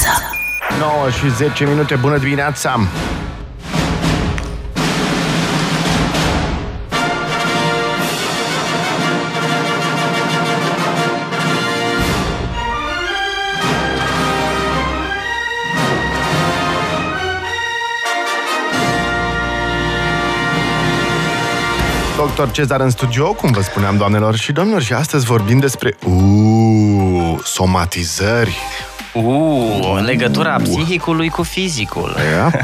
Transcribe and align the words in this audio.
dimineața! 0.00 0.20
9 0.78 1.10
și 1.10 1.34
10 1.34 1.64
minute, 1.64 1.94
bună 1.94 2.18
dimineața! 2.18 2.80
Doctor 22.16 22.50
Cezar 22.50 22.80
în 22.80 22.90
studio, 22.90 23.32
cum 23.32 23.52
vă 23.52 23.60
spuneam, 23.62 23.96
doamnelor 23.96 24.36
și 24.36 24.52
domnilor, 24.52 24.82
și 24.82 24.92
astăzi 24.92 25.24
vorbim 25.24 25.58
despre 25.58 25.96
uuu, 26.06 27.40
somatizări. 27.44 28.58
Uh, 29.12 30.00
legătura 30.04 30.56
psihicului 30.62 31.28
cu 31.28 31.42
fizicul. 31.42 32.16
Yep. 32.52 32.60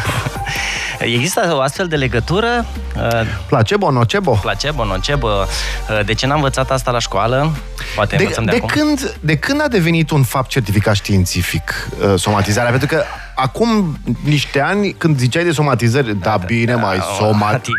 Există 1.15 1.53
o 1.53 1.61
astfel 1.61 1.87
de 1.87 1.97
legătură? 1.97 2.65
Uh, 2.97 3.21
Placebo, 3.49 3.91
nocebo. 3.91 4.31
Placebo, 4.33 4.85
nocebo. 4.85 5.29
Uh, 5.29 6.05
De 6.05 6.15
ce 6.15 6.27
n-am 6.27 6.37
învățat 6.37 6.71
asta 6.71 6.91
la 6.91 6.99
școală? 6.99 7.53
Poate 7.95 8.17
De, 8.17 8.23
învățăm 8.23 8.45
de, 8.45 8.51
de, 8.51 8.57
acum. 8.57 8.69
când, 8.69 9.17
de 9.21 9.37
când 9.37 9.61
a 9.63 9.69
devenit 9.69 10.11
un 10.11 10.23
fapt 10.23 10.49
certificat 10.51 10.95
științific 10.95 11.89
uh, 12.01 12.15
somatizarea? 12.19 12.71
Pentru 12.71 12.89
că 12.89 13.03
acum 13.35 13.99
niște 14.25 14.61
ani, 14.61 14.93
când 14.93 15.19
ziceai 15.19 15.45
de 15.45 15.53
somatizări, 15.53 16.17
da, 16.21 16.37
bine, 16.47 16.75
mai 16.75 16.99
somat... 17.19 17.67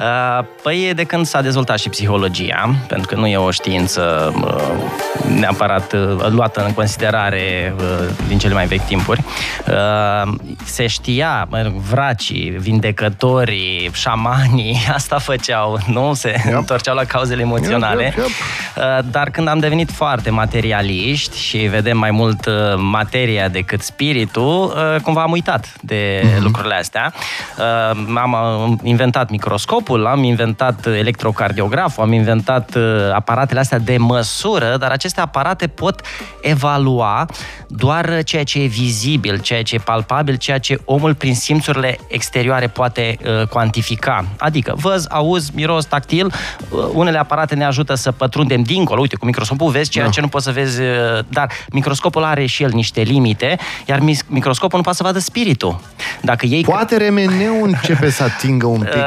Uh, 0.00 0.44
Păi 0.62 0.92
de 0.94 1.04
când 1.04 1.26
s-a 1.26 1.40
dezvoltat 1.40 1.78
și 1.78 1.88
psihologia, 1.88 2.74
pentru 2.88 3.06
că 3.06 3.14
nu 3.20 3.26
e 3.26 3.36
o 3.36 3.50
știință 3.50 4.32
uh, 4.44 5.34
neapărat 5.38 5.92
uh, 5.92 6.26
luată 6.28 6.64
în 6.64 6.72
considerare 6.72 7.74
uh, 7.78 8.08
din 8.28 8.38
cele 8.38 8.54
mai 8.54 8.66
vechi 8.66 8.84
timpuri, 8.86 9.24
uh, 9.68 10.32
se 10.64 10.86
știa, 10.86 11.46
mă 11.50 11.62
rog, 11.62 11.72
vracii, 11.72 12.50
vindecătorii, 12.58 13.90
șamanii, 13.92 14.76
asta 14.94 15.18
făceau, 15.18 15.78
nu? 15.86 16.14
Se 16.14 16.28
Yep. 16.46 16.54
întorceau 16.56 16.94
la 16.94 17.04
cauzele 17.04 17.40
emoționale. 17.42 18.02
Yep, 18.04 18.16
yep, 18.16 18.24
Uh, 18.26 18.69
Dar 19.10 19.30
când 19.30 19.48
am 19.48 19.58
devenit 19.58 19.90
foarte 19.90 20.30
materialiști 20.30 21.38
și 21.38 21.56
vedem 21.58 21.98
mai 21.98 22.10
mult 22.10 22.46
uh, 22.46 22.52
materia 22.76 23.48
decât 23.48 23.82
spiritul, 23.82 24.64
uh, 24.94 25.00
cumva 25.02 25.22
am 25.22 25.30
uitat 25.30 25.72
de 25.80 26.22
Mhm. 26.24 26.42
lucrurile 26.42 26.74
astea. 26.74 27.12
Uh, 27.58 27.98
Am 28.14 28.32
uh, 28.32 28.78
inventat 28.82 29.30
microscopul, 29.30 30.06
am 30.06 30.22
inventat 30.22 30.86
electrocardiograful, 30.86 32.02
am 32.02 32.12
inventat 32.12 32.74
uh, 32.74 32.82
aparatele 33.14 33.60
astea 33.60 33.78
de 33.78 33.96
măsură, 33.96 34.76
dar 34.78 34.90
aceste 34.90 35.20
aparate 35.20 35.66
pot 35.66 36.00
evalua 36.40 37.26
doar 37.68 38.22
ceea 38.24 38.44
ce 38.44 38.62
e 38.62 38.66
vizibil, 38.66 39.38
ceea 39.38 39.62
ce 39.62 39.74
e 39.74 39.78
palpabil, 39.78 40.34
ceea 40.36 40.58
ce 40.58 40.78
omul 40.84 41.14
prin 41.14 41.34
simțurile 41.34 41.98
exterioare 42.08 42.66
poate 42.66 43.16
uh, 43.24 43.46
cuantifica. 43.46 44.24
Adică 44.38 44.74
văz, 44.76 45.06
auz, 45.10 45.50
miros, 45.50 45.84
tactil, 45.84 46.26
uh, 46.26 46.78
unele 46.92 47.18
aparate 47.18 47.54
ne 47.54 47.64
ajută 47.64 47.94
să 47.94 48.12
pătrundem 48.12 48.62
dincolo. 48.74 49.00
Uite, 49.00 49.16
cu 49.16 49.24
microscopul 49.26 49.70
vezi 49.70 49.90
ceea 49.90 50.04
Da. 50.04 50.10
ce 50.10 50.20
nu 50.20 50.28
poți 50.28 50.44
să 50.44 50.50
vezi, 50.50 50.80
uh, 50.80 50.86
dar 51.28 51.50
microscopul 51.72 52.24
are 52.24 52.46
și 52.46 52.62
el 52.62 52.70
niște 52.72 53.00
limite, 53.00 53.58
iar 53.86 53.98
mis- 54.00 54.24
microscopul 54.26 54.76
nu 54.78 54.82
poate 54.84 54.98
să 54.98 55.04
vadă 55.04 55.18
spiritul. 55.18 55.80
Dacă 56.22 56.46
ei 56.46 56.62
Poate 56.62 56.96
remeneu 56.96 57.62
începe 57.62 58.10
să 58.10 58.22
atingă 58.22 58.66
un 58.66 58.78
pic. 58.90 58.94
Uh, 58.94 59.02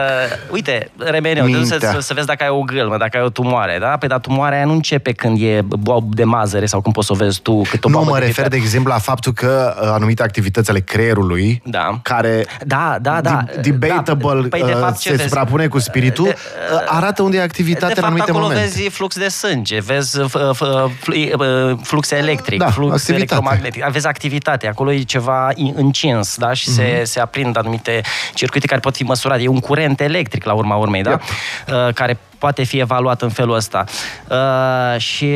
uite, 0.52 0.91
remeneu, 0.97 1.45
te 1.45 1.52
duci 1.52 1.66
să, 1.66 1.72
Mintea. 1.72 1.91
să, 1.91 2.00
să 2.00 2.14
vezi 2.14 2.28
dacă 2.28 2.44
ai 2.44 2.50
o 2.50 2.59
gâlmă, 2.61 2.97
dacă 2.97 3.17
ai 3.17 3.23
o 3.23 3.30
tumoare, 3.30 3.78
da? 3.80 3.88
Păi, 3.88 4.08
dar 4.08 4.19
tumoarea 4.19 4.58
aia 4.58 4.66
nu 4.66 4.73
începe 4.73 5.11
când 5.11 5.41
e 5.41 5.61
boab 5.67 6.14
de 6.16 6.23
mazăre 6.23 6.66
sau 6.66 6.81
când 6.81 6.94
poți 6.94 7.08
să 7.08 7.14
o 7.14 7.16
vezi 7.16 7.39
tu 7.41 7.61
cât 7.69 7.84
o 7.86 7.89
Nu 7.89 7.95
boabă 7.95 8.09
mă 8.11 8.19
de 8.19 8.25
refer, 8.25 8.44
de 8.44 8.50
piper. 8.50 8.64
exemplu, 8.66 8.91
la 8.91 8.97
faptul 9.00 9.34
că 9.34 9.75
uh, 9.81 9.88
anumite 9.94 10.23
activități 10.23 10.69
ale 10.69 10.80
creierului, 10.80 11.61
Da. 11.66 12.00
care 12.02 12.45
Da, 12.66 12.97
da, 13.02 13.22
da. 13.22 13.44
de- 13.61 13.69
debatable 13.69 14.41
Da. 14.41 14.47
Păi, 14.50 14.59
de 14.66 14.72
uh, 14.74 14.80
fapt, 14.80 14.97
ce 15.00 15.09
se 15.09 15.16
vezi? 15.16 15.28
suprapune 15.28 15.68
cu 15.68 15.80
spiritul, 15.80 16.25
De- 16.25 16.35
uh, 16.74 16.84
arată 16.88 17.22
unde 17.22 17.38
e 17.38 17.41
activitatea 17.41 17.88
de 17.88 17.94
în 17.95 18.01
fapt, 18.01 18.07
anumite 18.07 18.30
acolo 18.31 18.45
momente. 18.45 18.63
vezi 18.75 18.90
flux 18.90 19.18
de 19.18 19.28
sânge, 19.48 19.80
vezi 19.81 20.20
uh, 20.20 20.26
f- 20.30 20.56
f- 20.56 20.92
flu- 21.00 21.16
uh, 21.72 21.78
flux 21.84 22.12
electric, 22.12 22.59
Da, 22.59 22.70
flux 22.70 22.92
activitate. 22.92 23.16
electromagnetic, 23.16 23.84
vezi 23.84 24.08
activitate, 24.08 24.68
acolo 24.68 24.92
e 24.92 25.02
ceva 25.04 25.50
in- 25.56 25.74
încins, 25.76 26.38
da? 26.38 26.54
Și 26.54 26.70
Mhm. 26.70 26.78
se, 26.78 27.02
se 27.04 27.20
aprind 27.20 27.58
anumite 27.58 28.02
circuite 28.34 28.68
care 28.68 28.80
pot 28.80 28.96
fi 28.96 29.04
măsurate. 29.04 29.42
E 29.42 29.48
un 29.48 29.59
curent 29.59 30.00
electric, 30.00 30.44
la 30.44 30.54
urma 30.54 30.76
urmei, 30.76 31.02
da? 31.04 31.20
Uh, 31.68 31.94
care 31.94 32.18
poate 32.38 32.64
fi 32.64 32.80
evaluat 32.80 33.22
în 33.22 33.30
felul 33.30 33.56
ăsta. 33.56 33.84
Uh, 34.30 35.00
și, 35.02 35.34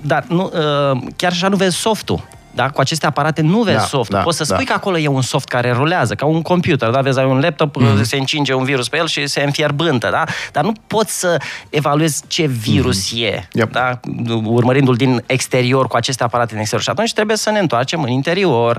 dar 0.00 0.24
nu, 0.28 0.50
uh, 0.92 1.00
chiar 1.16 1.30
așa 1.32 1.48
nu 1.48 1.56
vezi 1.56 1.76
softul. 1.76 2.32
Da? 2.54 2.70
Cu 2.70 2.80
aceste 2.80 3.06
aparate 3.06 3.42
nu 3.42 3.62
vezi 3.62 3.76
Da, 3.76 3.82
softul. 3.82 4.16
da, 4.18 4.22
Poți 4.22 4.36
să 4.36 4.44
da. 4.44 4.54
spui 4.54 4.66
că 4.66 4.72
acolo 4.72 4.98
e 4.98 5.06
un 5.06 5.22
soft 5.22 5.48
care 5.48 5.72
rulează, 5.72 6.14
ca 6.14 6.26
un 6.26 6.42
computer, 6.42 6.90
da? 6.90 7.00
Vezi, 7.00 7.18
ai 7.18 7.24
un 7.24 7.38
laptop, 7.40 7.76
Mhm. 7.76 7.96
mm. 7.96 8.02
se 8.02 8.16
încinge 8.16 8.52
un 8.52 8.64
virus 8.64 8.88
pe 8.88 8.96
el 8.96 9.06
și 9.06 9.26
se 9.26 9.42
înfierbântă, 9.42 10.08
da? 10.10 10.24
Dar 10.52 10.64
nu 10.64 10.72
poți 10.86 11.18
să 11.18 11.36
evaluezi 11.70 12.22
ce 12.26 12.46
virus 12.46 13.12
mm. 13.12 13.22
e, 13.22 13.48
Yep. 13.52 13.72
da? 13.72 14.00
Urmărindu-l 14.44 14.94
din 14.96 15.22
exterior 15.26 15.86
cu 15.86 15.96
aceste 15.96 16.22
aparate 16.24 16.50
din 16.50 16.58
exterior. 16.58 16.84
Și 16.84 16.90
atunci 16.90 17.12
trebuie 17.12 17.36
să 17.36 17.50
ne 17.50 17.58
întoarcem 17.58 18.02
în 18.02 18.08
interior, 18.08 18.76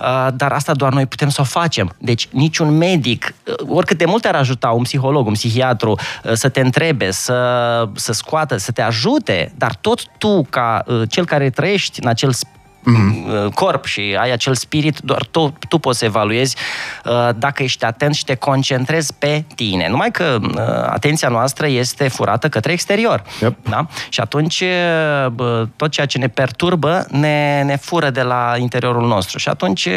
uh, 0.00 0.28
dar 0.34 0.52
asta 0.52 0.72
doar 0.74 0.92
noi 0.92 1.06
putem 1.06 1.28
să 1.28 1.40
o 1.40 1.44
facem. 1.44 1.94
Deci 1.98 2.28
niciun 2.30 2.76
medic, 2.76 3.34
uh, 3.46 3.54
oricât 3.68 3.98
de 3.98 4.04
mult 4.04 4.22
te-ar 4.22 4.34
ajuta 4.34 4.68
un 4.70 4.82
psiholog, 4.82 5.26
un 5.26 5.32
psihiatru, 5.32 5.90
uh, 6.24 6.32
să 6.32 6.48
te 6.48 6.60
întrebe, 6.60 7.10
să, 7.10 7.88
să 7.94 8.12
scoată, 8.12 8.56
să 8.56 8.72
te 8.72 8.82
ajute, 8.82 9.52
dar 9.56 9.74
tot 9.80 10.00
tu, 10.18 10.46
ca 10.50 10.82
uh, 10.86 11.02
cel 11.08 11.24
care 11.24 11.50
trăiești 11.50 12.02
în 12.02 12.08
acel 12.08 12.32
sp- 12.34 12.54
mm-hmm. 12.86 13.54
corp 13.54 13.84
și 13.84 14.16
ai 14.18 14.32
acel 14.32 14.54
spirit, 14.54 14.98
doar 14.98 15.26
tu, 15.30 15.54
tu 15.68 15.78
poți 15.78 15.98
să 15.98 16.04
evaluezi 16.04 16.56
uh, 17.04 17.28
dacă 17.36 17.62
ești 17.62 17.84
atent 17.84 18.14
și 18.14 18.24
te 18.24 18.34
concentrezi 18.34 19.14
pe 19.18 19.44
tine. 19.54 19.88
Numai 19.88 20.10
că 20.10 20.38
uh, 20.42 20.58
atenția 20.88 21.28
noastră 21.28 21.66
este 21.66 22.08
furată 22.08 22.48
către 22.48 22.72
exterior. 22.72 23.22
Yep. 23.40 23.56
Da? 23.68 23.86
Și 24.08 24.20
atunci 24.20 24.60
uh, 24.60 25.30
bă, 25.30 25.68
tot 25.76 25.90
ceea 25.90 26.06
ce 26.06 26.18
ne 26.18 26.28
perturbă 26.28 27.06
ne, 27.10 27.62
ne 27.62 27.76
fură 27.76 28.10
de 28.10 28.22
la 28.22 28.54
interiorul 28.58 29.06
nostru. 29.06 29.38
Și 29.38 29.48
atunci 29.48 29.84
uh, 29.84 29.92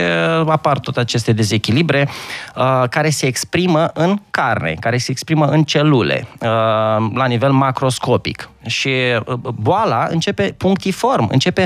apar 0.48 0.80
toate 0.80 1.00
aceste 1.00 1.32
dezechilibre 1.32 2.10
uh, 2.56 2.84
care 2.90 3.10
se 3.10 3.26
exprimă 3.26 3.90
în 3.94 4.20
carne, 4.32 4.76
care 4.80 4.98
se 4.98 5.12
exprimă 5.12 5.46
în 5.46 5.64
celule, 5.64 6.28
uh, 6.32 6.48
la 7.14 7.26
nivel 7.28 7.52
macroscopic. 7.52 8.50
Și 8.70 8.90
uh, 9.26 9.36
boala 9.56 10.08
începe 10.10 10.56
punctiform, 10.58 11.28
începe 11.32 11.66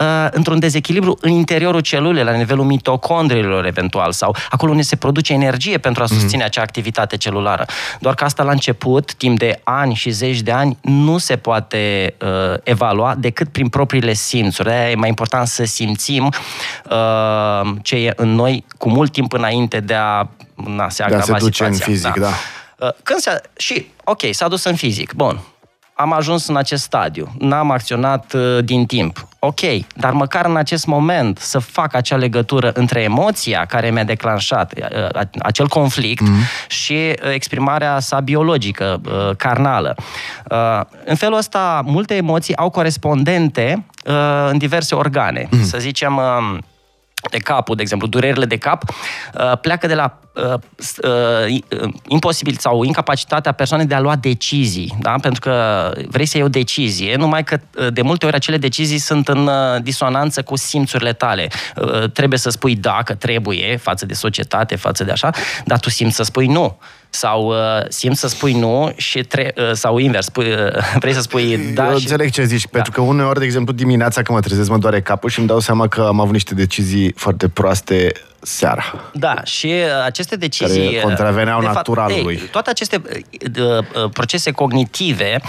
uh, 0.00 0.26
într-un 0.30 0.58
dezechilibru 0.58 1.16
în 1.20 1.30
interiorul 1.30 1.80
celulei, 1.80 2.24
la 2.24 2.32
nivelul 2.32 2.64
mitocondriilor 2.64 3.66
eventual, 3.66 4.12
sau 4.12 4.36
acolo 4.50 4.70
unde 4.70 4.82
se 4.82 4.96
produce 4.96 5.32
energie 5.32 5.78
pentru 5.78 6.02
a 6.02 6.06
susține 6.06 6.44
acea 6.44 6.62
activitate 6.62 7.16
celulară. 7.16 7.64
Doar 8.00 8.14
că 8.14 8.24
asta 8.24 8.42
la 8.42 8.50
început, 8.50 9.14
timp 9.14 9.38
de 9.38 9.60
ani 9.64 9.94
și 9.94 10.10
zeci 10.10 10.40
de 10.40 10.52
ani, 10.52 10.78
nu 10.80 11.18
se 11.18 11.36
poate 11.36 12.14
uh, 12.22 12.54
evalua 12.62 13.14
decât 13.18 13.48
prin 13.48 13.68
propriile 13.68 14.12
simțuri. 14.12 14.68
de 14.68 14.90
e 14.90 14.94
mai 14.94 15.08
important 15.08 15.46
să 15.46 15.64
simțim 15.64 16.32
uh, 16.90 17.70
ce 17.82 17.96
e 17.96 18.12
în 18.16 18.28
noi 18.34 18.64
cu 18.78 18.88
mult 18.88 19.12
timp 19.12 19.32
înainte 19.32 19.80
de 19.80 19.94
a, 19.94 20.28
na, 20.54 20.88
se 20.88 21.04
De 21.08 21.14
a 21.14 21.20
se 21.20 21.32
agrava 21.32 21.38
duce 21.38 21.64
în 21.64 21.72
situația. 21.72 22.10
fizic, 22.10 22.22
da. 22.22 22.30
Uh, 22.86 22.92
Când 23.02 23.18
se, 23.20 23.40
și, 23.56 23.86
ok, 24.04 24.20
s-a 24.30 24.48
dus 24.48 24.64
în 24.64 24.74
fizic, 24.74 25.12
bun. 25.12 25.40
Am 25.96 26.12
ajuns 26.12 26.46
în 26.48 26.56
acest 26.56 26.82
stadiu, 26.82 27.32
n-am 27.38 27.70
acționat 27.70 28.32
uh, 28.32 28.58
din 28.64 28.86
timp. 28.86 29.26
Ok, 29.38 29.60
dar 29.96 30.12
măcar 30.12 30.44
în 30.46 30.56
acest 30.56 30.86
moment 30.86 31.38
să 31.38 31.58
fac 31.58 31.94
acea 31.94 32.16
legătură 32.16 32.70
între 32.74 33.02
emoția 33.02 33.64
care 33.64 33.90
mi-a 33.90 34.04
declanșat 34.04 34.72
uh, 34.78 35.08
a- 35.12 35.28
acel 35.38 35.68
conflict 35.68 36.20
Mhm. 36.22 36.30
mm-hmm. 36.32 36.66
și 36.68 36.92
uh, 36.92 37.32
exprimarea 37.32 38.00
sa 38.00 38.20
biologică, 38.20 39.00
uh, 39.06 39.36
carnală. 39.36 39.94
Uh, 40.50 40.80
În 41.04 41.14
felul 41.14 41.36
ăsta, 41.38 41.82
multe 41.84 42.14
emoții 42.14 42.56
au 42.56 42.70
corespondente 42.70 43.86
uh, 44.06 44.48
în 44.50 44.58
diverse 44.58 44.94
organe. 44.94 45.46
Mhm. 45.50 45.60
Mm-hmm. 45.60 45.64
Să 45.64 45.78
zicem... 45.78 46.20
uh, 47.22 47.30
de 47.30 47.38
capul, 47.38 47.76
de 47.76 47.82
exemplu, 47.82 48.06
durerile 48.06 48.44
de 48.44 48.56
cap, 48.56 48.82
uh, 48.88 49.58
pleacă 49.60 49.86
de 49.86 49.94
la 49.94 50.18
uh, 50.34 50.54
s- 50.76 50.96
uh, 50.96 51.58
uh, 51.82 51.92
imposibil 52.08 52.56
sau 52.58 52.82
incapacitatea 52.82 53.52
persoanei 53.52 53.86
de 53.86 53.94
a 53.94 54.00
lua 54.00 54.16
decizii, 54.16 54.96
da? 55.00 55.14
pentru 55.20 55.40
că 55.40 55.92
vrei 56.08 56.26
să 56.26 56.36
iei 56.36 56.46
o 56.46 56.48
decizie, 56.48 57.16
numai 57.16 57.44
că 57.44 57.58
uh, 57.78 57.86
de 57.92 58.02
multe 58.02 58.26
ori 58.26 58.34
acele 58.34 58.56
decizii 58.56 58.98
sunt 58.98 59.28
în 59.28 59.46
uh, 59.46 59.82
disonanță 59.82 60.42
cu 60.42 60.56
simțurile 60.56 61.12
tale. 61.12 61.48
Uh, 61.76 62.10
Trebuie 62.10 62.38
să 62.38 62.50
spui 62.50 62.76
da, 62.76 63.00
că 63.04 63.14
trebuie, 63.14 63.76
față 63.76 64.06
de 64.06 64.14
societate, 64.14 64.76
față 64.76 65.04
de 65.04 65.10
așa, 65.10 65.30
dar 65.64 65.78
tu 65.80 65.90
simți 65.90 66.16
să 66.16 66.22
spui 66.22 66.46
nu. 66.46 66.78
Sau 67.14 67.48
uh, 67.48 67.56
simți 67.88 68.20
să 68.20 68.28
spui 68.28 68.52
nu 68.52 68.92
și 68.96 69.22
tre- 69.22 69.54
uh, 69.56 69.72
sau 69.72 69.98
invers, 69.98 70.24
spui, 70.24 70.46
uh, 70.46 70.56
vrei 71.02 71.12
să 71.12 71.20
spui 71.20 71.56
da 71.74 71.84
Eu 71.84 71.96
și... 71.96 72.02
înțeleg 72.02 72.30
ce 72.30 72.44
zici, 72.44 72.62
da. 72.62 72.68
pentru 72.72 72.92
că 72.92 73.00
uneori, 73.00 73.38
de 73.38 73.44
exemplu, 73.44 73.72
dimineața 73.72 74.22
când 74.22 74.38
mă 74.38 74.44
trezesc, 74.44 74.70
mă 74.70 74.78
doare 74.78 75.00
capul 75.00 75.30
și 75.30 75.38
îmi 75.38 75.48
dau 75.48 75.58
seama 75.58 75.88
că 75.88 76.00
am 76.00 76.20
avut 76.20 76.32
niște 76.32 76.54
decizii 76.54 77.12
foarte 77.16 77.48
proaste 77.48 78.12
seara. 78.44 78.84
Da, 79.12 79.44
și 79.44 79.66
uh, 79.66 80.04
aceste 80.04 80.36
decizii... 80.36 80.84
Care 80.84 81.00
contraveneau 81.02 81.60
de 81.60 81.64
fapt, 81.64 81.76
naturalului. 81.76 82.34
ei, 82.34 82.48
toate 82.50 82.70
aceste 82.70 83.02
uh, 83.06 83.78
uh, 83.78 84.10
procese 84.12 84.50
cognitive, 84.50 85.40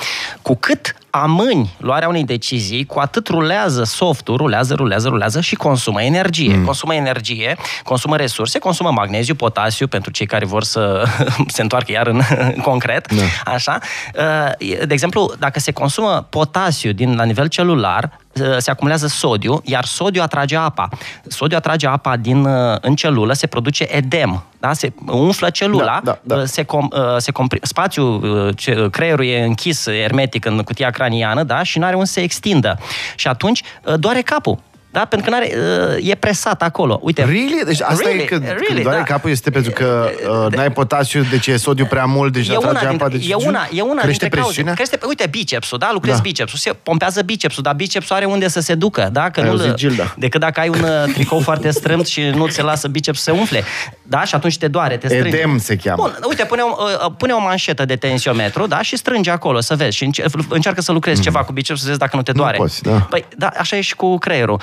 cu 0.41 0.55
cât 0.55 0.95
amâni 1.09 1.75
luarea 1.77 2.07
unei 2.07 2.23
decizii, 2.23 2.85
cu 2.85 2.99
atât 2.99 3.27
rulează 3.27 3.83
softul, 3.83 4.35
rulează, 4.35 4.73
rulează, 4.73 5.07
rulează 5.07 5.41
și 5.41 5.55
consumă 5.55 6.01
energie. 6.01 6.55
Mm. 6.55 6.65
Consumă 6.65 6.93
energie, 6.93 7.57
consumă 7.83 8.17
resurse, 8.17 8.59
consumă 8.59 8.91
magneziu, 8.91 9.35
potasiu, 9.35 9.87
pentru 9.87 10.11
cei 10.11 10.25
care 10.25 10.45
vor 10.45 10.63
să 10.63 11.03
se 11.55 11.61
întoarcă 11.61 11.91
iar 11.91 12.07
în 12.07 12.21
concret. 12.61 13.13
Da. 13.13 13.51
Așa. 13.51 13.79
Uh, 14.15 14.85
de 14.85 14.93
exemplu, 14.93 15.33
dacă 15.39 15.59
se 15.59 15.71
consumă 15.71 16.27
potasiu 16.29 16.91
din 16.91 17.15
la 17.15 17.23
nivel 17.23 17.47
celular, 17.47 18.03
uh, 18.03 18.24
se 18.57 18.71
acumulează 18.71 19.07
sodiu, 19.07 19.61
iar 19.63 19.85
sodiu 19.85 20.21
atrage 20.21 20.55
apa. 20.55 20.89
Sodiu 21.27 21.57
atrage 21.57 21.87
apa 21.87 22.17
din, 22.17 22.45
uh, 22.45 22.77
în 22.81 22.95
celulă, 22.95 23.33
se 23.33 23.47
produce 23.47 23.87
edem, 23.89 24.43
da? 24.59 24.73
se 24.73 24.93
umflă 25.07 25.49
celula, 25.49 26.01
da, 26.03 26.19
da, 26.23 26.35
da. 26.35 26.45
se, 26.45 26.63
com, 26.63 26.87
se 27.17 27.31
compri, 27.31 27.59
spațiul, 27.61 28.53
creierul 28.91 29.25
e 29.25 29.43
închis 29.43 29.85
ermetic 29.85 30.45
în 30.45 30.61
cutia 30.63 30.89
craniană, 30.89 31.43
da? 31.43 31.63
și 31.63 31.79
nu 31.79 31.85
are 31.85 31.93
unde 31.93 32.07
să 32.07 32.13
se 32.13 32.21
extindă. 32.21 32.79
Și 33.15 33.27
atunci 33.27 33.63
doare 33.97 34.21
capul. 34.21 34.59
Da? 34.95 35.05
Pentru 35.05 35.29
că 35.29 35.35
are 35.35 35.53
uh, 35.97 36.09
e 36.09 36.15
presat 36.15 36.61
acolo. 36.61 36.99
Uite. 37.01 37.23
Really? 37.23 37.61
Deci 37.65 37.81
asta 37.81 38.03
really, 38.03 38.23
e 38.23 38.25
când, 38.25 38.43
really, 38.43 38.65
când 38.65 38.81
doare 38.81 38.97
da. 38.97 39.03
capul 39.03 39.29
este 39.29 39.49
pentru 39.49 39.71
că 39.71 40.09
uh, 40.45 40.55
n-ai 40.55 40.71
potasiu, 40.71 41.23
deci 41.29 41.47
e 41.47 41.57
sodiu 41.57 41.85
prea 41.85 42.05
mult, 42.05 42.33
deci 42.33 42.47
e 42.47 42.55
atrage 42.55 42.87
apa. 42.87 43.07
Deci 43.07 43.29
e 43.29 43.33
una, 43.33 43.67
e 43.71 43.81
una 43.81 44.01
crește 44.01 44.27
presiunea? 44.27 44.73
Crește, 44.73 44.99
uite, 45.07 45.27
bicepsul, 45.27 45.77
da? 45.77 45.89
Lucrezi 45.93 46.15
da. 46.15 46.21
bicepsul, 46.21 46.59
se 46.59 46.73
pompează 46.83 47.21
bicepsul, 47.21 47.63
dar 47.63 47.73
bicepsul 47.73 48.15
are 48.15 48.25
unde 48.25 48.47
să 48.47 48.59
se 48.59 48.75
ducă, 48.75 49.09
da? 49.11 49.29
Că 49.29 49.41
nu, 49.41 49.75
decât 50.17 50.39
dacă 50.39 50.59
ai 50.59 50.69
un 50.69 50.83
uh, 50.83 51.13
tricou 51.13 51.39
foarte 51.39 51.71
strâmt 51.71 52.07
și 52.07 52.21
nu 52.21 52.47
ți 52.47 52.61
lasă 52.61 52.87
bicepsul 52.87 53.33
să 53.33 53.39
umfle. 53.39 53.63
Da? 54.03 54.23
Și 54.23 54.35
atunci 54.35 54.57
te 54.57 54.67
doare, 54.67 54.97
te 54.97 55.07
strânge. 55.07 55.37
Edem 55.37 55.59
se 55.59 55.75
cheamă. 55.75 56.01
Bun, 56.01 56.17
uite, 56.29 56.43
pune 56.43 56.61
o, 56.61 56.83
uh, 57.05 57.11
pune 57.17 57.33
o 57.33 57.39
manșetă 57.39 57.85
de 57.85 57.95
tensiometru, 57.95 58.67
da? 58.67 58.81
Și 58.81 58.97
strânge 58.97 59.31
acolo, 59.31 59.61
să 59.61 59.75
vezi. 59.75 59.95
Și 59.95 60.09
încearcă 60.49 60.81
să 60.81 60.91
lucrezi 60.91 61.17
mm. 61.17 61.23
ceva 61.23 61.43
cu 61.43 61.51
bicepsul, 61.51 61.77
să 61.77 61.87
vezi 61.87 61.99
dacă 61.99 62.15
nu 62.15 62.21
te 62.21 62.31
doare. 62.31 62.57
Nu 62.57 62.63
poți, 62.63 62.83
da. 62.83 62.91
Păi, 62.91 63.25
da, 63.37 63.47
așa 63.57 63.75
e 63.77 63.81
și 63.81 63.95
cu 63.95 64.17
creierul. 64.17 64.61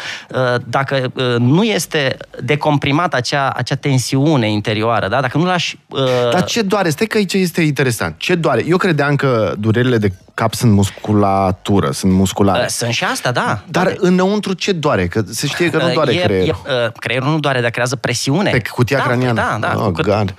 Dacă 0.64 1.12
Uh, 1.14 1.36
nu 1.38 1.62
este 1.62 2.16
decomprimată 2.42 3.16
acea, 3.16 3.50
acea 3.50 3.74
tensiune 3.74 4.50
interioară, 4.50 5.08
da? 5.08 5.20
dacă 5.20 5.38
nu 5.38 5.44
lași... 5.44 5.78
Uh... 5.88 6.30
Dar 6.30 6.44
ce 6.44 6.62
doare? 6.62 6.88
Stai 6.88 7.06
că 7.06 7.16
aici 7.16 7.32
este 7.32 7.60
interesant. 7.60 8.14
Ce 8.18 8.34
doare? 8.34 8.64
Eu 8.66 8.76
credeam 8.76 9.16
că 9.16 9.54
durerile 9.58 9.98
de 9.98 10.12
cap 10.34 10.54
sunt 10.54 10.72
musculatură, 10.72 11.90
sunt 11.90 12.12
musculare. 12.12 12.62
Uh, 12.62 12.68
sunt 12.68 12.92
și 12.92 13.04
asta, 13.04 13.30
da. 13.30 13.62
Dar 13.66 13.84
doare. 13.84 13.98
înăuntru 14.00 14.52
ce 14.52 14.72
doare? 14.72 15.06
Că 15.06 15.22
se 15.30 15.46
știe 15.46 15.70
că 15.70 15.76
nu 15.76 15.86
uh, 15.86 15.92
doare 15.92 16.10
uh, 16.10 16.18
e, 16.18 16.22
creierul. 16.22 16.60
E, 16.66 16.84
uh, 16.84 16.92
creierul 16.92 17.30
nu 17.30 17.38
doare, 17.38 17.60
dar 17.60 17.70
creează 17.70 17.96
presiune. 17.96 18.50
Pe 18.50 18.62
cutia 18.70 18.98
da, 18.98 19.04
craniană? 19.04 19.34
Da, 19.34 19.56
da. 19.60 19.84
Oh, 19.84 19.90
God. 19.90 20.34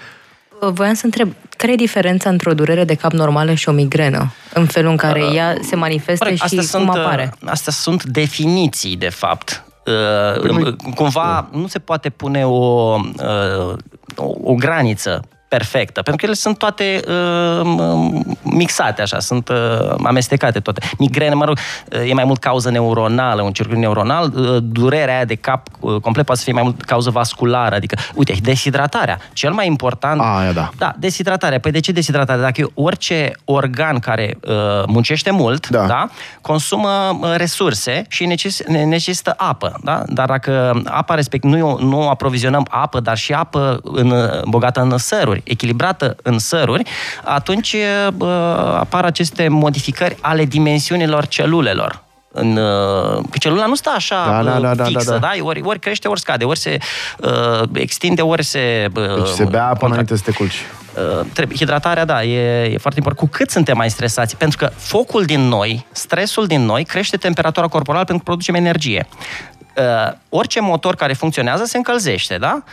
Voiam 0.59 0.93
să 0.93 1.05
întreb, 1.05 1.33
care 1.57 1.71
e 1.71 1.75
diferența 1.75 2.29
între 2.29 2.49
o 2.49 2.53
durere 2.53 2.83
de 2.83 2.95
cap 2.95 3.11
normală 3.11 3.53
și 3.53 3.69
o 3.69 3.71
migrenă? 3.71 4.33
În 4.53 4.65
felul 4.65 4.91
în 4.91 4.97
care 4.97 5.23
uh, 5.23 5.35
ea 5.35 5.55
se 5.61 5.75
manifestă 5.75 6.29
și 6.33 6.55
cum 6.55 6.61
sunt, 6.61 6.89
apare? 6.89 7.33
Astea 7.45 7.71
sunt 7.71 8.03
definiții, 8.03 8.95
de 8.95 9.09
fapt. 9.09 9.63
Uh, 9.85 10.73
cumva 10.95 11.47
nu 11.51 11.67
se 11.67 11.79
poate 11.79 12.09
pune 12.09 12.45
o, 12.45 12.95
uh, 12.95 13.75
o, 14.15 14.35
o 14.43 14.55
graniță 14.55 15.21
perfectă, 15.57 16.01
pentru 16.01 16.15
că 16.15 16.25
ele 16.25 16.33
sunt 16.33 16.57
toate 16.57 16.99
uh, 17.07 18.21
mixate 18.41 19.01
așa, 19.01 19.19
sunt 19.19 19.49
uh, 19.49 19.55
amestecate 20.03 20.59
toate. 20.59 20.81
Migrene, 20.97 21.33
mă 21.33 21.45
rog, 21.45 21.57
uh, 21.57 22.09
e 22.09 22.13
mai 22.13 22.23
mult 22.23 22.39
cauză 22.39 22.69
neuronală, 22.69 23.41
un 23.41 23.51
circuit 23.51 23.77
neuronal, 23.77 24.31
uh, 24.35 24.57
durerea 24.61 25.15
aia 25.15 25.25
de 25.25 25.35
cap 25.35 25.67
uh, 25.79 26.01
complet 26.01 26.25
poate 26.25 26.39
să 26.39 26.45
fie 26.45 26.53
mai 26.53 26.63
mult 26.63 26.81
cauză 26.81 27.09
vasculară, 27.09 27.75
adică, 27.75 27.95
uite, 28.13 28.35
deshidratarea, 28.41 29.17
cel 29.33 29.51
mai 29.51 29.67
important... 29.67 30.21
Aia, 30.21 30.51
da. 30.51 30.69
Da, 30.77 30.93
deshidratarea. 30.97 31.59
Păi 31.59 31.71
de 31.71 31.79
ce 31.79 31.91
deshidratarea? 31.91 32.41
Dacă 32.41 32.71
orice 32.73 33.31
organ 33.45 33.99
care 33.99 34.37
uh, 34.47 34.53
muncește 34.87 35.31
mult, 35.31 35.67
da. 35.67 35.85
Da, 35.85 36.09
consumă 36.41 37.17
uh, 37.21 37.33
resurse 37.35 38.05
și 38.09 38.25
neces- 38.25 38.63
necesită 38.67 39.33
apă, 39.37 39.79
da? 39.83 40.03
Dar 40.07 40.27
dacă 40.27 40.81
apa 40.85 41.15
respect 41.15 41.43
nu, 41.43 41.77
nu 41.79 42.09
aprovizionăm 42.09 42.67
apă, 42.69 42.99
dar 42.99 43.17
și 43.17 43.33
apă 43.33 43.79
în, 43.83 44.13
bogată 44.49 44.81
în 44.81 44.97
săruri, 44.97 45.42
echilibrată 45.43 46.15
în 46.23 46.39
săruri, 46.39 46.83
atunci 47.23 47.75
apar 48.77 49.05
aceste 49.05 49.47
modificări 49.47 50.17
ale 50.21 50.45
dimensiunilor 50.45 51.27
celulelor 51.27 52.03
în, 52.33 52.53
că 53.29 53.37
celula 53.39 53.65
nu 53.65 53.75
stă 53.75 53.91
așa 53.95 54.41
da, 54.43 54.51
da, 54.51 54.59
da, 54.59 54.75
da 54.75 54.83
fixă, 54.83 55.11
da, 55.11 55.17
da. 55.17 55.31
da? 55.37 55.43
Ori, 55.45 55.61
ori 55.61 55.79
crește, 55.79 56.07
ori 56.07 56.19
scade, 56.19 56.43
ori 56.43 56.59
se 56.59 56.77
uh, 57.19 57.69
extinde, 57.73 58.21
ori 58.21 58.43
se... 58.43 58.87
Uh, 58.95 59.15
deci 59.15 59.27
se 59.27 59.43
bea 59.43 59.67
apă 59.67 59.85
înainte 59.85 60.15
să 60.15 60.21
te 60.25 60.31
culci. 60.31 60.65
Uh, 60.95 61.25
trebuie, 61.33 61.57
hidratarea, 61.57 62.05
da, 62.05 62.23
e, 62.23 62.63
e 62.63 62.77
foarte 62.77 62.99
important. 62.99 63.17
Cu 63.29 63.37
cât 63.37 63.49
suntem 63.49 63.77
mai 63.77 63.89
stresați? 63.89 64.37
Pentru 64.37 64.57
că 64.57 64.71
focul 64.75 65.25
din 65.25 65.41
noi, 65.41 65.85
stresul 65.91 66.45
din 66.45 66.61
noi, 66.65 66.83
crește 66.83 67.17
temperatura 67.17 67.67
corporală 67.67 68.03
pentru 68.03 68.23
că 68.23 68.29
producem 68.31 68.55
energie. 68.55 69.07
Uh, 69.75 70.13
orice 70.29 70.61
motor 70.61 70.95
care 70.95 71.13
funcționează 71.13 71.63
se 71.63 71.77
încălzește, 71.77 72.37
da? 72.37 72.63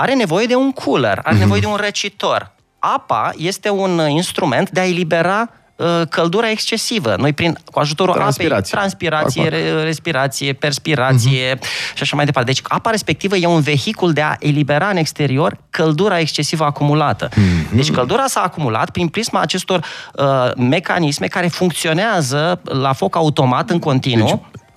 Are 0.00 0.14
nevoie 0.14 0.46
de 0.46 0.54
un 0.54 0.72
cooler, 0.72 1.20
are 1.22 1.34
mm-hmm. 1.34 1.38
nevoie 1.38 1.60
de 1.60 1.66
un 1.66 1.76
răcitor. 1.76 2.52
Apa 2.78 3.32
este 3.36 3.68
un 3.70 4.00
instrument 4.08 4.70
de 4.70 4.80
a 4.80 4.86
elibera 4.86 5.50
uh, 5.76 6.00
căldura 6.08 6.50
excesivă. 6.50 7.14
Noi, 7.18 7.32
prin, 7.32 7.58
cu 7.72 7.78
ajutorul 7.78 8.14
transpirație. 8.14 8.56
apei, 8.56 8.70
transpirație, 8.70 9.48
re, 9.48 9.82
respirație, 9.82 10.52
perspirație 10.52 11.54
mm-hmm. 11.54 11.94
și 11.94 12.02
așa 12.02 12.16
mai 12.16 12.24
departe. 12.24 12.50
Deci, 12.52 12.62
apa 12.68 12.90
respectivă 12.90 13.36
e 13.36 13.46
un 13.46 13.60
vehicul 13.60 14.12
de 14.12 14.20
a 14.20 14.36
elibera 14.38 14.88
în 14.88 14.96
exterior 14.96 15.58
căldura 15.70 16.18
excesivă 16.18 16.64
acumulată. 16.64 17.28
Mm-hmm. 17.28 17.74
Deci, 17.74 17.90
căldura 17.90 18.26
s-a 18.26 18.40
acumulat 18.40 18.90
prin 18.90 19.08
prisma 19.08 19.40
acestor 19.40 19.84
uh, 20.14 20.50
mecanisme 20.56 21.26
care 21.26 21.46
funcționează 21.46 22.60
la 22.62 22.92
foc 22.92 23.16
automat 23.16 23.70
în 23.70 23.78
continuu. 23.78 24.26
Deci, 24.26 24.60
Uh, 24.60 24.69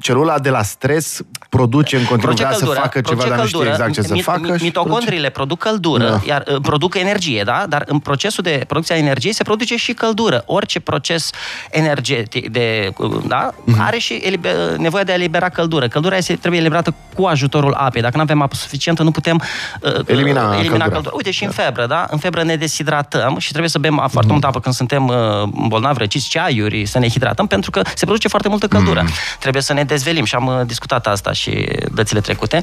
celula 0.00 0.38
de 0.38 0.50
la 0.50 0.62
stres 0.62 1.20
produce 1.48 1.96
în 1.96 2.04
continuu, 2.04 2.34
vrea 2.34 2.52
să 2.52 2.64
facă 2.64 3.00
ceva, 3.00 3.24
dar 3.28 3.38
nu 3.38 3.46
știe 3.46 3.68
exact 3.68 3.92
ce 3.92 4.02
să 4.02 4.14
facă. 4.14 4.56
Mitocondriile 4.60 5.28
produc 5.28 5.58
căldură, 5.58 6.08
da. 6.08 6.20
iar 6.26 6.44
uh, 6.46 6.56
produc 6.62 6.94
energie, 6.94 7.42
da? 7.44 7.64
Dar 7.68 7.82
în 7.86 7.98
procesul 7.98 8.42
de 8.42 8.64
producție 8.66 8.94
a 8.94 8.98
energiei 8.98 9.32
se 9.32 9.42
produce 9.42 9.76
și 9.76 9.92
căldură. 9.92 10.42
Orice 10.46 10.80
proces 10.80 11.30
energetic 11.70 12.50
de, 12.50 12.92
uh, 12.96 13.22
da? 13.26 13.50
Mm-hmm. 13.50 13.78
are 13.78 13.98
și 13.98 14.14
eliber, 14.14 14.54
nevoie 14.76 15.04
de 15.04 15.12
a 15.12 15.14
elibera 15.14 15.48
căldură. 15.48 15.88
Căldura 15.88 16.16
este, 16.16 16.36
trebuie 16.36 16.60
eliberată 16.60 16.94
cu 17.14 17.24
ajutorul 17.24 17.72
apei. 17.72 18.02
Dacă 18.02 18.16
nu 18.16 18.22
avem 18.22 18.42
apă 18.42 18.54
suficientă, 18.54 19.02
nu 19.02 19.10
putem 19.10 19.42
uh, 19.80 19.92
elimina, 20.06 20.40
elimina 20.40 20.60
căldura. 20.68 20.88
căldura. 20.88 21.14
Uite, 21.16 21.30
și 21.30 21.40
da. 21.40 21.46
în 21.46 21.52
febră, 21.52 21.86
da? 21.86 22.06
În 22.10 22.18
febră 22.18 22.42
ne 22.42 22.56
deshidratăm 22.56 23.38
și 23.38 23.48
trebuie 23.48 23.70
să 23.70 23.78
bem 23.78 24.02
mm-hmm. 24.02 24.10
foarte 24.10 24.32
multă 24.32 24.46
apă 24.46 24.60
când 24.60 24.74
suntem 24.74 25.06
uh, 25.06 25.16
bolnavi, 25.68 25.98
răciți, 25.98 26.28
ceaiuri, 26.28 26.86
să 26.86 26.98
ne 26.98 27.08
hidratăm, 27.08 27.46
pentru 27.46 27.70
că 27.70 27.82
se 27.94 28.04
produce 28.04 28.28
foarte 28.28 28.48
multă 28.48 28.66
căldură. 28.66 29.02
Mm-hmm 29.02 29.43
trebuie 29.44 29.62
să 29.62 29.72
ne 29.72 29.84
dezvelim 29.84 30.24
și 30.24 30.34
am 30.34 30.46
uh, 30.46 30.66
discutat 30.66 31.06
asta 31.06 31.32
și 31.32 31.68
dățile 31.92 32.20
trecute. 32.20 32.62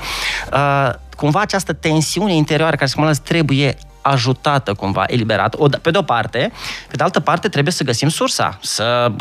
Uh, 0.54 0.90
cumva 1.16 1.40
această 1.40 1.74
tensiune 1.74 2.34
interioară 2.34 2.76
care 2.76 2.86
se 2.86 2.92
acumulează 2.92 3.22
trebuie 3.24 3.78
ajutată 4.02 4.74
cumva, 4.74 5.04
eliberată, 5.08 5.80
pe 5.82 5.92
de-o 5.92 6.02
parte, 6.02 6.52
pe 6.88 6.96
de 6.96 7.04
altă 7.04 7.20
parte 7.20 7.48
trebuie 7.48 7.74
să 7.74 7.84
găsim 7.84 8.10
sursa, 8.10 8.58
să... 8.62 9.12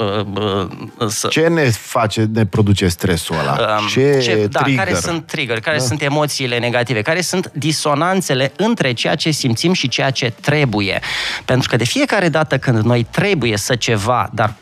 să... 1.08 1.28
Ce 1.28 1.48
ne 1.48 1.62
face, 1.64 2.28
ne 2.32 2.46
produce 2.46 2.88
stresul 2.88 3.36
ăla? 3.38 3.76
Um, 3.78 3.86
ce, 3.86 4.20
ce 4.22 4.46
da, 4.50 4.60
trigger? 4.60 4.84
care 4.84 4.96
sunt 4.96 5.26
trigger, 5.26 5.60
care 5.60 5.76
da. 5.76 5.84
sunt 5.84 6.02
emoțiile 6.02 6.58
negative, 6.58 7.02
care 7.02 7.20
sunt 7.20 7.50
disonanțele 7.54 8.52
între 8.56 8.92
ceea 8.92 9.14
ce 9.14 9.30
simțim 9.30 9.72
și 9.72 9.88
ceea 9.88 10.10
ce 10.10 10.32
trebuie. 10.40 11.00
Pentru 11.44 11.68
că 11.68 11.76
de 11.76 11.84
fiecare 11.84 12.28
dată 12.28 12.58
când 12.58 12.82
noi 12.82 13.06
trebuie 13.10 13.56
să 13.56 13.74
ceva, 13.74 14.30
dar 14.32 14.54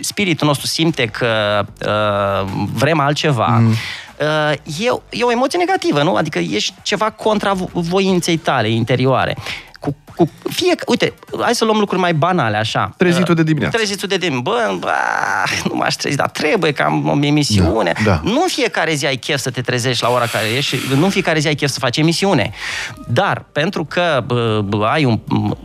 spiritul 0.00 0.46
nostru 0.46 0.66
simte 0.66 1.06
că 1.06 1.64
uh, 1.86 2.66
vrem 2.72 3.00
altceva, 3.00 3.46
mm 3.46 3.74
e, 4.80 4.86
e 5.10 5.22
o 5.22 5.30
emoție 5.30 5.58
negativă, 5.58 6.02
nu? 6.02 6.14
Adică 6.14 6.38
ești 6.38 6.74
ceva 6.82 7.10
contra 7.10 7.52
voinței 7.72 8.36
tale 8.36 8.70
interioare 8.70 9.36
cu, 9.80 9.96
cu 10.14 10.30
fie, 10.50 10.74
uite, 10.86 11.12
hai 11.40 11.54
să 11.54 11.64
luăm 11.64 11.78
lucruri 11.78 12.00
mai 12.00 12.14
banale, 12.14 12.56
așa. 12.56 12.94
Trezitul 12.96 13.34
de 13.34 13.42
dimineață. 13.42 13.76
Trezitul 13.76 14.08
de 14.08 14.16
dimineață. 14.16 14.42
Bă, 14.42 14.76
bă, 14.78 14.92
nu 15.68 15.76
m-aș 15.76 15.94
trezi, 15.94 16.16
dar 16.16 16.28
trebuie 16.28 16.72
că 16.72 16.82
am 16.82 17.08
o 17.08 17.24
emisiune. 17.26 17.92
Da, 18.04 18.10
da. 18.10 18.20
Nu 18.24 18.42
în 18.42 18.48
fiecare 18.48 18.94
zi 18.94 19.06
ai 19.06 19.16
chef 19.16 19.38
să 19.38 19.50
te 19.50 19.60
trezești 19.60 20.02
la 20.02 20.10
ora 20.10 20.26
care 20.26 20.46
ești, 20.56 20.76
nu 20.96 21.04
în 21.04 21.10
fiecare 21.10 21.38
zi 21.38 21.46
ai 21.46 21.54
chef 21.54 21.70
să 21.70 21.78
faci 21.78 21.96
emisiune. 21.96 22.50
Dar, 23.06 23.44
pentru 23.52 23.84
că 23.84 24.24
bă, 24.26 24.62
bă, 24.64 24.86
ai 24.86 25.04
un, 25.04 25.20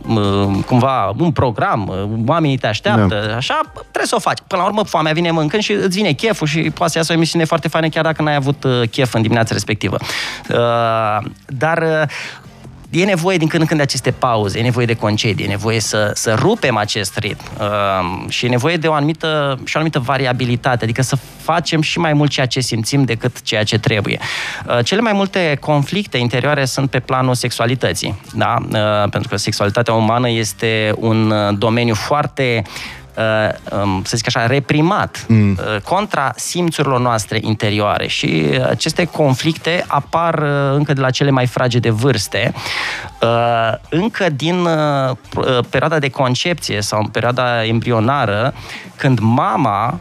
bă, 0.06 0.48
cumva 0.66 1.14
un 1.18 1.32
program, 1.32 1.92
oamenii 2.26 2.58
te 2.58 2.66
așteaptă, 2.66 3.26
da. 3.28 3.36
așa, 3.36 3.60
trebuie 3.72 4.06
să 4.06 4.14
o 4.14 4.20
faci. 4.20 4.38
Până 4.46 4.62
la 4.62 4.68
urmă, 4.68 4.82
foamea 4.82 5.12
vine 5.12 5.30
mâncând 5.30 5.62
și 5.62 5.72
îți 5.72 5.96
vine 5.96 6.12
cheful 6.12 6.46
și 6.46 6.70
poate 6.74 6.92
să 6.92 6.98
iasă 6.98 7.12
o 7.12 7.14
emisiune 7.14 7.44
foarte 7.44 7.68
faină 7.68 7.88
chiar 7.88 8.04
dacă 8.04 8.22
n-ai 8.22 8.34
avut 8.34 8.64
uh, 8.64 8.88
chef 8.90 9.14
în 9.14 9.22
dimineața 9.22 9.52
respectivă. 9.52 9.96
Uh, 10.48 11.30
dar 11.46 11.82
uh, 11.82 12.08
e 12.90 13.04
nevoie 13.04 13.36
din 13.36 13.48
când 13.48 13.62
în 13.62 13.68
când 13.68 13.80
de 13.80 13.86
aceste 13.86 14.10
pauze, 14.10 14.58
e 14.58 14.62
nevoie 14.62 14.86
de 14.86 14.94
concedii, 14.94 15.44
e 15.44 15.48
nevoie 15.48 15.80
să, 15.80 16.10
să 16.14 16.34
rupem 16.34 16.76
acest 16.76 17.18
ritm 17.18 17.44
uh, 17.60 18.28
și 18.28 18.44
e 18.44 18.48
nevoie 18.48 18.76
de 18.76 18.86
o 18.86 18.92
anumită, 18.92 19.58
și 19.64 19.76
o 19.76 19.78
anumită 19.78 19.98
variabilitate, 19.98 20.84
adică 20.84 21.02
să 21.02 21.16
facem 21.42 21.80
și 21.80 21.98
mai 21.98 22.12
mult 22.12 22.30
ceea 22.30 22.46
ce 22.46 22.60
simțim 22.60 23.04
decât 23.04 23.42
ceea 23.42 23.64
ce 23.64 23.78
trebuie. 23.78 24.18
Uh, 24.66 24.84
cele 24.84 25.00
mai 25.00 25.12
multe 25.12 25.56
conflicte 25.60 26.18
interioare 26.18 26.64
sunt 26.64 26.90
pe 26.90 27.00
planul 27.00 27.34
sexualității, 27.34 28.20
da? 28.34 28.56
Uh, 28.60 29.08
pentru 29.10 29.28
că 29.28 29.36
sexualitatea 29.36 29.94
umană 29.94 30.30
este 30.30 30.92
un 30.96 31.30
uh, 31.30 31.54
domeniu 31.58 31.94
foarte 31.94 32.62
uh, 32.64 32.70
um, 32.70 33.05
să 34.02 34.16
zic 34.16 34.26
așa, 34.26 34.46
reprimat 34.46 35.24
mm. 35.28 35.50
uh, 35.50 35.80
contra 35.80 36.32
simțurilor 36.36 37.00
noastre 37.00 37.38
interioare 37.42 38.06
și 38.06 38.60
aceste 38.68 39.04
conflicte 39.04 39.84
apar 39.86 40.38
uh, 40.38 40.48
încă 40.74 40.92
de 40.92 41.00
la 41.00 41.10
cele 41.10 41.30
mai 41.30 41.46
fragede 41.46 41.90
vârste, 41.90 42.52
uh, 43.22 43.72
încă 43.88 44.28
din 44.30 44.64
uh, 44.64 45.10
uh 45.36 45.58
perioada 45.70 45.98
de 45.98 46.08
concepție 46.08 46.80
sau 46.80 47.00
în 47.00 47.06
perioada 47.06 47.64
embrionară, 47.64 48.54
când 48.96 49.18
mama 49.18 50.00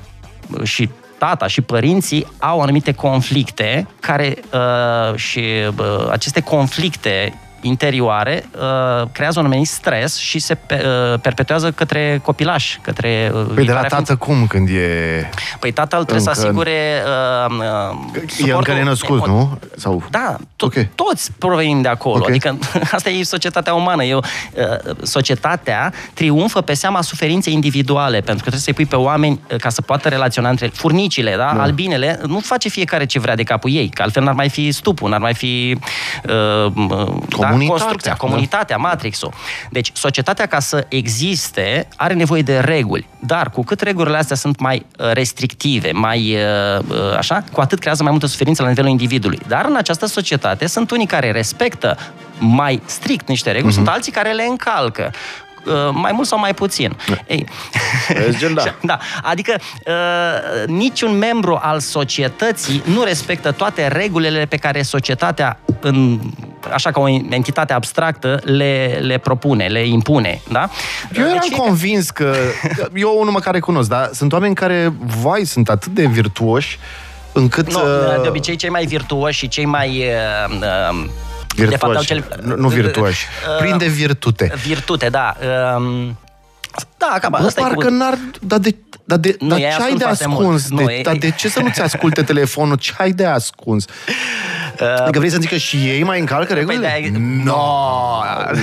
și 0.64 0.90
tata 1.18 1.48
și 1.48 1.62
părinții 1.62 2.28
au 2.40 2.62
anumite 2.62 2.92
conflicte 2.92 3.88
care 4.00 4.38
uh, 4.54 5.16
și 5.16 5.44
uh, 5.78 6.08
aceste 6.12 6.42
conflicte 6.42 7.40
interioare 7.66 8.46
uh, 8.56 9.08
creează 9.12 9.40
un 9.40 9.46
anumit 9.46 9.68
stres 9.68 10.18
și 10.18 10.40
se 10.40 10.56
pe, 10.56 10.86
uh, 10.86 11.20
perpetuează 11.20 11.72
către 11.72 12.20
copilaș, 12.24 12.78
către... 12.82 13.32
Uh, 13.34 13.46
păi 13.56 13.66
de 13.66 13.72
la 13.72 13.82
tată 13.82 14.16
cum 14.16 14.48
când 14.48 14.70
e... 14.70 15.30
Păi 15.60 15.72
tatăl 15.72 16.04
trebuie 16.04 16.28
încă... 16.28 16.34
să 16.34 16.42
asigure 16.42 17.04
uh, 17.48 17.56
uh, 18.42 18.48
E 18.48 18.54
încă 18.54 18.74
nenăscut, 18.74 19.28
nu? 19.28 19.60
Sau... 19.76 20.04
Da, 20.10 20.36
to- 20.40 20.66
okay. 20.66 20.90
toți 20.96 21.32
provenim 21.38 21.82
de 21.82 21.88
acolo. 21.88 22.16
Okay. 22.16 22.30
Adică 22.30 22.58
asta 22.96 23.10
e 23.10 23.24
societatea 23.24 23.74
umană. 23.74 24.04
Eu, 24.04 24.18
uh, 24.18 24.96
societatea 25.02 25.94
triumfă 26.14 26.62
pe 26.62 26.74
seama 26.74 27.02
suferinței 27.02 27.54
individuale, 27.54 28.16
pentru 28.16 28.34
că 28.34 28.50
trebuie 28.50 28.62
să-i 28.62 28.74
pui 28.74 28.86
pe 28.86 28.96
oameni 28.96 29.40
uh, 29.52 29.58
ca 29.58 29.70
să 29.70 29.82
poată 29.82 30.10
relaționa 30.10 30.50
între 30.50 30.68
furnicile, 30.68 31.32
da? 31.32 31.52
da? 31.56 31.62
albinele, 31.62 32.20
nu 32.28 32.40
face 32.40 32.70
fiecare 32.70 33.06
ce 33.06 33.20
vrea 33.20 33.36
de 33.36 33.44
capul 33.44 33.72
ei, 33.72 33.90
că 33.90 34.02
altfel 34.02 34.24
n-ar 34.24 34.34
mai 34.34 34.50
fi 34.50 34.72
stupul, 34.72 35.10
n-ar 35.10 35.20
mai 35.20 35.34
fi 35.34 35.78
uh, 36.30 36.74
da? 37.40 37.55
Comunitatea, 37.56 37.86
construcția, 37.86 38.12
da. 38.12 38.18
comunitatea, 38.18 38.76
da. 38.76 38.82
matrixul. 38.82 39.34
Deci, 39.70 39.92
societatea 39.94 40.46
ca 40.46 40.60
să 40.60 40.86
existe 40.88 41.88
are 41.96 42.14
nevoie 42.14 42.42
de 42.42 42.60
reguli, 42.60 43.08
dar 43.20 43.50
cu 43.50 43.64
cât 43.64 43.82
regulile 43.82 44.18
astea 44.18 44.36
sunt 44.36 44.60
mai 44.60 44.86
uh, 45.00 45.12
restrictive, 45.12 45.92
mai 45.92 46.36
uh, 46.36 46.84
uh, 46.88 47.18
așa, 47.18 47.44
cu 47.52 47.62
atât 47.62 47.80
creează 47.80 48.04
mai 48.04 48.12
multă 48.12 48.28
suferință 48.28 48.62
la 48.62 48.68
nivelul 48.68 48.90
individului. 48.90 49.40
Dar 49.48 49.66
în 49.66 49.76
această 49.76 50.06
societate 50.06 50.68
sunt 50.68 50.92
unii 50.92 51.06
care 51.06 51.32
respectă 51.32 51.98
mai 52.40 52.82
strict 52.86 53.28
niște 53.28 53.52
reguli, 53.52 53.72
uh-huh. 53.72 53.76
sunt 53.76 53.88
alții 53.88 54.12
care 54.12 54.32
le 54.32 54.44
încalcă. 54.44 55.12
Uh, 55.66 55.90
mai 55.92 56.12
mult 56.12 56.28
sau 56.28 56.40
mai 56.40 56.54
puțin. 56.54 56.96
Da. 57.08 57.18
Ei, 57.28 57.46
gen, 58.38 58.54
da. 58.54 58.64
da. 58.82 58.98
Adică 59.24 59.56
uh, 59.86 60.68
niciun 60.68 61.18
membru 61.18 61.60
al 61.62 61.80
societății 61.80 62.82
nu 62.86 63.04
respectă 63.04 63.52
toate 63.52 63.88
regulile 63.88 64.46
pe 64.46 64.58
care 64.58 64.82
societatea, 64.82 65.60
în, 65.80 66.20
așa 66.74 66.92
ca 66.92 67.00
o 67.00 67.08
entitate 67.10 67.74
abstractă, 67.74 68.42
le, 68.44 69.00
le 69.02 69.18
propune, 69.18 69.66
le 69.66 69.88
impune. 69.88 70.42
Da? 70.52 70.70
Eu 71.18 71.26
eram 71.26 71.46
deci, 71.50 71.58
convins 71.58 72.10
că... 72.10 72.36
Eu 72.94 73.18
unul 73.20 73.40
care 73.40 73.60
cunosc, 73.60 73.90
dar 73.90 74.10
sunt 74.14 74.34
oameni 74.34 74.56
care, 74.56 74.94
vai, 75.22 75.44
sunt 75.44 75.70
atât 75.70 75.92
de 75.92 76.06
virtuoși 76.06 76.80
încât... 77.32 77.72
Nu, 77.72 77.80
uh... 77.80 78.22
de 78.22 78.28
obicei 78.28 78.56
cei 78.56 78.70
mai 78.70 78.86
virtuoși 78.86 79.38
și 79.38 79.48
cei 79.48 79.66
mai... 79.66 80.04
Uh, 80.50 80.58
uh, 80.92 81.10
Virtuoși. 81.56 82.08
De 82.08 82.14
fapt, 82.16 82.30
cel... 82.38 82.42
nu, 82.44 82.56
nu 82.56 82.68
virtuoși. 82.68 83.26
Uh, 83.50 83.58
Plin 83.58 83.78
de 83.78 83.88
virtute. 83.88 84.54
Virtute, 84.66 85.10
da. 85.10 85.36
Um, 85.78 86.18
da, 86.98 87.18
cam 87.22 87.34
asta 87.34 87.62
parcă 87.62 87.90
n-ar... 87.90 88.18
Dar 88.42 88.60
de, 88.60 88.76
dar 89.06 89.18
de, 89.18 89.36
nu, 89.40 89.48
dar 89.48 89.60
ce 89.60 89.82
ai 89.82 89.96
de 89.96 90.04
ascuns? 90.04 90.68
De, 90.68 90.76
nu, 90.76 90.86
dar 91.04 91.16
de 91.16 91.32
ce 91.32 91.50
să 91.50 91.60
nu-ți 91.60 91.82
asculte 91.82 92.24
telefonul? 92.32 92.76
Ce 92.76 92.94
ai 92.98 93.12
de 93.12 93.26
ascuns? 93.26 93.86
Uh, 94.82 95.02
adică 95.02 95.20
vrei 95.20 95.32
să 95.32 95.38
zic 95.40 95.50
că 95.50 95.58
și 95.58 95.76
ei 95.76 96.04
mai 96.04 96.20
încalcă 96.20 96.54
păi 96.54 96.62
regulile? 96.62 96.98
Păi, 97.02 97.12
no, 97.44 97.54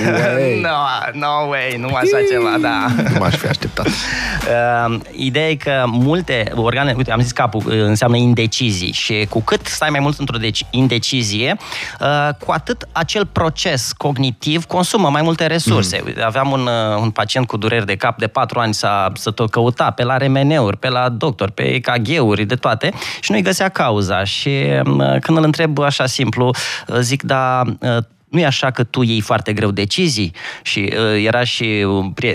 way. 0.01 0.59
no, 0.67 1.19
no 1.19 1.47
way, 1.49 1.77
nu 1.79 1.87
așa 1.87 2.17
ceva, 2.31 2.57
da. 2.61 2.87
Nu 3.11 3.19
m-aș 3.19 3.35
fi 3.35 3.47
așteptat. 3.47 3.87
Uh, 3.87 4.99
ideea 5.11 5.49
e 5.49 5.55
că 5.55 5.83
multe 5.87 6.51
organe, 6.55 6.93
uite, 6.97 7.11
am 7.11 7.21
zis 7.21 7.31
capul, 7.31 7.63
uh, 7.65 7.73
înseamnă 7.73 8.17
indecizii 8.17 8.91
și 8.91 9.25
cu 9.29 9.41
cât 9.41 9.65
stai 9.65 9.89
mai 9.89 9.99
mult 9.99 10.19
într-o 10.19 10.37
deci, 10.37 10.65
indecizie, 10.69 11.57
uh, 11.99 12.29
cu 12.45 12.51
atât 12.51 12.87
acel 12.91 13.25
proces 13.25 13.91
cognitiv 13.97 14.65
consumă 14.65 15.09
mai 15.09 15.21
multe 15.21 15.47
resurse. 15.47 16.03
Mm. 16.05 16.13
Aveam 16.25 16.51
un, 16.51 16.61
uh, 16.61 17.01
un 17.01 17.09
pacient 17.09 17.47
cu 17.47 17.57
dureri 17.57 17.85
de 17.85 17.95
cap 17.95 18.17
de 18.17 18.27
patru 18.27 18.59
ani, 18.59 18.73
s-a, 18.73 19.11
să 19.15 19.31
tot 19.31 19.49
căuta 19.49 19.91
pe 19.91 20.03
la 20.03 20.17
RMN-uri, 20.35 20.77
pe 20.77 20.89
la 20.89 21.09
doctor, 21.09 21.49
pe 21.49 21.63
EKG-uri, 21.63 22.45
de 22.45 22.55
toate 22.55 22.93
și 23.19 23.31
nu-i 23.31 23.41
găsea 23.41 23.69
cauza 23.69 24.23
și 24.23 24.49
uh, 24.49 25.19
când 25.19 25.37
îl 25.37 25.43
întreb 25.43 25.79
așa 25.79 26.03
așa 26.03 26.13
simplu, 26.13 26.51
uh, 26.87 26.97
zic, 26.99 27.23
da, 27.23 27.61
uh, 27.79 27.97
nu 28.29 28.39
e 28.39 28.45
așa 28.45 28.71
că 28.71 28.83
tu 28.83 29.01
iei 29.01 29.21
foarte 29.21 29.53
greu 29.53 29.71
decizii? 29.71 30.33
Și 30.61 30.93
uh, 30.97 31.25
era 31.25 31.43
și 31.43 31.85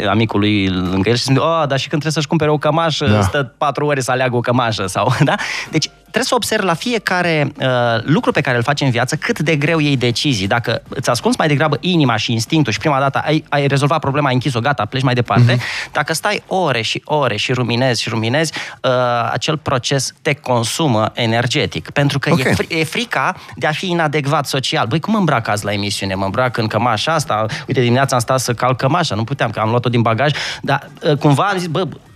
amicul 0.09 0.41
lui 0.41 0.69
lângă 0.69 1.09
el 1.09 1.17
și 1.17 1.23
zice, 1.23 1.39
oh, 1.39 1.65
dar 1.69 1.79
și 1.79 1.89
când 1.89 2.01
trebuie 2.01 2.13
să-și 2.13 2.27
cumpere 2.27 2.51
o 2.51 2.59
cămașă, 2.59 3.07
da. 3.07 3.23
stă 3.23 3.55
patru 3.59 3.87
ore 3.87 4.01
să 4.01 4.11
aleagă 4.11 4.37
o 4.37 4.41
cămașă. 4.41 4.87
Sau, 4.87 5.15
da? 5.25 5.35
Deci 5.71 5.91
trebuie 6.19 6.25
să 6.25 6.35
observi 6.35 6.67
la 6.67 6.75
fiecare 6.75 7.53
uh, 7.61 7.67
lucru 8.03 8.33
pe 8.33 8.41
care 8.41 8.57
îl 8.57 8.63
faci 8.63 8.81
în 8.81 8.91
viață 8.91 9.17
cât 9.17 9.39
de 9.39 9.57
greu 9.57 9.79
iei 9.79 9.97
decizii. 9.97 10.47
Dacă 10.47 10.83
îți 10.89 11.11
ascunzi 11.11 11.39
mai 11.39 11.49
degrabă 11.49 11.77
inima 11.81 12.17
și 12.17 12.33
instinctul 12.33 12.73
și 12.73 12.79
prima 12.79 12.99
dată 12.99 13.23
ai, 13.25 13.45
ai 13.49 13.67
rezolvat 13.67 13.99
problema, 13.99 14.29
ai 14.29 14.35
închis-o, 14.35 14.61
gata, 14.61 14.85
pleci 14.85 15.03
mai 15.03 15.15
departe, 15.15 15.57
uh-huh. 15.57 15.93
dacă 15.93 16.13
stai 16.13 16.43
ore 16.47 16.83
și 16.83 17.03
ore 17.05 17.37
și 17.37 17.53
ruminezi 17.53 18.03
și 18.03 18.09
ruminezi, 18.09 18.53
uh, 18.83 18.91
acel 19.33 19.57
proces 19.57 20.15
te 20.23 20.35
consumă 20.35 21.11
energetic. 21.15 21.91
Pentru 21.91 22.19
că 22.19 22.31
okay. 22.33 22.53
e, 22.53 22.55
fri- 22.55 22.79
e 22.81 22.85
frica 22.85 23.37
de 23.57 23.67
a 23.67 23.73
fi 23.73 23.91
inadecvat 23.91 24.47
social. 24.47 24.87
Băi, 24.87 25.01
cum 25.01 25.15
îmbrac 25.15 25.49
azi 25.49 25.65
la 25.65 25.73
emisiune? 25.73 26.15
Mă 26.15 26.25
îmbrac 26.25 26.57
în 26.57 26.67
cămașa 26.67 27.13
asta? 27.13 27.47
Uite, 27.67 27.81
dimineața 27.81 28.15
am 28.15 28.21
stat 28.21 28.41
să 28.41 28.55
calc 28.55 28.77
cămașa, 28.77 29.15
nu 29.15 29.25
puteam, 29.25 29.51
că 29.51 29.61
am 29.61 29.71
luat-o 29.71 29.89
din 29.89 30.03
bagaj, 30.03 30.33
dar 30.63 30.91
uh, 31.03 31.17
cumva 31.17 31.43
am 31.43 31.59
zis, 31.59 31.67
bă, 31.67 31.87
Uh, 31.89 32.08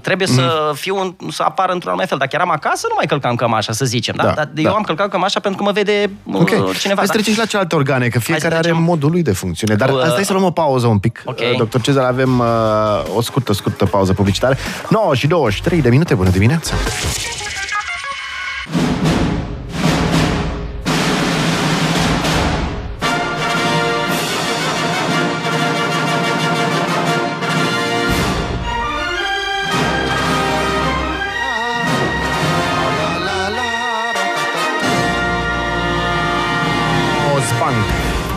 trebuie 0.00 0.26
să 0.26 0.66
mm. 0.68 0.74
fiu 0.74 0.96
un, 0.96 1.14
să 1.30 1.42
apar 1.42 1.70
într-un 1.70 1.98
alt 1.98 2.08
fel. 2.08 2.18
Dacă 2.18 2.30
eram 2.34 2.50
acasă, 2.50 2.86
nu 2.88 2.94
mai 2.96 3.06
călcam 3.06 3.34
cămașa, 3.34 3.72
să 3.72 3.84
zicem. 3.84 4.14
Da? 4.16 4.22
Da, 4.22 4.32
Dar 4.32 4.50
da. 4.54 4.60
eu 4.60 4.74
am 4.74 4.82
călcat 4.82 5.08
cămașa 5.08 5.40
pentru 5.40 5.62
că 5.62 5.66
mă 5.66 5.72
vede 5.72 6.10
uh, 6.22 6.40
okay. 6.40 6.58
cineva. 6.78 6.98
Hai 6.98 7.06
să 7.06 7.12
trecem 7.12 7.32
și 7.32 7.38
la 7.38 7.44
celelalte 7.44 7.74
organe, 7.74 8.08
că 8.08 8.18
fiecare 8.18 8.54
are 8.54 8.72
modul 8.72 9.10
lui 9.10 9.22
de 9.22 9.32
funcțiune. 9.32 9.74
Dar 9.74 9.88
uh, 9.88 10.02
asta 10.02 10.20
e 10.20 10.24
să 10.24 10.32
luăm 10.32 10.44
o 10.44 10.50
pauză 10.50 10.86
un 10.86 10.98
pic. 10.98 11.22
Okay. 11.24 11.54
Doctor 11.58 11.80
Cezar, 11.80 12.04
avem 12.04 12.38
uh, 12.38 12.46
o 13.16 13.20
scurtă, 13.20 13.52
scurtă 13.52 13.84
pauză 13.86 14.12
publicitară. 14.12 14.56
9 14.88 15.14
și 15.14 15.26
23 15.26 15.80
de 15.80 15.88
minute. 15.88 16.14
Bună 16.14 16.30
dimineața! 16.30 16.74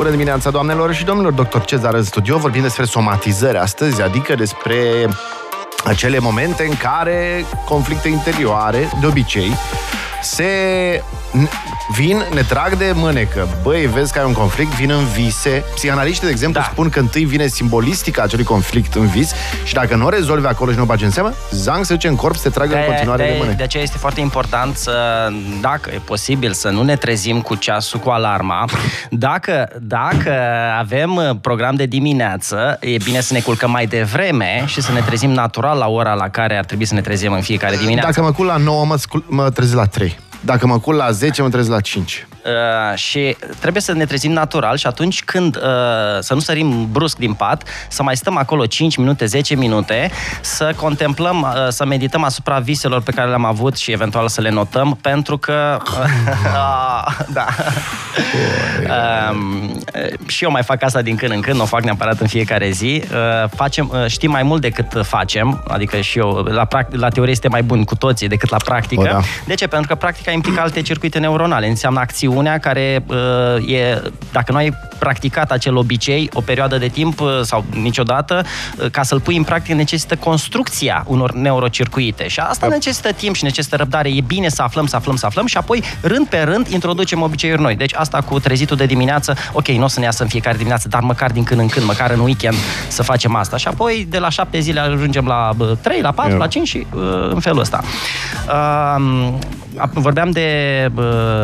Bună 0.01 0.13
dimineața, 0.13 0.49
doamnelor 0.49 0.93
și 0.93 1.05
domnilor, 1.05 1.31
doctor 1.31 1.65
Cezar 1.65 1.93
în 1.93 2.03
studio. 2.03 2.37
Vorbim 2.37 2.61
despre 2.61 2.85
somatizări 2.85 3.57
astăzi, 3.57 4.01
adică 4.01 4.35
despre 4.35 5.07
acele 5.85 6.19
momente 6.19 6.63
în 6.63 6.77
care 6.77 7.45
conflicte 7.65 8.07
interioare, 8.07 8.89
de 8.99 9.05
obicei, 9.07 9.51
se 10.21 10.45
vin, 11.91 12.23
ne 12.33 12.41
trag 12.41 12.77
de 12.77 12.91
mânecă. 12.95 13.47
Băi, 13.63 13.85
vezi 13.85 14.13
că 14.13 14.19
ai 14.19 14.25
un 14.25 14.33
conflict, 14.33 14.71
vin 14.71 14.89
în 14.89 15.05
vise. 15.05 15.63
Psihanaliștii, 15.75 16.25
de 16.25 16.31
exemplu, 16.31 16.61
da. 16.61 16.67
spun 16.71 16.89
că 16.89 16.99
întâi 16.99 17.25
vine 17.25 17.47
simbolistica 17.47 18.23
acelui 18.23 18.45
conflict 18.45 18.93
în 18.93 19.07
vis 19.07 19.31
și 19.63 19.73
dacă 19.73 19.95
nu 19.95 20.05
o 20.05 20.09
rezolvi 20.09 20.47
acolo 20.47 20.71
și 20.71 20.77
nu 20.77 20.83
o 20.83 20.85
bagi 20.85 21.03
în 21.03 21.11
seamă, 21.11 21.33
zang 21.51 21.85
se 21.85 21.93
duce 21.93 22.07
în 22.07 22.15
corp, 22.15 22.35
se 22.35 22.49
tragă 22.49 22.73
de, 22.73 22.79
în 22.79 22.85
continuare 22.85 23.23
de, 23.23 23.29
de 23.29 23.35
mânecă. 23.37 23.55
De 23.57 23.63
aceea 23.63 23.83
este 23.83 23.97
foarte 23.97 24.19
important 24.19 24.75
să, 24.75 25.27
dacă 25.61 25.89
e 25.93 25.97
posibil, 26.05 26.51
să 26.51 26.69
nu 26.69 26.83
ne 26.83 26.95
trezim 26.95 27.41
cu 27.41 27.55
ceasul 27.55 27.99
cu 27.99 28.09
alarma. 28.09 28.65
Dacă, 29.09 29.69
dacă 29.81 30.33
avem 30.79 31.39
program 31.41 31.75
de 31.75 31.85
dimineață, 31.85 32.77
e 32.79 32.97
bine 33.03 33.21
să 33.21 33.33
ne 33.33 33.39
culcăm 33.39 33.71
mai 33.71 33.85
devreme 33.85 34.63
și 34.65 34.81
să 34.81 34.91
ne 34.91 34.99
trezim 34.99 35.31
natural 35.31 35.77
la 35.77 35.87
ora 35.87 36.13
la 36.13 36.29
care 36.29 36.57
ar 36.57 36.65
trebui 36.65 36.85
să 36.85 36.93
ne 36.93 37.01
trezim 37.01 37.31
în 37.31 37.41
fiecare 37.41 37.75
dimineață. 37.75 38.07
Dacă 38.07 38.21
mă 38.21 38.31
culc 38.31 38.49
la 38.49 38.57
9, 38.57 38.85
mă, 38.85 38.95
mă 39.27 39.49
trezesc 39.49 39.75
la 39.75 39.85
3. 39.85 40.10
Dacă 40.41 40.67
mă 40.67 40.79
cul 40.79 40.95
la 40.95 41.11
10, 41.11 41.41
mă 41.41 41.49
trezesc 41.49 41.71
la 41.71 41.79
5. 41.79 42.27
Uh, 42.45 42.97
și 42.97 43.37
trebuie 43.59 43.81
să 43.81 43.93
ne 43.93 44.05
trezim 44.05 44.31
natural 44.31 44.77
și 44.77 44.87
atunci 44.87 45.23
când 45.23 45.55
uh, 45.55 45.61
să 46.19 46.33
nu 46.33 46.39
sărim 46.39 46.91
brusc 46.91 47.17
din 47.17 47.33
pat, 47.33 47.63
să 47.89 48.03
mai 48.03 48.17
stăm 48.17 48.37
acolo 48.37 48.65
5 48.65 48.95
minute, 48.95 49.25
10 49.25 49.55
minute, 49.55 50.11
să 50.41 50.73
contemplăm, 50.75 51.41
uh, 51.41 51.67
să 51.69 51.85
medităm 51.85 52.23
asupra 52.23 52.59
viselor 52.59 53.01
pe 53.01 53.11
care 53.11 53.27
le-am 53.27 53.45
avut 53.45 53.75
și 53.75 53.91
eventual 53.91 54.27
să 54.27 54.41
le 54.41 54.49
notăm, 54.49 54.97
pentru 55.01 55.37
că 55.37 55.77
uh, 55.87 57.17
da. 57.37 57.45
Uh, 59.31 60.27
și 60.27 60.43
eu 60.43 60.51
mai 60.51 60.63
fac 60.63 60.83
asta 60.83 61.01
din 61.01 61.15
când 61.15 61.31
în 61.31 61.41
când, 61.41 61.61
o 61.61 61.65
fac 61.65 61.83
neapărat 61.83 62.19
în 62.19 62.27
fiecare 62.27 62.69
zi. 62.69 63.03
Uh, 63.03 63.49
facem, 63.55 63.91
uh, 63.93 64.05
știm 64.07 64.31
mai 64.31 64.43
mult 64.43 64.61
decât 64.61 65.05
facem, 65.05 65.63
adică 65.67 65.97
și 65.97 66.17
eu, 66.17 66.29
la, 66.29 66.67
la 66.89 67.09
teorie 67.09 67.31
este 67.31 67.47
mai 67.47 67.63
bun 67.63 67.83
cu 67.83 67.95
toții 67.95 68.27
decât 68.27 68.49
la 68.49 68.57
practică. 68.57 69.01
O, 69.01 69.03
da. 69.03 69.19
De 69.45 69.53
ce? 69.53 69.67
Pentru 69.67 69.87
că 69.87 69.95
practica 69.95 70.31
implică 70.31 70.61
alte 70.61 70.81
circuite 70.81 71.19
neuronale, 71.19 71.67
înseamnă 71.67 71.99
acțiune 71.99 72.29
chestiunea 72.31 72.59
care 72.59 73.03
uh, 73.07 73.69
e, 73.73 74.01
dacă 74.31 74.51
nu 74.51 74.57
ai 74.57 74.73
practicat 74.99 75.51
acel 75.51 75.75
obicei 75.75 76.29
o 76.33 76.41
perioadă 76.41 76.77
de 76.77 76.87
timp 76.87 77.19
uh, 77.19 77.39
sau 77.41 77.65
niciodată, 77.81 78.45
uh, 78.77 78.89
ca 78.91 79.03
să-l 79.03 79.19
pui 79.19 79.37
în 79.37 79.43
practică 79.43 79.75
necesită 79.75 80.15
construcția 80.15 81.03
unor 81.07 81.33
neurocircuite. 81.33 82.27
Și 82.27 82.39
asta 82.39 82.67
da. 82.67 82.73
necesită 82.73 83.11
timp 83.11 83.35
și 83.35 83.43
necesită 83.43 83.75
răbdare. 83.75 84.09
E 84.09 84.21
bine 84.21 84.49
să 84.49 84.61
aflăm, 84.61 84.85
să 84.85 84.95
aflăm, 84.95 85.15
să 85.15 85.25
aflăm 85.25 85.45
și 85.45 85.57
apoi, 85.57 85.83
rând 86.01 86.27
pe 86.27 86.37
rând, 86.37 86.67
introducem 86.67 87.21
obiceiuri 87.21 87.61
noi. 87.61 87.75
Deci 87.75 87.93
asta 87.93 88.21
cu 88.21 88.39
trezitul 88.39 88.77
de 88.81 88.87
dimineață, 88.93 89.35
ok, 89.53 89.67
nu 89.67 89.83
o 89.83 89.87
să 89.87 89.99
ne 89.99 90.05
iasă 90.05 90.23
în 90.23 90.29
fiecare 90.29 90.57
dimineață, 90.57 90.87
dar 90.87 91.01
măcar 91.01 91.31
din 91.31 91.43
când 91.43 91.59
în 91.59 91.67
când, 91.67 91.85
măcar 91.85 92.11
în 92.11 92.19
weekend 92.19 92.55
să 92.87 93.03
facem 93.03 93.35
asta. 93.35 93.57
Și 93.57 93.67
apoi, 93.67 94.07
de 94.09 94.17
la 94.17 94.29
șapte 94.29 94.59
zile 94.59 94.79
ajungem 94.79 95.25
la 95.25 95.51
3, 95.81 96.01
la 96.01 96.11
4, 96.11 96.31
Eu. 96.31 96.37
la 96.37 96.47
5 96.47 96.67
și 96.67 96.85
uh, 96.95 97.01
în 97.29 97.39
felul 97.39 97.59
ăsta. 97.59 97.83
Uh, 98.47 99.33
vorbeam 99.93 100.31
de, 100.31 100.89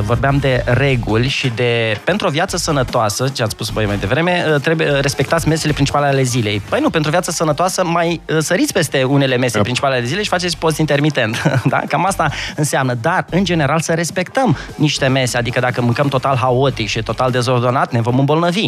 vorbeam 0.02 0.38
de 0.38 0.64
reguli 0.66 1.28
și 1.28 1.52
de 1.56 2.00
pentru 2.04 2.28
o 2.28 2.30
viață 2.30 2.58
sănătoasă, 2.58 3.28
ce 3.28 3.44
ați 3.44 3.52
spus 3.52 3.70
voi 3.70 3.86
mai 3.86 3.98
devreme, 3.98 4.46
uh, 4.54 4.62
trebuie 4.62 4.92
uh, 4.92 5.00
respectați 5.02 5.48
mesele 5.48 5.74
principale 5.74 6.06
ale 6.06 6.22
zilei. 6.22 6.62
Păi 6.70 6.80
nu, 6.80 6.90
pentru 6.90 7.10
o 7.10 7.12
viață 7.12 7.32
sănătoasă 7.32 7.86
mai 7.86 8.22
uh, 8.30 8.38
săriți 8.40 8.74
peste 8.74 9.04
unele 9.04 9.38
mese 9.38 9.56
yep. 9.56 9.64
principale 9.64 9.96
ale 9.96 10.06
zilei 10.06 10.24
și 10.24 10.30
faceți 10.30 10.58
post 10.58 10.78
intermitent. 10.78 11.44
da? 11.66 11.82
Cam 11.88 12.06
asta 12.06 12.30
înseamnă. 12.56 12.94
Dar, 12.94 13.26
în 13.30 13.44
general, 13.44 13.80
să 13.80 13.94
respectăm 13.94 14.58
niște 14.76 15.08
mese, 15.08 15.38
adică 15.38 15.60
dacă 15.60 15.82
mâncăm 15.82 16.08
total 16.08 16.36
haotic 16.36 16.88
și 16.88 17.04
total 17.04 17.32
dezordonat, 17.32 17.92
ne 17.92 18.02
vom 18.02 18.20
îmbolnăvi. 18.20 18.68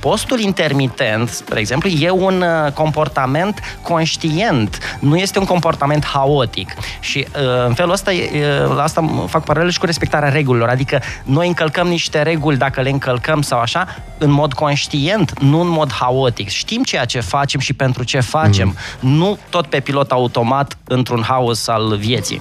Postul 0.00 0.40
intermitent, 0.40 1.28
spre 1.28 1.60
exemplu, 1.60 1.88
e 1.88 2.10
un 2.10 2.44
comportament 2.74 3.60
conștient, 3.82 4.78
nu 4.98 5.16
este 5.16 5.38
un 5.38 5.44
comportament 5.44 6.04
haotic. 6.04 6.74
Și 7.00 7.26
în 7.66 7.74
felul 7.74 7.92
ăsta 7.92 8.12
e, 8.12 8.45
la 8.74 8.82
asta 8.82 9.24
fac 9.26 9.44
paralel 9.44 9.70
și 9.70 9.78
cu 9.78 9.86
respectarea 9.86 10.28
regulilor. 10.28 10.68
Adică 10.68 11.00
noi 11.24 11.46
încălcăm 11.46 11.86
niște 11.86 12.22
reguli 12.22 12.56
dacă 12.56 12.80
le 12.80 12.90
încălcăm 12.90 13.42
sau 13.42 13.60
așa, 13.60 13.86
în 14.18 14.30
mod 14.30 14.52
conștient, 14.52 15.40
nu 15.40 15.60
în 15.60 15.68
mod 15.68 15.92
haotic. 15.92 16.48
Știm 16.48 16.82
ceea 16.82 17.04
ce 17.04 17.20
facem 17.20 17.60
și 17.60 17.72
pentru 17.72 18.04
ce 18.04 18.20
facem, 18.20 18.76
mm. 19.00 19.10
nu 19.10 19.38
tot 19.50 19.66
pe 19.66 19.80
pilot 19.80 20.10
automat 20.10 20.78
într-un 20.84 21.22
haos 21.22 21.68
al 21.68 21.96
vieții. 21.96 22.40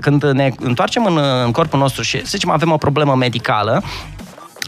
Când 0.00 0.24
ne 0.24 0.52
întoarcem 0.58 1.04
în, 1.04 1.18
în 1.44 1.50
corpul 1.50 1.78
nostru 1.78 2.02
și, 2.02 2.18
să 2.18 2.26
zicem, 2.26 2.50
avem 2.50 2.72
o 2.72 2.76
problemă 2.76 3.14
medicală, 3.14 3.82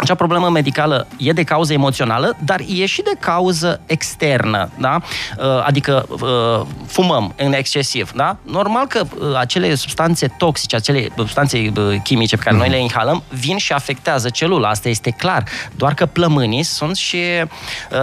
acea 0.01 0.15
problemă 0.15 0.49
medicală 0.49 1.07
e 1.17 1.33
de 1.33 1.43
cauză 1.43 1.73
emoțională, 1.73 2.37
dar 2.45 2.61
e 2.69 2.87
și 2.87 3.03
de 3.03 3.13
cauză 3.19 3.81
externă, 3.87 4.71
da? 4.79 5.01
Uh, 5.39 5.65
adică 5.65 6.07
uh, 6.09 6.67
fumăm 6.87 7.35
în 7.37 7.53
excesiv, 7.53 8.13
da? 8.13 8.37
Normal 8.43 8.87
că 8.87 9.03
uh, 9.19 9.37
acele 9.39 9.75
substanțe 9.75 10.35
toxice, 10.39 10.77
acele 10.77 11.09
substanțe 11.17 11.73
chimice 12.03 12.37
pe 12.37 12.43
care 12.43 12.57
noi 12.57 12.67
mhm. 12.67 12.77
le 12.77 12.83
inhalăm, 12.83 13.23
vin 13.29 13.57
și 13.57 13.73
afectează 13.73 14.29
celula, 14.29 14.69
asta 14.69 14.89
este 14.89 15.11
clar. 15.11 15.45
Doar 15.77 15.95
că 15.95 16.07
plămânii 16.07 16.63
sunt 16.63 16.97
și 16.97 17.17
uh, 17.91 17.99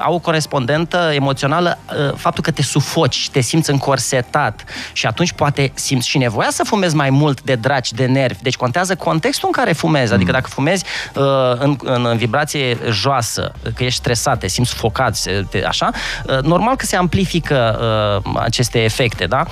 au 0.00 0.14
o 0.14 0.18
corespondentă 0.18 1.10
emoțională 1.14 1.78
uh, 1.88 2.14
faptul 2.16 2.42
că 2.42 2.50
te 2.50 2.62
sufoci, 2.62 3.28
te 3.30 3.40
simți 3.40 3.70
încorsetat 3.70 4.64
și 4.92 5.06
atunci 5.06 5.32
poate 5.32 5.72
simți 5.74 6.08
și 6.08 6.18
nevoia 6.18 6.50
să 6.50 6.64
fumezi 6.64 6.94
mai 6.94 7.10
mult 7.10 7.42
de 7.42 7.54
draci, 7.54 7.92
de 7.92 8.06
nervi. 8.06 8.42
Deci 8.42 8.56
contează 8.56 8.94
contextul 8.94 9.48
în 9.52 9.62
care 9.62 9.72
fumezi. 9.72 10.12
Adică 10.12 10.30
mhm. 10.30 10.40
dacă 10.40 10.52
fumezi 10.52 10.84
Uh, 11.13 11.13
în, 11.58 11.76
în, 11.82 12.06
în 12.06 12.16
vibrație 12.16 12.78
joasă, 12.90 13.52
că 13.74 13.84
ești 13.84 13.98
stresat, 13.98 14.38
te 14.38 14.48
simți 14.48 14.74
focat, 14.74 15.18
te, 15.50 15.64
așa, 15.64 15.90
uh, 16.26 16.38
normal 16.42 16.76
că 16.76 16.84
se 16.84 16.96
amplifică 16.96 17.78
uh, 18.24 18.32
aceste 18.40 18.82
efecte, 18.82 19.26
da? 19.26 19.44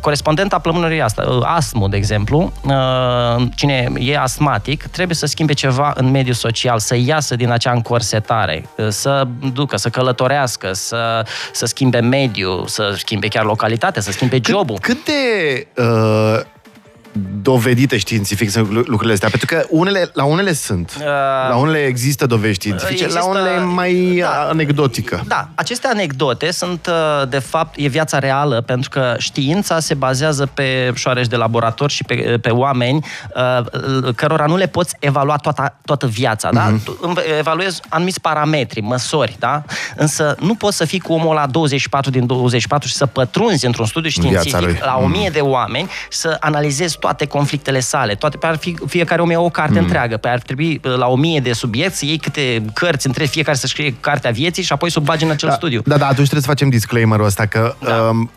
corespondenta 0.00 0.58
plămânului 0.58 1.02
asta, 1.02 1.38
astmul, 1.42 1.90
de 1.90 1.96
exemplu, 1.96 2.52
cine 3.54 3.92
e 3.98 4.18
astmatic, 4.18 4.86
trebuie 4.86 5.16
să 5.16 5.26
schimbe 5.26 5.52
ceva 5.52 5.92
în 5.96 6.10
mediul 6.10 6.34
social, 6.34 6.78
să 6.78 6.96
iasă 6.96 7.36
din 7.36 7.50
acea 7.50 7.72
încorsetare, 7.72 8.68
să 8.88 9.26
ducă, 9.52 9.76
să 9.76 9.88
călătorească, 9.88 10.72
să, 10.72 11.26
să 11.52 11.66
schimbe 11.66 12.00
mediul, 12.00 12.66
să 12.66 12.94
schimbe 12.96 13.28
chiar 13.28 13.44
localitatea, 13.44 14.02
să 14.02 14.10
schimbe 14.10 14.40
jobul. 14.44 14.78
Cât, 14.80 14.94
cât 14.94 15.04
de 15.04 15.66
uh, 15.82 16.40
dovedite 17.42 17.98
științific 17.98 18.50
sunt 18.50 18.70
lucrurile 18.70 19.12
astea? 19.12 19.28
Pentru 19.28 19.46
că 19.46 19.64
unele, 19.68 20.10
la 20.12 20.24
unele 20.24 20.52
sunt. 20.52 20.96
Uh, 20.98 21.04
la 21.48 21.56
unele 21.56 21.78
există 21.78 22.26
dovezi 22.26 22.54
științifice, 22.54 23.02
există, 23.02 23.20
la 23.22 23.28
unele 23.28 23.60
mai 23.60 24.16
da, 24.20 24.46
anecdotică. 24.48 25.22
Da, 25.26 25.48
aceste 25.54 25.86
anecdote 25.86 26.50
sunt, 26.50 26.86
uh, 26.86 27.28
de 27.28 27.38
fapt, 27.38 27.74
e 27.76 27.88
viața 27.88 28.18
reală, 28.18 28.60
pentru 28.60 28.90
că 28.90 29.14
știința 29.18 29.80
se 29.80 29.94
bazează 29.94 30.46
pe 30.54 30.92
șoareci 30.94 31.26
de 31.26 31.36
laborator 31.36 31.90
și 31.90 32.04
pe, 32.04 32.38
pe 32.42 32.50
oameni 32.50 33.06
uh, 33.34 34.14
cărora 34.14 34.44
nu 34.44 34.56
le 34.56 34.66
poți 34.66 34.96
evalua 34.98 35.36
toată, 35.36 35.76
toată 35.84 36.06
viața, 36.06 36.50
da? 36.50 36.72
Uh-huh. 36.72 36.82
Tu 36.84 36.98
evaluezi 37.38 37.80
anumiți 37.88 38.20
parametri, 38.20 38.80
măsori, 38.80 39.36
da? 39.38 39.62
Însă 39.96 40.36
nu 40.40 40.54
poți 40.54 40.76
să 40.76 40.84
fii 40.84 41.00
cu 41.00 41.12
omul 41.12 41.34
la 41.34 41.46
24 41.46 42.10
din 42.10 42.26
24 42.26 42.88
și 42.88 42.94
să 42.94 43.06
pătrunzi 43.06 43.66
într-un 43.66 43.86
studiu 43.86 44.10
științific 44.10 44.84
la 44.84 44.98
1000 45.02 45.20
mm. 45.26 45.32
de 45.32 45.40
oameni 45.40 45.88
și 46.10 46.18
să 46.18 46.36
analizezi 46.40 46.98
toate 47.04 47.26
conflictele 47.26 47.80
sale, 47.80 48.14
toate, 48.14 48.36
pe 48.36 48.46
ar 48.46 48.56
fi, 48.56 48.76
fiecare 48.86 49.22
om 49.22 49.30
e 49.30 49.36
o 49.36 49.48
carte 49.48 49.78
mm. 49.78 49.84
întreagă, 49.84 50.16
pe 50.16 50.28
ar 50.28 50.40
trebui 50.40 50.80
la 50.82 51.06
o 51.06 51.16
mie 51.16 51.40
de 51.40 51.52
subiecti 51.52 51.96
să 51.96 52.04
iei 52.04 52.18
câte 52.18 52.64
cărți 52.74 53.06
între 53.06 53.24
fiecare 53.24 53.56
să 53.56 53.66
scrie 53.66 53.94
cartea 54.00 54.30
vieții 54.30 54.62
și 54.62 54.72
apoi 54.72 54.90
să 54.90 54.98
o 54.98 55.02
bagi 55.02 55.24
în 55.24 55.30
acel 55.30 55.48
da, 55.48 55.54
studiu. 55.54 55.82
Da, 55.84 55.96
da, 55.96 56.04
atunci 56.04 56.16
trebuie 56.16 56.40
să 56.40 56.46
facem 56.46 56.68
disclaimer-ul 56.68 57.26
ăsta 57.26 57.46
că 57.46 57.74
da. 57.78 57.94
um, 57.94 58.30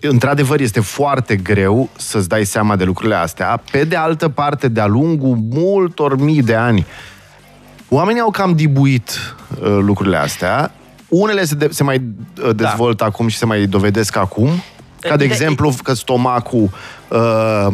într-adevăr, 0.00 0.60
este 0.60 0.80
foarte 0.80 1.36
greu 1.36 1.88
să-ți 1.96 2.28
dai 2.28 2.44
seama 2.44 2.76
de 2.76 2.84
lucrurile 2.84 3.14
astea. 3.16 3.62
Pe 3.70 3.84
de 3.84 3.96
altă 3.96 4.28
parte, 4.28 4.68
de-a 4.68 4.86
lungul 4.86 5.38
multor 5.50 6.20
mii 6.20 6.42
de 6.42 6.54
ani, 6.54 6.86
oamenii 7.88 8.20
au 8.20 8.30
cam 8.30 8.54
dibuit 8.54 9.36
uh, 9.62 9.78
lucrurile 9.80 10.16
astea. 10.16 10.72
Unele 11.08 11.44
se, 11.44 11.54
de- 11.54 11.68
se 11.70 11.82
mai 11.82 11.96
uh, 11.96 12.44
da. 12.44 12.52
dezvoltă 12.52 13.02
da. 13.02 13.04
acum 13.04 13.28
și 13.28 13.36
se 13.36 13.46
mai 13.46 13.66
dovedesc 13.66 14.16
acum. 14.16 14.50
Ca 15.00 15.16
de, 15.16 15.26
de 15.26 15.32
exemplu 15.32 15.74
că 15.82 15.94
stomacul 15.94 16.70
uh, 17.08 17.68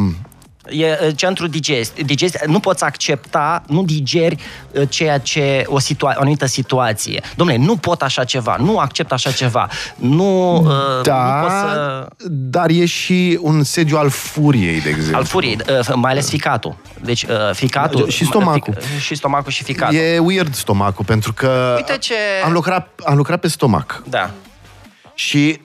E 0.68 1.12
centrul 1.14 1.48
digest. 1.48 2.00
digest. 2.00 2.44
Nu 2.46 2.60
poți 2.60 2.84
accepta, 2.84 3.62
nu 3.66 3.84
digeri 3.84 4.36
ceea 4.88 5.18
ce 5.18 5.64
o, 5.66 5.78
situa- 5.78 6.14
o 6.16 6.20
anumită 6.20 6.46
situație. 6.46 7.22
Domnule, 7.36 7.58
nu 7.58 7.76
pot 7.76 8.02
așa 8.02 8.24
ceva, 8.24 8.56
nu 8.60 8.78
accept 8.78 9.12
așa 9.12 9.30
ceva. 9.30 9.68
Nu, 9.96 10.62
da, 11.02 11.34
nu 11.34 11.40
pot 11.40 11.50
să... 11.50 12.06
dar 12.28 12.70
e 12.70 12.86
și 12.86 13.38
un 13.40 13.62
sediu 13.62 13.96
al 13.96 14.08
furiei, 14.08 14.80
de 14.80 14.88
exemplu. 14.88 15.16
Al 15.16 15.24
furiei, 15.24 15.58
mai 15.94 16.10
ales 16.10 16.28
ficatul. 16.28 16.76
Deci 17.00 17.26
ficatul... 17.52 18.08
Și 18.08 18.24
stomacul. 18.24 18.76
Fic, 18.80 19.00
și 19.00 19.14
stomacul 19.14 19.52
și 19.52 19.62
ficatul. 19.62 19.96
E 19.96 20.18
weird 20.18 20.54
stomacul, 20.54 21.04
pentru 21.04 21.32
că 21.32 21.74
Uite 21.76 21.96
ce... 21.98 22.14
am, 22.44 22.52
lucrat, 22.52 22.88
am 23.04 23.16
lucrat 23.16 23.40
pe 23.40 23.48
stomac. 23.48 24.02
Da. 24.08 24.30
Și 25.14 25.60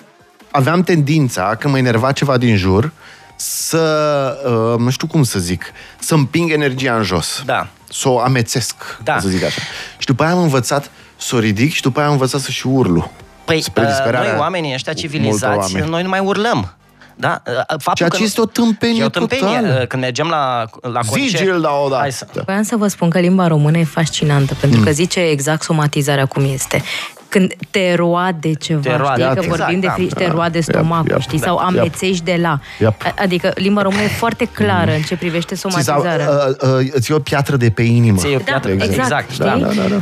aveam 0.52 0.84
tendința, 0.84 1.56
când 1.60 1.74
mă 1.74 1.80
enerva 1.80 2.12
ceva 2.12 2.38
din 2.38 2.56
jur, 2.56 2.92
să, 3.42 4.38
uh, 4.46 4.80
nu 4.80 4.90
știu 4.90 5.08
cum 5.08 5.24
să 5.24 5.40
zic, 5.40 5.72
să 6.00 6.14
împing 6.14 6.52
energia 6.52 6.96
în 6.96 7.04
jos. 7.04 7.42
Da. 7.46 7.68
Să 7.90 8.10
o 8.10 8.20
amețesc, 8.20 8.76
da. 9.04 9.20
să 9.20 9.28
zic 9.28 9.44
așa. 9.44 9.62
Și 9.98 10.06
după 10.06 10.24
aia 10.24 10.32
am 10.32 10.42
învățat 10.42 10.92
să 11.18 11.36
o 11.36 11.40
ridic 11.40 11.74
și 11.74 11.82
după 11.82 12.00
aia 12.00 12.08
am 12.08 12.14
învățat 12.14 12.42
să 12.42 12.52
și 12.52 12.68
urlu. 12.68 13.12
Păi, 13.46 13.64
uh, 13.76 14.12
noi 14.12 14.36
oamenii 14.38 14.74
ăștia 14.74 14.94
civilizați, 14.94 15.76
noi 15.76 16.04
nu 16.04 16.10
mai 16.10 16.20
urlăm. 16.20 16.74
Da? 17.16 17.42
Uh, 17.48 17.54
faptul 17.68 17.94
Ceea 17.94 18.10
ce 18.10 18.24
este 18.24 18.42
o 18.42 18.46
tâmpenie, 18.46 19.04
o 19.04 19.10
tâmpenie 19.10 19.60
totală. 19.60 19.80
Uh, 19.82 19.88
când 19.88 20.02
mergem 20.02 20.28
la, 20.28 20.66
la 20.82 21.00
concert... 21.00 21.32
Vigil, 21.32 21.62
da, 21.62 21.72
o, 21.72 21.90
da. 21.90 21.98
Hai 21.98 22.12
să... 22.12 22.28
Voiam 22.46 22.64
să 22.64 22.76
vă 22.76 22.88
spun 22.88 23.10
că 23.10 23.20
limba 23.20 23.48
română 23.48 23.78
e 23.78 23.84
fascinantă, 23.84 24.54
pentru 24.60 24.80
mm. 24.80 24.86
că 24.86 24.92
zice 24.92 25.20
exact 25.20 25.64
somatizarea 25.64 26.26
cum 26.26 26.44
este 26.44 26.84
când 27.30 27.54
te 27.70 27.96
roade 27.96 28.54
ceva, 28.54 28.82
te 28.82 28.96
roade, 28.96 29.22
știi? 29.22 29.34
Că 29.34 29.40
exact, 29.40 29.58
vorbim 29.58 29.80
da, 29.80 29.88
de 29.88 29.94
frici, 29.94 30.14
te 30.14 30.28
roade 30.28 30.60
stomacul, 30.62 31.12
yep, 31.12 31.20
știi? 31.22 31.40
Sau 31.40 31.58
da, 31.58 31.66
amețești 31.66 32.24
de 32.24 32.38
la. 32.42 32.60
Yep. 32.80 32.94
Adică 33.22 33.52
limba 33.56 33.82
română 33.82 34.02
e 34.02 34.08
foarte 34.08 34.46
clară 34.46 34.92
în 34.92 35.02
ce 35.02 35.16
privește 35.16 35.56
somatizarea. 35.56 36.26
Sau, 36.26 36.78
uh, 36.78 36.86
uh, 36.86 36.90
îți 36.92 37.12
o 37.12 37.20
piatră 37.20 37.56
de 37.56 37.70
pe 37.70 37.82
inimă. 37.82 38.18
Ți 38.18 38.36
o 38.36 38.38
piatră, 38.38 38.74
da, 38.74 38.84
exact. 38.84 39.30
exact 39.30 39.38
da, 39.38 39.58
da, 39.58 39.74
da, 39.74 39.96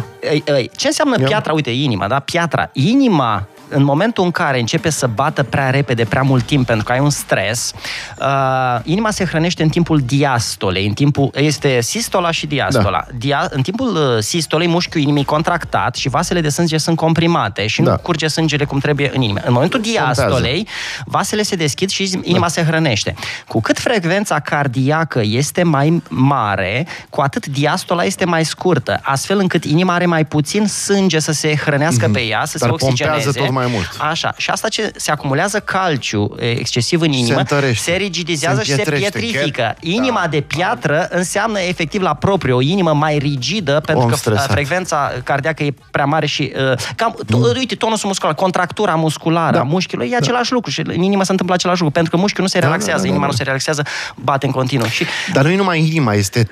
da. 0.46 0.62
Ce 0.76 0.88
înseamnă 0.88 1.18
piatra? 1.18 1.54
Uite, 1.54 1.70
inima, 1.70 2.08
da? 2.08 2.20
Piatra. 2.20 2.70
Inima 2.74 3.48
în 3.70 3.84
momentul 3.84 4.24
în 4.24 4.32
care 4.32 4.60
începe 4.60 4.90
să 4.90 5.08
bată 5.08 5.44
prea 5.44 5.70
repede, 5.70 6.04
prea 6.04 6.22
mult 6.22 6.44
timp, 6.44 6.66
pentru 6.66 6.86
că 6.86 6.92
ai 6.92 7.00
un 7.00 7.10
stres, 7.10 7.74
uh, 8.20 8.80
inima 8.84 9.12
se 9.12 9.26
hrănește 9.26 9.64
în 9.64 9.70
timpul 9.70 10.02
diastolei, 10.06 10.88
în 10.88 10.94
timpul, 10.94 11.30
este 11.34 11.82
sistola 11.82 12.32
și 12.32 12.48
diastola. 12.48 13.06
Da. 13.08 13.18
Dia, 13.18 13.48
în 13.50 13.62
timpul 13.62 13.96
uh, 13.96 14.24
sistolei, 14.24 14.68
mușchiul 14.68 15.02
inimii 15.02 15.26
contractat 15.26 15.96
și 15.96 16.10
vasele 16.10 16.42
de 16.42 16.50
sânge 16.50 16.78
sunt 16.78 16.96
comprimate 16.96 17.68
și 17.68 17.82
da. 17.82 17.92
nu 17.92 17.98
curge 17.98 18.28
sângele 18.28 18.66
cum 18.66 18.80
trebuie 18.80 19.12
în 19.14 19.22
inimă. 19.22 19.40
În 19.46 19.54
momentul 19.54 19.82
diastolei, 19.82 20.68
vasele 21.06 21.42
se 21.42 21.56
deschid 21.56 21.90
și 21.90 22.20
inima 22.22 22.40
da. 22.40 22.48
se 22.48 22.64
hrănește. 22.64 23.16
Cu 23.48 23.62
cât 23.62 23.80
frecvența 23.80 24.40
cardiacă 24.40 25.22
este 25.24 25.64
mai 25.64 26.02
mare, 26.10 26.88
cu 27.10 27.22
atât 27.22 27.46
diastola 27.46 28.04
este 28.04 28.26
mai 28.26 28.46
scurtă, 28.46 29.00
astfel 29.02 29.40
încât 29.40 29.64
inima 29.64 29.94
are 29.94 30.06
mai 30.06 30.26
puțin 30.26 30.68
sânge 30.68 31.20
să 31.20 31.32
se 31.32 31.56
hrănească 31.56 32.10
mm-hmm. 32.10 32.12
pe 32.12 32.20
ea, 32.20 32.46
să 32.46 32.58
Dar 32.58 32.70
se 32.70 32.86
oxigeneze 32.86 33.32
mai 33.58 33.68
mult. 33.72 33.90
Așa. 34.00 34.34
Și 34.38 34.50
asta 34.50 34.68
ce 34.68 34.92
se 34.96 35.12
acumulează 35.12 35.60
calciu 35.60 36.36
excesiv 36.40 37.02
în 37.02 37.12
inimă, 37.12 37.42
se, 37.48 37.74
se 37.74 37.92
rigidizează 37.92 38.62
se 38.64 38.72
și 38.72 38.84
se 38.84 38.92
pietrifică. 38.92 39.76
Inima 39.80 40.20
da. 40.22 40.28
de 40.28 40.42
piatră 40.42 41.08
înseamnă 41.12 41.60
efectiv 41.60 42.02
la 42.02 42.14
propriu 42.14 42.56
o 42.56 42.62
inimă 42.62 42.94
mai 42.94 43.18
rigidă 43.18 43.82
pentru 43.86 44.04
Om 44.04 44.10
că 44.10 44.16
stresat. 44.16 44.52
frecvența 44.52 45.12
cardiacă 45.24 45.64
e 45.64 45.74
prea 45.92 46.06
mare 46.06 46.26
și 46.26 46.54
uh, 46.72 46.78
cam, 46.96 47.16
mm. 47.28 47.42
uite, 47.58 47.76
tonusul 47.76 48.08
muscular, 48.08 48.36
contractura 48.36 48.96
musculară 48.96 49.56
da. 49.56 49.60
a 49.60 49.64
mușchiului 49.64 50.08
e 50.08 50.10
da. 50.10 50.18
același 50.18 50.52
lucru 50.52 50.72
și 50.72 50.82
în 50.86 51.02
inimă 51.02 51.24
se 51.24 51.32
întâmplă 51.32 51.56
același 51.56 51.80
lucru, 51.82 51.94
pentru 51.94 52.12
că 52.16 52.18
mușchiul 52.18 52.44
nu 52.44 52.50
se 52.50 52.60
relaxează, 52.60 52.92
da, 52.92 52.98
da, 52.98 53.04
da, 53.04 53.08
inima 53.08 53.26
da, 53.26 53.26
da. 53.26 53.32
nu 53.32 53.38
se 53.38 53.44
relaxează, 53.44 53.84
bate 54.16 54.46
în 54.46 54.52
continuu. 54.52 54.88
Și... 54.88 55.06
Dar 55.34 55.44
nu 55.44 55.50
e 55.50 55.56
numai 55.56 55.80
inima, 55.80 56.14
este 56.14 56.48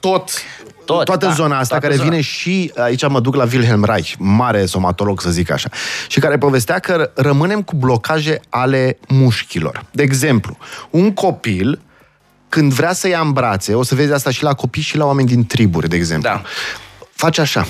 tot 0.00 0.30
tot, 0.84 1.04
toată 1.04 1.26
da, 1.26 1.32
zona 1.32 1.58
asta 1.58 1.78
care 1.78 1.94
zona. 1.94 2.08
vine 2.08 2.20
și, 2.20 2.72
aici 2.76 3.08
mă 3.08 3.20
duc 3.20 3.34
la 3.34 3.46
Wilhelm 3.52 3.84
Reich, 3.84 4.12
mare 4.18 4.66
somatolog 4.66 5.20
să 5.20 5.30
zic 5.30 5.50
așa, 5.50 5.68
și 6.08 6.20
care 6.20 6.38
povestea 6.38 6.78
că 6.78 7.10
rămânem 7.14 7.62
cu 7.62 7.76
blocaje 7.76 8.40
ale 8.48 8.98
mușchilor. 9.08 9.84
De 9.90 10.02
exemplu, 10.02 10.56
un 10.90 11.12
copil 11.12 11.80
când 12.48 12.72
vrea 12.72 12.92
să 12.92 13.08
ia 13.08 13.20
în 13.20 13.32
brațe, 13.32 13.74
o 13.74 13.82
să 13.82 13.94
vezi 13.94 14.12
asta 14.12 14.30
și 14.30 14.42
la 14.42 14.54
copii 14.54 14.82
și 14.82 14.96
la 14.96 15.04
oameni 15.04 15.28
din 15.28 15.46
triburi, 15.46 15.88
de 15.88 15.96
exemplu. 15.96 16.30
Da. 16.30 16.42
Face 17.12 17.40
așa. 17.40 17.66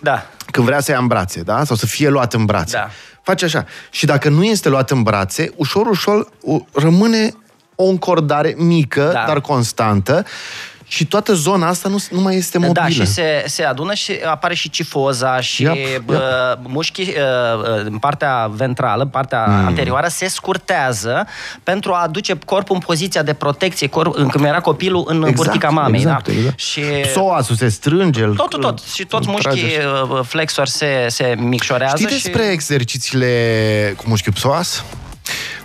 Da. 0.00 0.26
Când 0.50 0.66
vrea 0.66 0.80
să 0.80 0.90
ia 0.90 0.98
în 0.98 1.06
brațe, 1.06 1.40
da? 1.40 1.64
Sau 1.64 1.76
să 1.76 1.86
fie 1.86 2.08
luat 2.08 2.34
în 2.34 2.44
brațe. 2.44 2.76
Da. 2.76 2.90
Face 3.22 3.44
așa. 3.44 3.66
Și 3.90 4.06
dacă 4.06 4.28
nu 4.28 4.44
este 4.44 4.68
luat 4.68 4.90
în 4.90 5.02
brațe, 5.02 5.52
ușor, 5.56 5.86
ușor 5.86 6.28
rămâne 6.72 7.34
o 7.74 7.84
încordare 7.84 8.54
mică, 8.58 9.10
da. 9.12 9.24
dar 9.26 9.40
constantă 9.40 10.24
și 10.92 11.06
toată 11.06 11.34
zona 11.34 11.68
asta 11.68 11.88
nu, 11.88 12.04
nu 12.10 12.20
mai 12.20 12.36
este 12.36 12.58
mobilă. 12.58 12.80
Da, 12.82 12.88
și 12.88 13.06
se, 13.06 13.44
se 13.46 13.64
adună 13.64 13.94
și 13.94 14.12
apare 14.24 14.54
și 14.54 14.70
cifoza 14.70 15.40
și 15.40 15.62
yep, 15.62 15.74
yep. 15.74 16.08
Uh, 16.08 16.16
mușchii 16.62 17.08
uh, 17.08 17.58
uh, 17.58 17.84
în 17.84 17.98
partea 17.98 18.50
ventrală, 18.54 19.06
partea 19.06 19.46
mm. 19.46 19.66
anterioară, 19.66 20.08
se 20.08 20.28
scurtează 20.28 21.26
pentru 21.62 21.92
a 21.92 22.02
aduce 22.02 22.38
corpul 22.44 22.74
în 22.74 22.80
poziția 22.80 23.22
de 23.22 23.32
protecție, 23.32 23.86
corp, 23.86 24.30
când 24.30 24.44
era 24.44 24.60
copilul 24.60 25.04
în 25.06 25.16
exact, 25.16 25.36
burtica 25.36 25.68
mamei. 25.68 26.00
Exact, 26.00 26.26
da? 26.26 26.32
exact. 26.32 26.58
Și 26.58 26.80
psoasul 26.80 27.56
se 27.56 27.68
strânge. 27.68 28.24
Tot, 28.24 28.48
tot, 28.48 28.60
tot. 28.60 28.80
Și 28.82 29.04
toți 29.04 29.28
mușchii 29.28 29.70
flexori 30.22 30.70
se, 30.70 31.06
se 31.08 31.34
micșorează. 31.38 31.96
Știi 31.96 32.16
și... 32.16 32.22
despre 32.22 32.42
exercițiile 32.42 33.94
cu 33.96 34.04
mușchiul 34.06 34.32
psoas? 34.32 34.84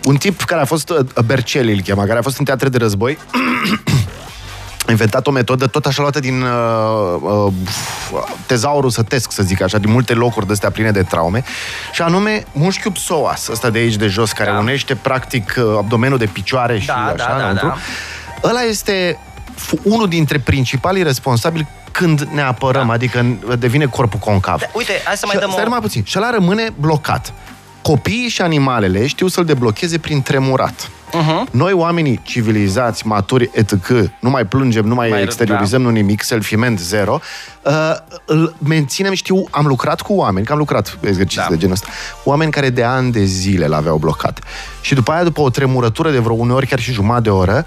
Un 0.03 0.15
tip 0.15 0.41
care 0.41 0.61
a 0.61 0.65
fost, 0.65 0.91
Berceli 1.25 1.73
îl 1.73 1.81
chema, 1.81 2.05
care 2.05 2.19
a 2.19 2.21
fost 2.21 2.37
în 2.37 2.45
teatre 2.45 2.69
de 2.69 2.77
război, 2.77 3.17
inventat 4.91 5.27
o 5.27 5.31
metodă 5.31 5.67
tot 5.67 5.85
așa 5.85 6.01
luată 6.01 6.19
din 6.19 6.41
uh, 6.41 6.49
uh, 7.21 7.53
tezaurul 8.45 8.89
sătesc, 8.89 9.31
să 9.31 9.43
zic 9.43 9.61
așa, 9.61 9.77
din 9.77 9.91
multe 9.91 10.13
locuri 10.13 10.45
de 10.45 10.51
astea 10.51 10.71
pline 10.71 10.91
de 10.91 11.03
traume, 11.03 11.43
și 11.91 12.01
anume 12.01 12.45
mușchiul 12.51 12.91
psoas, 12.91 13.47
ăsta 13.47 13.69
de 13.69 13.77
aici 13.77 13.95
de 13.95 14.07
jos, 14.07 14.31
care 14.31 14.51
da. 14.51 14.57
unește 14.57 14.95
practic 14.95 15.55
uh, 15.57 15.63
abdomenul 15.77 16.17
de 16.17 16.25
picioare 16.25 16.79
și 16.79 16.87
da, 16.87 16.93
așa, 16.93 17.15
da, 17.15 17.53
da, 17.53 17.53
da. 17.53 17.77
Ăla 18.43 18.61
este 18.61 19.19
unul 19.83 20.07
dintre 20.07 20.39
principalii 20.39 21.03
responsabili 21.03 21.67
când 21.91 22.21
ne 22.21 22.41
apărăm, 22.41 22.87
da. 22.87 22.93
adică 22.93 23.25
devine 23.59 23.85
corpul 23.85 24.19
concav. 24.19 24.59
Da, 24.59 24.65
uite, 24.73 24.91
hai 25.03 25.17
să 25.17 25.25
mai 25.25 25.37
dăm 25.39 25.65
o... 25.65 25.69
mai 25.69 25.79
puțin. 25.79 26.03
Și 26.03 26.17
ăla 26.17 26.29
rămâne 26.29 26.69
blocat. 26.79 27.33
Copiii 27.81 28.27
și 28.27 28.41
animalele 28.41 29.07
știu 29.07 29.27
să-l 29.27 29.45
deblocheze 29.45 29.97
prin 29.97 30.21
tremurat. 30.21 30.89
Uh-huh. 31.07 31.51
Noi, 31.51 31.73
oamenii 31.73 32.19
civilizați, 32.23 33.07
maturi, 33.07 33.49
etc., 33.53 33.89
nu 34.19 34.29
mai 34.29 34.45
plângem, 34.45 34.85
nu 34.85 34.95
mai, 34.95 35.09
mai 35.09 35.21
exteriorizăm 35.21 35.81
da. 35.81 35.87
nu 35.87 35.93
nimic, 35.93 36.21
selfiment 36.23 36.79
zero, 36.79 37.19
uh, 37.61 37.93
îl 38.25 38.55
menținem, 38.67 39.13
știu, 39.13 39.43
am 39.51 39.65
lucrat 39.65 40.01
cu 40.01 40.13
oameni, 40.13 40.45
că 40.45 40.51
am 40.51 40.57
lucrat 40.57 40.97
exerciții 41.01 41.41
da. 41.41 41.49
de 41.49 41.57
genul 41.57 41.73
ăsta, 41.73 41.87
oameni 42.23 42.51
care 42.51 42.69
de 42.69 42.83
ani 42.83 43.11
de 43.11 43.23
zile 43.23 43.67
l-aveau 43.67 43.97
blocat. 43.97 44.39
Și 44.81 44.93
după 44.93 45.11
aia, 45.11 45.23
după 45.23 45.41
o 45.41 45.49
tremurătură 45.49 46.11
de 46.11 46.19
vreo 46.19 46.35
uneori 46.35 46.67
chiar 46.67 46.79
și 46.79 46.91
jumătate 46.91 47.21
de 47.21 47.29
oră, 47.29 47.65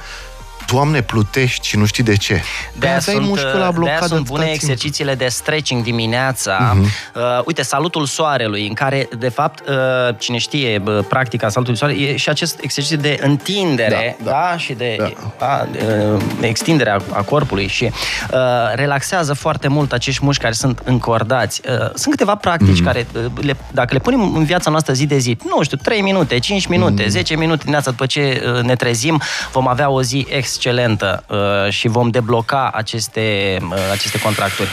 Doamne, 0.72 1.02
plutești 1.02 1.66
și 1.66 1.76
nu 1.76 1.84
știi 1.84 2.02
de 2.02 2.16
ce. 2.16 2.42
De 2.78 2.86
aia 2.86 3.00
sunt, 3.00 3.40
la 3.52 3.70
blocat 3.70 4.00
de 4.00 4.06
sunt 4.06 4.26
bune 4.26 4.44
timp. 4.44 4.54
exercițiile 4.54 5.14
de 5.14 5.28
stretching 5.28 5.82
dimineața. 5.82 6.76
Uh-huh. 6.76 7.14
Uh, 7.14 7.22
uite, 7.44 7.62
salutul 7.62 8.06
soarelui, 8.06 8.66
în 8.66 8.74
care, 8.74 9.08
de 9.18 9.28
fapt, 9.28 9.68
uh, 9.68 9.74
cine 10.18 10.38
știe 10.38 10.82
uh, 10.86 11.04
practica 11.08 11.48
salutului 11.48 11.78
soarelui, 11.78 12.02
e 12.02 12.16
și 12.16 12.28
acest 12.28 12.58
exercițiu 12.62 12.96
de 12.96 13.18
întindere 13.22 14.16
da, 14.22 14.30
da. 14.30 14.36
Da, 14.50 14.56
și 14.56 14.72
de 14.72 14.96
da. 14.98 15.46
A, 15.46 15.68
uh, 16.14 16.22
extindere 16.40 16.90
a, 16.90 16.98
a 17.12 17.22
corpului 17.22 17.66
și 17.66 17.84
uh, 17.84 18.38
relaxează 18.74 19.32
foarte 19.32 19.68
mult 19.68 19.92
acești 19.92 20.24
mușchi 20.24 20.42
care 20.42 20.54
sunt 20.54 20.82
încordați. 20.84 21.60
Uh, 21.68 21.90
sunt 21.94 22.10
câteva 22.10 22.34
practici 22.34 22.80
uh-huh. 22.80 22.84
care, 22.84 23.06
uh, 23.14 23.24
le, 23.40 23.56
dacă 23.72 23.94
le 23.94 24.00
punem 24.00 24.34
în 24.34 24.44
viața 24.44 24.70
noastră 24.70 24.92
zi 24.92 25.06
de 25.06 25.18
zi, 25.18 25.36
nu 25.44 25.62
știu, 25.62 25.76
3 25.76 26.00
minute, 26.00 26.38
5 26.38 26.66
minute, 26.66 27.04
uh-huh. 27.04 27.08
10 27.08 27.36
minute 27.36 27.58
dimineața 27.58 27.90
după 27.90 28.06
ce 28.06 28.52
uh, 28.56 28.62
ne 28.62 28.74
trezim, 28.74 29.20
vom 29.52 29.68
avea 29.68 29.90
o 29.90 30.02
zi 30.02 30.26
ex 30.28 30.58
excelentă 30.60 31.24
uh, 31.28 31.72
și 31.72 31.88
vom 31.88 32.10
debloca 32.10 32.70
aceste, 32.74 33.56
uh, 33.62 33.76
aceste 33.92 34.20
contracturi. 34.20 34.68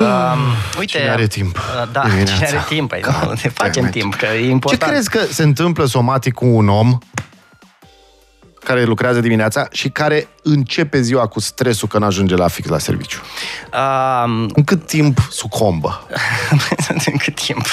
Uh, 0.00 0.06
uite, 0.78 0.98
cine 0.98 1.10
are 1.10 1.26
timp? 1.26 1.56
Uh, 1.56 1.88
da, 1.92 2.00
dimineața. 2.00 2.32
cine 2.32 2.46
are 2.46 2.64
timp? 2.68 2.88
Păi, 2.88 3.02
nu, 3.04 3.32
ne 3.42 3.48
facem 3.48 3.90
timp, 3.90 4.14
că 4.14 4.26
e 4.26 4.48
important. 4.48 4.82
Ce 4.82 4.88
crezi 4.88 5.10
că 5.10 5.32
se 5.32 5.42
întâmplă 5.42 5.84
somatic 5.84 6.34
cu 6.34 6.46
un 6.46 6.68
om 6.68 6.98
care 8.64 8.84
lucrează 8.84 9.20
dimineața 9.20 9.68
și 9.72 9.88
care 9.88 10.28
începe 10.42 11.00
ziua 11.00 11.26
cu 11.26 11.40
stresul 11.40 11.88
că 11.88 11.98
nu 11.98 12.06
ajunge 12.06 12.34
la 12.34 12.48
fix 12.48 12.68
la 12.68 12.78
serviciu? 12.78 13.20
Um, 14.24 14.50
în 14.54 14.64
cât 14.64 14.86
timp 14.86 15.18
sucombă? 15.30 16.06
în 17.06 17.16
cât 17.16 17.34
timp? 17.34 17.72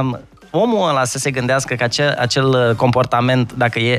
um, 0.00 0.20
omul 0.52 0.88
ăla 0.88 1.04
să 1.04 1.18
se 1.18 1.30
gândească 1.30 1.74
că 1.74 1.84
acel, 1.84 2.16
acel 2.18 2.46
uh, 2.46 2.74
comportament, 2.76 3.52
dacă 3.52 3.78
e... 3.78 3.98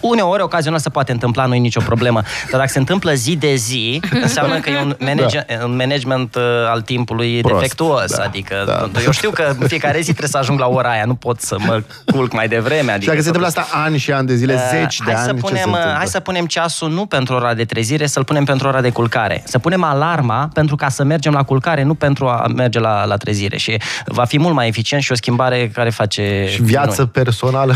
Uneori, 0.00 0.42
ocazional 0.42 0.78
se 0.78 0.88
poate 0.88 1.12
întâmpla, 1.12 1.46
nu 1.46 1.54
e 1.54 1.58
nicio 1.58 1.80
problemă. 1.80 2.22
Dar 2.50 2.60
dacă 2.60 2.72
se 2.72 2.78
întâmplă 2.78 3.12
zi 3.12 3.36
de 3.36 3.54
zi, 3.54 4.02
înseamnă 4.22 4.58
că 4.60 4.70
e 4.70 4.80
un, 4.80 4.96
manage, 4.98 5.44
da. 5.58 5.64
un 5.64 5.76
management 5.76 6.34
uh, 6.34 6.42
al 6.68 6.80
timpului 6.80 7.40
Prost, 7.40 7.54
defectuos. 7.54 8.16
Da, 8.16 8.22
adică, 8.22 8.54
da. 8.66 9.00
eu 9.04 9.10
știu 9.10 9.30
că 9.30 9.54
în 9.60 9.66
fiecare 9.66 9.98
zi 9.98 10.04
trebuie 10.04 10.28
să 10.28 10.38
ajung 10.38 10.58
la 10.58 10.68
ora 10.68 10.90
aia, 10.90 11.04
nu 11.04 11.14
pot 11.14 11.40
să 11.40 11.56
mă 11.58 11.82
culc 12.12 12.32
mai 12.32 12.48
devreme. 12.48 12.92
Adică 12.92 13.00
și 13.00 13.06
dacă 13.06 13.20
se 13.20 13.26
întâmplă 13.26 13.46
asta 13.46 13.66
ani 13.84 13.98
și 13.98 14.12
ani 14.12 14.26
de 14.26 14.34
zile, 14.34 14.54
uh, 14.54 14.60
zeci 14.70 14.98
de 15.04 15.12
ani, 15.12 15.26
să 15.26 15.34
punem, 15.34 15.76
Hai 15.96 16.06
să 16.06 16.20
punem 16.20 16.46
ceasul 16.46 16.90
nu 16.90 17.06
pentru 17.06 17.34
ora 17.34 17.54
de 17.54 17.64
trezire, 17.64 18.06
să-l 18.06 18.24
punem 18.24 18.44
pentru 18.44 18.68
ora 18.68 18.80
de 18.80 18.90
culcare. 18.90 19.42
Să 19.46 19.58
punem 19.58 19.82
alarma 19.82 20.48
pentru 20.52 20.76
ca 20.76 20.88
să 20.88 21.04
mergem 21.04 21.32
la 21.32 21.42
culcare, 21.42 21.82
nu 21.82 21.94
pentru 21.94 22.26
a 22.26 22.46
merge 22.54 22.78
la, 22.78 23.04
la 23.04 23.16
trezire. 23.16 23.56
Și 23.56 23.80
va 24.04 24.24
fi 24.24 24.38
mult 24.38 24.54
mai 24.54 24.68
eficient 24.68 25.02
și 25.02 25.12
o 25.12 25.14
schimbare 25.14 25.71
care 25.72 25.90
face... 25.90 26.46
Și 26.48 26.62
viață 26.62 27.00
noi. 27.00 27.10
personală. 27.12 27.74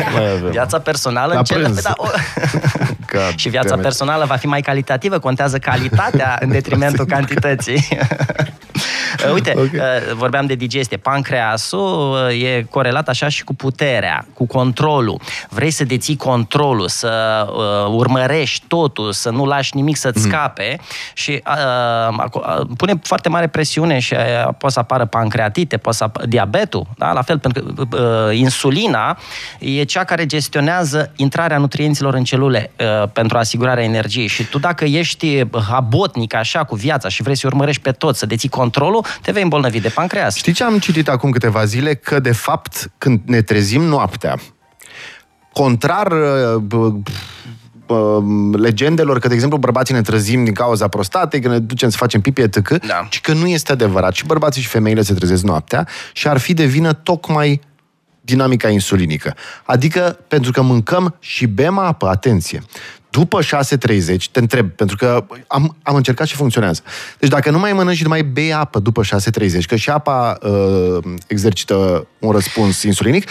viața 0.50 0.78
personală... 0.78 1.34
în 1.34 1.42
cele, 1.42 1.68
da, 1.82 1.92
o... 1.96 2.06
și 3.36 3.48
viața 3.48 3.76
personală 3.76 4.24
va 4.24 4.36
fi 4.36 4.46
mai 4.46 4.60
calitativă, 4.60 5.18
contează 5.18 5.58
calitatea 5.58 6.38
în 6.40 6.50
detrimentul 6.58 7.04
cantității. 7.04 7.88
Uite, 9.32 9.50
okay. 9.50 9.68
Uh, 9.74 10.14
vorbeam 10.14 10.46
de 10.46 10.54
digestie. 10.54 10.96
Pancreasul 10.96 12.12
uh, 12.28 12.42
e 12.42 12.66
corelat 12.70 13.08
așa 13.08 13.28
și 13.28 13.44
cu 13.44 13.54
puterea, 13.54 14.26
cu 14.34 14.46
controlul. 14.46 15.20
Vrei 15.48 15.70
să 15.70 15.84
deții 15.84 16.16
controlul, 16.16 16.88
să 16.88 17.46
uh, 17.48 17.94
urmărești 17.94 18.64
totul, 18.66 19.12
să 19.12 19.30
nu 19.30 19.44
lași 19.44 19.76
nimic 19.76 19.96
să-ți 19.96 20.24
mm. 20.24 20.30
scape 20.30 20.78
și 21.14 21.42
uh, 21.46 22.24
uh, 22.32 22.66
pune 22.76 22.92
foarte 23.02 23.28
mare 23.28 23.46
presiune 23.46 23.98
și 23.98 24.14
uh, 24.14 24.20
poate 24.42 24.74
să 24.74 24.78
apară 24.78 25.04
pancreatite, 25.04 25.76
poate 25.76 25.98
să 25.98 26.04
apară 26.04 26.26
diabetul, 26.26 26.86
da? 26.96 27.12
la 27.12 27.22
fel, 27.22 27.31
pentru 27.38 27.62
că 27.62 27.96
uh, 27.96 28.36
insulina 28.38 29.18
e 29.58 29.84
cea 29.84 30.04
care 30.04 30.26
gestionează 30.26 31.12
intrarea 31.16 31.58
nutrienților 31.58 32.14
în 32.14 32.24
celule 32.24 32.70
uh, 32.80 33.08
pentru 33.12 33.38
asigurarea 33.38 33.84
energiei 33.84 34.26
și 34.26 34.44
tu 34.44 34.58
dacă 34.58 34.84
ești 34.84 35.44
habotnic 35.68 36.34
așa 36.34 36.64
cu 36.64 36.74
viața 36.74 37.08
și 37.08 37.22
vrei 37.22 37.36
să 37.36 37.46
urmărești 37.46 37.82
pe 37.82 37.92
tot, 37.92 38.16
să 38.16 38.26
deții 38.26 38.48
controlul, 38.48 39.04
te 39.22 39.32
vei 39.32 39.42
îmbolnăvi 39.42 39.80
de 39.80 39.88
pancreas. 39.88 40.36
Știi 40.36 40.52
ce 40.52 40.64
am 40.64 40.78
citit 40.78 41.08
acum 41.08 41.30
câteva 41.30 41.64
zile? 41.64 41.94
Că, 41.94 42.20
de 42.20 42.32
fapt, 42.32 42.90
când 42.98 43.20
ne 43.24 43.42
trezim 43.42 43.82
noaptea, 43.82 44.38
contrar 45.52 46.12
legendelor 48.52 49.18
că, 49.18 49.28
de 49.28 49.34
exemplu, 49.34 49.58
bărbații 49.58 49.94
ne 49.94 50.00
trezim 50.00 50.44
din 50.44 50.54
cauza 50.54 50.88
prostatei, 50.88 51.40
că 51.40 51.48
ne 51.48 51.58
ducem 51.58 51.88
să 51.88 51.96
facem 51.96 52.20
pipi, 52.20 52.40
etc., 52.40 52.68
da. 52.86 53.06
ci 53.08 53.20
că 53.20 53.32
nu 53.32 53.46
este 53.46 53.72
adevărat. 53.72 54.14
Și 54.14 54.26
bărbații 54.26 54.62
și 54.62 54.68
femeile 54.68 55.02
se 55.02 55.14
trezesc 55.14 55.42
noaptea 55.42 55.88
și 56.12 56.28
ar 56.28 56.38
fi 56.38 56.54
de 56.54 56.64
vină 56.64 56.92
tocmai 56.92 57.60
dinamica 58.20 58.68
insulinică. 58.68 59.34
Adică 59.64 60.18
pentru 60.28 60.52
că 60.52 60.62
mâncăm 60.62 61.16
și 61.18 61.46
bem 61.46 61.78
apă, 61.78 62.06
atenție. 62.06 62.62
După 63.10 63.40
6.30, 63.42 64.16
te 64.30 64.38
întreb, 64.38 64.70
pentru 64.70 64.96
că 64.96 65.24
am, 65.46 65.76
am 65.82 65.94
încercat 65.94 66.26
și 66.26 66.34
funcționează. 66.34 66.82
Deci 67.18 67.28
dacă 67.28 67.50
nu 67.50 67.58
mai 67.58 67.72
mănânci 67.72 67.96
și 67.96 68.02
nu 68.02 68.08
mai 68.08 68.22
bei 68.22 68.52
apă 68.52 68.78
după 68.78 69.02
6.30, 69.02 69.58
că 69.66 69.76
și 69.76 69.90
apa 69.90 70.38
uh, 70.42 70.98
exercită 71.26 72.06
un 72.18 72.30
răspuns 72.30 72.82
insulinic, 72.82 73.28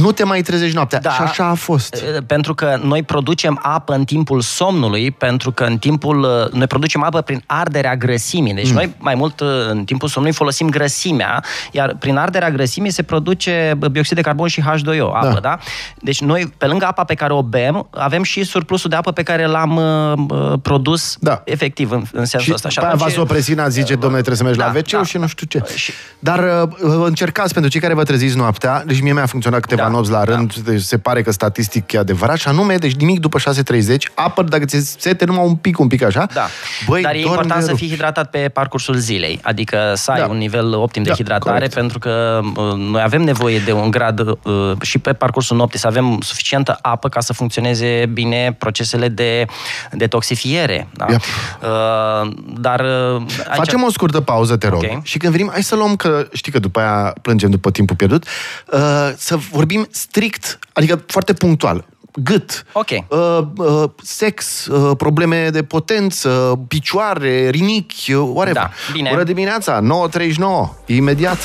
nu 0.00 0.12
te 0.12 0.24
mai 0.24 0.42
trezești 0.42 0.74
noaptea. 0.74 1.00
Da, 1.00 1.10
și 1.10 1.20
așa 1.20 1.44
a 1.44 1.54
fost. 1.54 2.04
Pentru 2.26 2.54
că 2.54 2.78
noi 2.82 3.02
producem 3.02 3.58
apă 3.62 3.94
în 3.94 4.04
timpul 4.04 4.40
somnului, 4.40 5.10
pentru 5.10 5.52
că 5.52 5.64
în 5.64 5.78
timpul... 5.78 6.48
Noi 6.52 6.66
producem 6.66 7.02
apă 7.02 7.20
prin 7.20 7.42
arderea 7.46 7.96
grăsimii. 7.96 8.54
Deci 8.54 8.68
mm. 8.68 8.74
noi 8.74 8.94
mai 8.98 9.14
mult 9.14 9.40
în 9.70 9.84
timpul 9.84 10.08
somnului 10.08 10.36
folosim 10.36 10.68
grăsimea, 10.68 11.44
iar 11.72 11.96
prin 11.98 12.16
arderea 12.16 12.50
grăsimii 12.50 12.90
se 12.90 13.02
produce 13.02 13.78
bioxid 13.90 14.16
de 14.16 14.22
carbon 14.22 14.48
și 14.48 14.62
H2O, 14.62 15.12
apă, 15.12 15.32
da? 15.32 15.40
da? 15.40 15.58
Deci 16.00 16.20
noi, 16.20 16.52
pe 16.58 16.66
lângă 16.66 16.84
apa 16.86 17.04
pe 17.04 17.14
care 17.14 17.32
o 17.32 17.42
bem, 17.42 17.88
avem 17.90 18.22
și 18.22 18.44
surplusul 18.44 18.90
de 18.90 18.96
apă 18.96 19.12
pe 19.12 19.22
care 19.22 19.46
l-am 19.46 19.76
uh, 19.76 20.52
produs 20.62 21.16
da. 21.20 21.42
efectiv 21.44 21.90
în, 21.90 22.04
în 22.12 22.24
sensul 22.24 22.40
și 22.40 22.52
ăsta. 22.52 22.68
Și 22.68 22.78
atunci... 22.78 23.00
v-ați 23.00 23.20
presina, 23.20 23.68
zice, 23.68 23.92
uh, 23.92 23.98
domnule, 23.98 24.22
trebuie 24.22 24.36
să 24.36 24.42
mergi 24.42 24.58
da, 24.58 24.66
la 24.66 24.72
wc 24.76 24.90
da. 24.90 25.04
și 25.04 25.18
nu 25.18 25.26
știu 25.26 25.46
ce. 25.46 25.62
Și... 25.74 25.92
Dar 26.18 26.38
uh, 26.38 26.92
încercați 27.04 27.52
pentru 27.52 27.70
cei 27.70 27.80
care 27.80 27.94
vă 27.94 28.02
treziți 28.02 28.36
noaptea, 28.36 28.84
deci 28.86 29.00
mie 29.00 29.12
mi-a 29.12 29.26
funcționat 29.26 29.60
câteva 29.60 29.82
da, 29.82 29.87
nopți 29.88 30.10
la 30.10 30.24
da. 30.24 30.24
rând, 30.24 30.54
da. 30.54 30.70
deci 30.70 30.80
se 30.80 30.98
pare 30.98 31.22
că 31.22 31.32
statistic 31.32 31.92
e 31.92 31.98
adevărat, 31.98 32.36
și 32.36 32.48
anume, 32.48 32.76
deci 32.76 32.94
nimic 32.94 33.20
după 33.20 33.38
6.30, 33.38 33.96
apă, 34.14 34.42
dacă 34.42 34.64
ți 34.64 34.96
sete 34.98 35.24
numai 35.24 35.44
un 35.44 35.54
pic, 35.54 35.78
un 35.78 35.86
pic 35.86 36.02
așa. 36.02 36.26
Da. 36.34 36.46
Băi, 36.86 37.02
Dar 37.02 37.14
e 37.14 37.20
important 37.20 37.62
să 37.62 37.74
fii 37.74 37.88
hidratat 37.88 38.30
pe 38.30 38.48
parcursul 38.52 38.94
zilei, 38.94 39.40
adică 39.42 39.92
să 39.94 40.10
ai 40.10 40.20
da. 40.20 40.26
un 40.26 40.36
nivel 40.36 40.74
optim 40.74 41.02
de 41.02 41.08
da, 41.08 41.14
hidratare, 41.14 41.52
corect. 41.52 41.74
pentru 41.74 41.98
că 41.98 42.40
uh, 42.56 42.72
noi 42.76 43.02
avem 43.02 43.22
nevoie 43.22 43.58
de 43.58 43.72
un 43.72 43.90
grad 43.90 44.20
uh, 44.20 44.36
și 44.80 44.98
pe 44.98 45.12
parcursul 45.12 45.56
nopții 45.56 45.78
să 45.78 45.86
avem 45.86 46.20
suficientă 46.20 46.78
apă 46.82 47.08
ca 47.08 47.20
să 47.20 47.32
funcționeze 47.32 48.06
bine 48.12 48.56
procesele 48.58 49.08
de 49.08 49.44
detoxifiere. 49.92 50.88
Da? 50.92 51.06
Yep. 51.08 51.20
Uh, 51.20 52.30
dar 52.60 52.80
uh, 52.80 53.22
aici... 53.48 53.56
Facem 53.56 53.82
o 53.82 53.90
scurtă 53.90 54.20
pauză, 54.20 54.56
te 54.56 54.68
rog. 54.68 54.82
Okay. 54.82 55.00
Și 55.02 55.18
când 55.18 55.32
venim, 55.32 55.48
hai 55.52 55.62
să 55.62 55.74
luăm, 55.74 55.96
că 55.96 56.28
știi 56.32 56.52
că 56.52 56.58
după 56.58 56.80
aia 56.80 57.14
plângem 57.22 57.50
după 57.50 57.70
timpul 57.70 57.96
pierdut, 57.96 58.24
uh, 58.72 58.78
să 59.16 59.36
vorbim 59.36 59.67
strict, 59.90 60.58
adică 60.72 61.02
foarte 61.06 61.32
punctual 61.32 61.84
gât, 62.22 62.64
okay. 62.72 63.06
uh, 63.08 63.38
uh, 63.56 63.90
sex, 64.02 64.66
uh, 64.66 64.96
probleme 64.96 65.50
de 65.50 65.62
potență, 65.62 66.60
picioare, 66.68 67.48
rinichi, 67.48 68.12
uh, 68.12 68.30
whatever. 68.32 68.62
Da, 68.62 68.70
bine. 68.92 69.10
Bună 69.10 69.22
dimineața, 69.22 69.80
9.39, 69.80 70.86
imediat. 70.86 71.38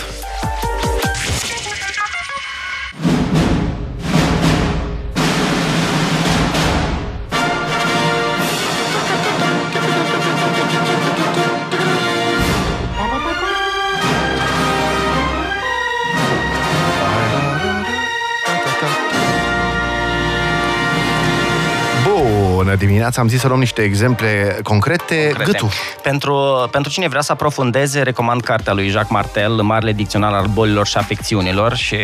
Bună 22.84 22.93
dimineața, 22.94 23.22
am 23.22 23.28
zis 23.28 23.40
să 23.40 23.48
luăm 23.48 23.60
niște 23.60 23.82
exemple 23.82 24.60
concrete. 24.64 25.26
concrete. 25.28 25.52
Gâtul. 25.52 25.70
Pentru, 26.02 26.68
pentru 26.72 26.92
cine 26.92 27.08
vrea 27.08 27.22
să 27.22 27.32
aprofundeze, 27.32 28.02
recomand 28.02 28.42
cartea 28.42 28.74
lui 28.74 28.88
Jacques 28.88 29.12
Martel, 29.12 29.52
Marele 29.52 29.92
Dicționar 29.92 30.34
al 30.34 30.46
bolilor 30.46 30.88
și 30.88 30.98
afecțiunilor 30.98 31.76
și 31.76 31.98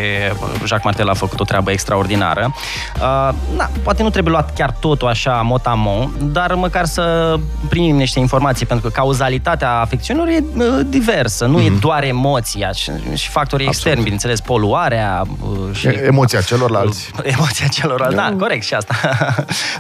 Jacques 0.54 0.84
Martel 0.84 1.10
a 1.10 1.13
făcut 1.13 1.39
o 1.39 1.43
treabă 1.43 1.71
extraordinară. 1.71 2.54
Uh, 2.95 3.30
na, 3.56 3.69
poate 3.84 4.04
nu 4.04 4.10
trebuie 4.10 4.34
luat 4.34 4.54
chiar 4.54 4.71
totul 4.80 5.08
așa 5.08 5.32
motamo, 5.32 6.10
dar 6.21 6.54
măcar 6.54 6.86
să 6.86 7.36
primim 7.69 7.95
niște 7.95 8.19
informații, 8.19 8.65
pentru 8.65 8.88
că 8.88 8.99
cauzalitatea 8.99 9.80
afecțiunilor 9.80 10.28
e 10.28 10.43
uh, 10.58 10.80
diversă, 10.86 11.45
nu 11.45 11.60
mm-hmm. 11.60 11.65
e 11.65 11.69
mhm. 11.69 11.80
doar 11.80 12.04
emoția 12.04 12.71
și, 12.71 12.91
și 13.13 13.30
factorii 13.30 13.67
Absolut. 13.67 13.67
externi, 13.67 14.02
bineînțeles, 14.02 14.41
poluarea 14.41 15.23
uh, 15.41 15.75
și... 15.75 15.88
Emoția 15.88 16.41
celorlalți. 16.41 17.12
Emoția 17.38 17.67
celorlalți, 17.67 18.15
da, 18.15 18.36
corect 18.39 18.63
și 18.63 18.73
asta. 18.73 18.95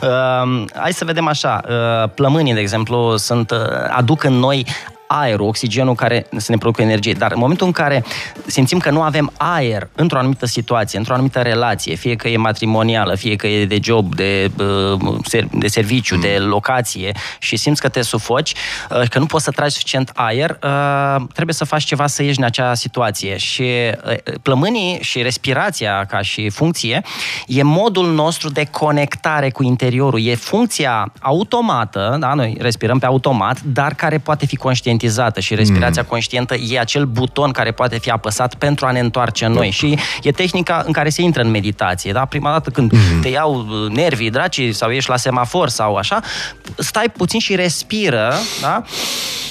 uh, 0.01 0.63
hai 0.75 0.93
să 0.93 1.05
vedem 1.09 1.27
așa, 1.27 1.61
uh, 1.69 2.09
plămânii, 2.15 2.53
de 2.53 2.59
exemplu, 2.59 3.17
sunt, 3.17 3.51
uh, 3.51 3.57
aduc 3.89 4.23
în 4.23 4.33
noi 4.33 4.65
aerul, 5.11 5.47
oxigenul 5.47 5.95
care 5.95 6.27
să 6.37 6.51
ne 6.51 6.57
producă 6.57 6.81
energie. 6.81 7.13
Dar 7.13 7.31
în 7.31 7.39
momentul 7.39 7.65
în 7.65 7.71
care 7.71 8.03
simțim 8.45 8.77
că 8.77 8.89
nu 8.89 9.01
avem 9.01 9.31
aer 9.37 9.89
într-o 9.95 10.17
anumită 10.17 10.45
situație, 10.45 10.97
într-o 10.97 11.13
anumită 11.13 11.39
relație, 11.39 11.95
fie 11.95 12.15
că 12.15 12.27
e 12.27 12.37
matrimonială, 12.37 13.15
fie 13.15 13.35
că 13.35 13.47
e 13.47 13.65
de 13.65 13.79
job, 13.83 14.15
de, 14.15 14.51
uh, 14.59 15.45
de 15.51 15.67
serviciu, 15.67 16.15
mm. 16.15 16.21
de 16.21 16.37
locație 16.39 17.11
și 17.39 17.55
simți 17.55 17.81
că 17.81 17.89
te 17.89 18.01
sufoci, 18.01 18.53
uh, 18.89 19.07
că 19.09 19.19
nu 19.19 19.25
poți 19.25 19.43
să 19.43 19.51
tragi 19.51 19.71
suficient 19.71 20.11
aer, 20.13 20.49
uh, 20.63 21.23
trebuie 21.33 21.55
să 21.55 21.65
faci 21.65 21.83
ceva 21.83 22.07
să 22.07 22.23
ieși 22.23 22.39
în 22.39 22.45
acea 22.45 22.73
situație. 22.73 23.37
Și 23.37 23.65
plămânii 24.41 24.97
și 25.01 25.21
respirația 25.21 26.05
ca 26.05 26.21
și 26.21 26.49
funcție 26.49 27.01
e 27.47 27.63
modul 27.63 28.13
nostru 28.13 28.49
de 28.49 28.65
conectare 28.71 29.49
cu 29.49 29.63
interiorul. 29.63 30.21
E 30.21 30.35
funcția 30.35 31.11
automată, 31.19 32.17
da? 32.19 32.33
noi 32.33 32.57
respirăm 32.59 32.99
pe 32.99 33.05
automat, 33.05 33.61
dar 33.61 33.93
care 33.93 34.17
poate 34.17 34.45
fi 34.45 34.55
conștient 34.55 34.98
conștientizată 34.99 35.39
și 35.39 35.55
respirația 35.55 36.01
mm. 36.01 36.07
conștientă 36.07 36.55
e 36.55 36.79
acel 36.79 37.05
buton 37.05 37.51
care 37.51 37.71
poate 37.71 37.97
fi 37.97 38.09
apăsat 38.09 38.55
pentru 38.55 38.85
a 38.85 38.91
ne 38.91 38.99
întoarce 38.99 39.45
în 39.45 39.51
noi. 39.51 39.69
Și 39.69 39.97
e 40.21 40.31
tehnica 40.31 40.83
în 40.85 40.91
care 40.91 41.09
se 41.09 41.21
intră 41.21 41.41
în 41.41 41.49
meditație. 41.49 42.11
Da? 42.11 42.25
Prima 42.25 42.51
dată 42.51 42.69
când 42.69 42.91
mm. 42.91 43.21
te 43.21 43.27
iau 43.27 43.55
uh, 43.55 43.91
nervii, 43.91 44.29
dracii, 44.29 44.73
sau 44.73 44.89
ești 44.89 45.09
la 45.09 45.17
semafor 45.17 45.69
sau 45.69 45.95
așa, 45.95 46.21
stai 46.77 47.09
puțin 47.17 47.39
și 47.39 47.55
respiră, 47.55 48.33
da? 48.61 48.83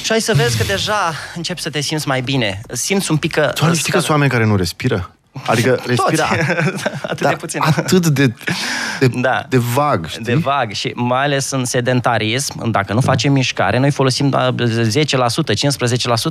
Și 0.02 0.12
ai 0.12 0.20
să 0.20 0.32
vezi 0.34 0.56
că 0.56 0.64
deja 0.64 1.12
începi 1.34 1.60
să 1.60 1.70
te 1.70 1.80
simți 1.80 2.08
mai 2.08 2.20
bine. 2.20 2.60
Simți 2.72 3.10
un 3.10 3.16
pic 3.16 3.32
că... 3.32 3.50
Tu 3.54 3.74
știi 3.74 3.92
că 3.92 3.98
sunt 3.98 4.10
oameni 4.10 4.30
care 4.30 4.44
nu 4.44 4.56
respiră? 4.56 5.17
Adică 5.46 5.78
respira 5.86 6.28
atât 7.12 7.28
de 7.28 7.36
puțin. 7.36 7.60
Atât 7.64 8.06
de, 8.06 8.26
de, 8.26 9.06
da. 9.26 9.44
de 9.48 9.58
vag, 9.58 10.06
știi? 10.06 10.24
De 10.24 10.34
vag 10.34 10.72
și 10.72 10.92
mai 10.94 11.24
ales 11.24 11.50
în 11.50 11.64
sedentarism, 11.64 12.70
dacă 12.70 12.92
nu 12.92 13.00
facem 13.00 13.32
mișcare, 13.32 13.78
noi 13.78 13.90
folosim 13.90 14.34
10%, 14.34 14.56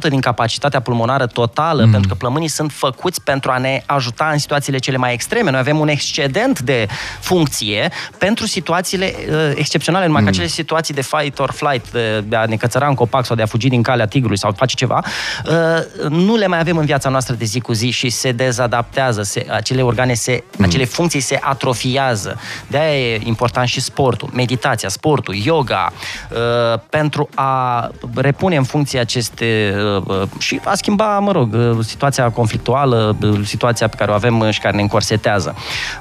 15% 0.06 0.10
din 0.10 0.20
capacitatea 0.20 0.80
pulmonară 0.80 1.26
totală, 1.26 1.86
mm. 1.86 1.92
pentru 1.92 2.10
că 2.10 2.16
plămânii 2.16 2.48
sunt 2.48 2.72
făcuți 2.72 3.22
pentru 3.22 3.52
a 3.52 3.58
ne 3.58 3.84
ajuta 3.86 4.30
în 4.32 4.38
situațiile 4.38 4.78
cele 4.78 4.98
mai 4.98 5.14
extreme. 5.14 5.52
Noi 5.52 5.60
avem 5.60 5.80
un 5.80 5.88
excedent 5.88 6.60
de 6.60 6.88
funcție 7.20 7.92
pentru 8.18 8.46
situațiile 8.46 9.14
uh, 9.30 9.52
excepționale, 9.56 10.06
numai 10.06 10.22
mm. 10.22 10.28
că 10.28 10.34
acele 10.34 10.48
situații 10.48 10.94
de 10.94 11.02
fight 11.02 11.40
or 11.40 11.52
flight, 11.52 11.92
de, 11.92 12.24
de 12.28 12.36
a 12.36 12.46
ne 12.46 12.56
cățăra 12.56 12.88
în 12.88 12.94
copac 12.94 13.26
sau 13.26 13.36
de 13.36 13.42
a 13.42 13.46
fugi 13.46 13.70
din 13.70 13.82
calea 13.82 14.06
tigrului 14.06 14.38
sau 14.38 14.52
face 14.52 14.76
ceva, 14.76 15.04
uh, 15.46 16.10
nu 16.10 16.36
le 16.36 16.48
mai 16.48 16.60
avem 16.60 16.78
în 16.78 16.86
viața 16.86 17.10
noastră 17.10 17.36
de 17.36 17.46
zi 17.46 17.60
cu 17.60 17.74
zi 17.74 17.90
și 17.90 18.10
se 18.10 18.32
dezadaptează 18.32 18.97
adaptează, 18.98 19.24
se, 19.24 19.46
acele 19.50 19.82
organe, 19.82 20.14
se, 20.14 20.44
mm. 20.58 20.66
acele 20.66 20.86
funcții 20.86 21.20
se 21.20 21.40
atrofiază. 21.42 22.40
De-aia 22.68 23.14
e 23.14 23.20
important 23.24 23.68
și 23.68 23.82
sportul, 23.82 24.30
meditația, 24.34 24.90
sportul, 24.90 25.36
yoga, 25.36 25.94
uh, 26.32 26.80
pentru 26.90 27.30
a 27.36 27.90
repune 28.16 28.56
în 28.56 28.64
funcție 28.64 29.00
aceste 29.00 29.76
uh, 29.96 30.04
uh 30.08 30.28
și 30.40 30.60
a 30.64 30.76
schimba, 30.76 31.20
mă 31.20 31.32
rog, 31.32 31.54
uh, 31.54 31.78
situația 31.82 32.30
conflictuală, 32.30 33.16
uh, 33.22 33.40
situația 33.44 33.88
pe 33.88 33.96
care 33.96 34.12
o 34.12 34.14
avem 34.14 34.50
și 34.52 34.60
care 34.60 34.76
ne 34.76 34.82
încorsetează. 34.82 35.56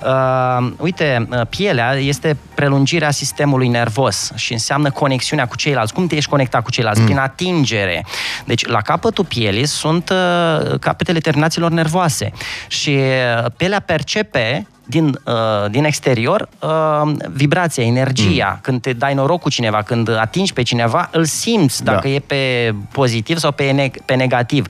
Uh, 0.05 0.73
uite, 0.79 1.29
uh, 1.31 1.41
pielea 1.49 1.95
este 1.95 2.37
prelungirea 2.55 3.11
sistemului 3.11 3.69
nervos 3.69 4.31
și 4.35 4.53
înseamnă 4.53 4.91
conexiunea 4.91 5.47
cu 5.47 5.57
ceilalți. 5.57 5.93
Cum 5.93 6.07
te 6.07 6.17
ești 6.17 6.31
conectat 6.31 6.63
cu 6.63 6.71
ceilalți? 6.71 7.01
Mm. 7.01 7.07
Prin 7.07 7.19
atingere. 7.19 8.05
Deci, 8.45 8.67
la 8.67 8.81
capătul 8.81 9.25
pielii 9.25 9.67
sunt 9.67 10.11
uh, 10.11 10.79
capetele 10.79 11.19
terminațiilor 11.19 11.71
nervoase 11.71 12.33
și 12.69 12.86
pielea 13.57 13.81
percepe 13.81 14.67
din, 14.87 15.19
uh, 15.25 15.71
din 15.71 15.85
exterior 15.85 16.49
uh, 16.59 17.13
vibrația, 17.31 17.85
energia. 17.85 18.51
Mm. 18.53 18.59
Când 18.63 18.81
te 18.81 18.93
dai 18.93 19.15
noroc 19.15 19.41
cu 19.41 19.51
cineva, 19.51 19.83
când 19.83 20.19
atingi 20.19 20.53
pe 20.53 20.63
cineva, 20.63 21.09
îl 21.13 21.25
simți 21.25 21.85
dacă 21.85 22.09
da. 22.09 22.09
e 22.09 22.19
pe 22.19 22.75
pozitiv 22.93 23.39
sau 23.39 23.53
pe, 23.53 23.71
ne- 23.71 23.91
pe 24.05 24.15
negativ. 24.15 24.67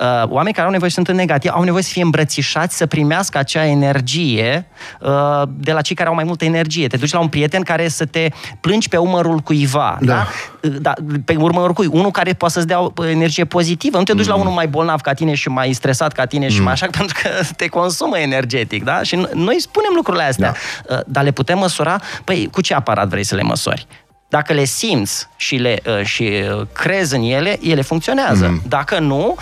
Uh, 0.00 0.28
oamenii 0.28 0.52
care 0.52 0.66
au 0.66 0.72
nevoie 0.72 0.90
să 0.90 0.94
sunt 0.94 1.08
în 1.08 1.16
negativ 1.16 1.50
au 1.54 1.62
nevoie 1.62 1.82
să 1.82 1.90
fie 1.92 2.02
îmbrățișați, 2.02 2.76
să 2.76 2.86
primească 2.86 3.38
acea 3.38 3.66
energie 3.66 4.66
uh, 5.00 5.42
de 5.56 5.72
la 5.72 5.80
cei 5.80 5.96
care 5.96 6.08
au 6.08 6.14
mai 6.14 6.24
multă 6.24 6.44
energie. 6.44 6.86
Te 6.86 6.96
duci 6.96 7.12
la 7.12 7.18
un 7.18 7.28
prieten 7.28 7.62
care 7.62 7.88
să 7.88 8.04
te 8.04 8.28
plângi 8.60 8.88
pe 8.88 8.96
umărul 8.96 9.38
cuiva. 9.38 9.98
Da. 10.00 10.14
Da? 10.14 10.26
Uh, 10.62 10.74
da 10.80 10.92
pe 11.24 11.36
umărul 11.36 11.72
cui? 11.72 11.88
Unul 11.90 12.10
care 12.10 12.32
poate 12.32 12.54
să-ți 12.54 12.66
dea 12.66 12.92
energie 13.10 13.44
pozitivă. 13.44 13.98
Nu 13.98 14.02
te 14.02 14.12
duci 14.12 14.24
mm. 14.24 14.30
la 14.30 14.36
unul 14.36 14.52
mai 14.52 14.66
bolnav 14.66 15.00
ca 15.00 15.12
tine 15.12 15.34
și 15.34 15.48
mai 15.48 15.72
stresat 15.72 16.12
ca 16.12 16.24
tine 16.24 16.44
mm. 16.44 16.50
și 16.50 16.62
mai 16.62 16.72
așa, 16.72 16.86
pentru 16.98 17.16
că 17.22 17.28
te 17.56 17.66
consumă 17.66 18.18
energetic. 18.18 18.84
Da? 18.84 19.02
Și 19.02 19.26
noi 19.34 19.53
noi 19.54 19.62
spunem 19.62 19.90
lucrurile 19.94 20.24
astea, 20.24 20.54
da. 20.86 20.94
Uh, 20.94 21.00
dar 21.06 21.24
le 21.24 21.30
putem 21.30 21.58
măsura? 21.58 22.00
Păi, 22.24 22.48
cu 22.52 22.60
ce 22.60 22.74
aparat 22.74 23.08
vrei 23.08 23.24
să 23.24 23.34
le 23.34 23.42
măsori? 23.42 23.86
Dacă 24.28 24.52
le 24.52 24.64
simți 24.64 25.28
și, 25.36 25.56
le, 25.56 25.78
uh, 25.86 26.04
și 26.04 26.22
uh, 26.22 26.66
crezi 26.72 27.14
în 27.14 27.22
ele, 27.22 27.58
ele 27.62 27.82
funcționează. 27.82 28.48
Mm. 28.48 28.62
Dacă 28.68 28.98
nu, 28.98 29.36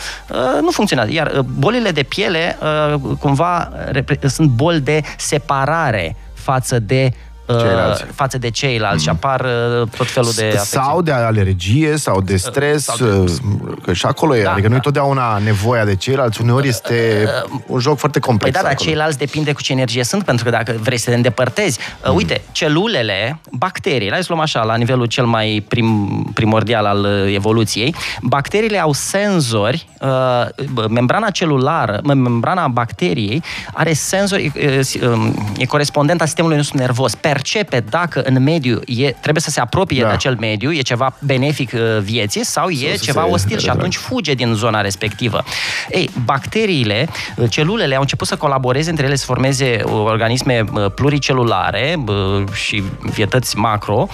nu 0.61 0.71
funcționează. 0.71 1.13
Iar 1.13 1.45
bolile 1.59 1.91
de 1.91 2.03
piele, 2.03 2.59
cumva, 3.19 3.73
sunt 4.27 4.49
boli 4.49 4.81
de 4.81 5.01
separare 5.17 6.17
față 6.35 6.79
de 6.79 7.13
ceilalți. 7.47 8.05
față 8.15 8.39
de 8.39 8.51
ceilalți 8.51 8.95
mm. 8.97 9.01
și 9.03 9.09
apar 9.09 9.41
uh, 9.41 9.89
tot 9.97 10.11
felul 10.11 10.31
de 10.35 10.45
afecții. 10.45 10.79
Sau 10.79 11.03
de 11.03 11.13
alergie 11.13 11.97
sau 11.97 12.21
de 12.21 12.37
stres, 12.37 12.85
sau 12.85 12.97
de... 12.97 13.13
Uh, 13.13 13.73
că 13.83 13.93
și 13.93 14.07
acolo 14.07 14.37
e. 14.37 14.43
Da, 14.43 14.51
adică 14.51 14.67
da. 14.67 14.73
nu 14.73 14.77
e 14.77 14.83
totdeauna 14.83 15.39
nevoia 15.39 15.85
de 15.85 15.97
ceilalți, 15.97 16.41
uneori 16.41 16.69
este 16.69 17.29
uh, 17.53 17.61
un 17.67 17.81
joc 17.81 17.99
foarte 17.99 18.19
complex. 18.19 18.53
Păi 18.53 18.63
da, 18.63 18.69
dar 18.69 18.79
ceilalți 18.79 19.19
depinde 19.19 19.53
cu 19.53 19.63
ce 19.63 19.73
energie 19.73 20.05
sunt, 20.05 20.25
pentru 20.25 20.45
că 20.45 20.51
dacă 20.51 20.75
vrei 20.81 20.99
să 20.99 21.11
te 21.11 21.17
îndepărtezi, 21.17 21.79
mm. 22.05 22.15
uite, 22.15 22.41
celulele, 22.53 23.41
bacteriile, 23.51 24.13
hai 24.13 24.21
să 24.23 24.27
luăm 24.29 24.43
așa, 24.43 24.63
la 24.63 24.77
nivelul 24.77 25.07
cel 25.07 25.25
mai 25.25 25.65
prim, 25.69 26.23
primordial 26.35 26.85
al 26.85 27.29
evoluției, 27.29 27.95
bacteriile 28.23 28.79
au 28.79 28.93
senzori, 28.93 29.89
membrana 30.89 31.31
celulară, 31.31 32.01
membrana 32.03 32.69
bacteriei 32.69 33.43
are 33.73 33.93
senzori, 33.93 34.53
e 35.57 35.67
corespondent 35.67 36.21
a 36.21 36.25
sistemului 36.25 36.57
nostru 36.57 36.77
nervos, 36.77 37.15
percepe 37.43 37.81
dacă 37.81 38.23
în 38.23 38.43
mediu 38.43 38.81
e, 38.87 39.11
trebuie 39.11 39.43
să 39.43 39.51
se 39.51 39.61
apropie 39.61 40.03
da. 40.03 40.07
de 40.07 40.13
acel 40.13 40.37
mediu, 40.41 40.73
e 40.73 40.81
ceva 40.81 41.15
benefic 41.21 41.73
uh, 41.75 41.81
vieții 42.01 42.45
sau 42.45 42.69
e 42.69 42.97
să 42.97 43.05
ceva 43.05 43.27
ostil 43.27 43.59
și 43.59 43.69
atunci 43.69 43.97
fuge 43.97 44.35
din 44.35 44.55
zona 44.55 44.81
respectivă. 44.81 45.45
Ei, 45.91 46.11
bacteriile, 46.25 47.09
uh, 47.37 47.51
celulele 47.51 47.95
au 47.95 48.01
început 48.01 48.27
să 48.27 48.37
colaboreze 48.37 48.91
între 48.91 49.07
ele, 49.07 49.15
să 49.15 49.25
formeze 49.25 49.81
uh, 49.85 49.93
organisme 49.93 50.65
pluricelulare 50.95 52.05
și 52.53 52.83
vietăți 53.01 53.57
macro, 53.57 54.09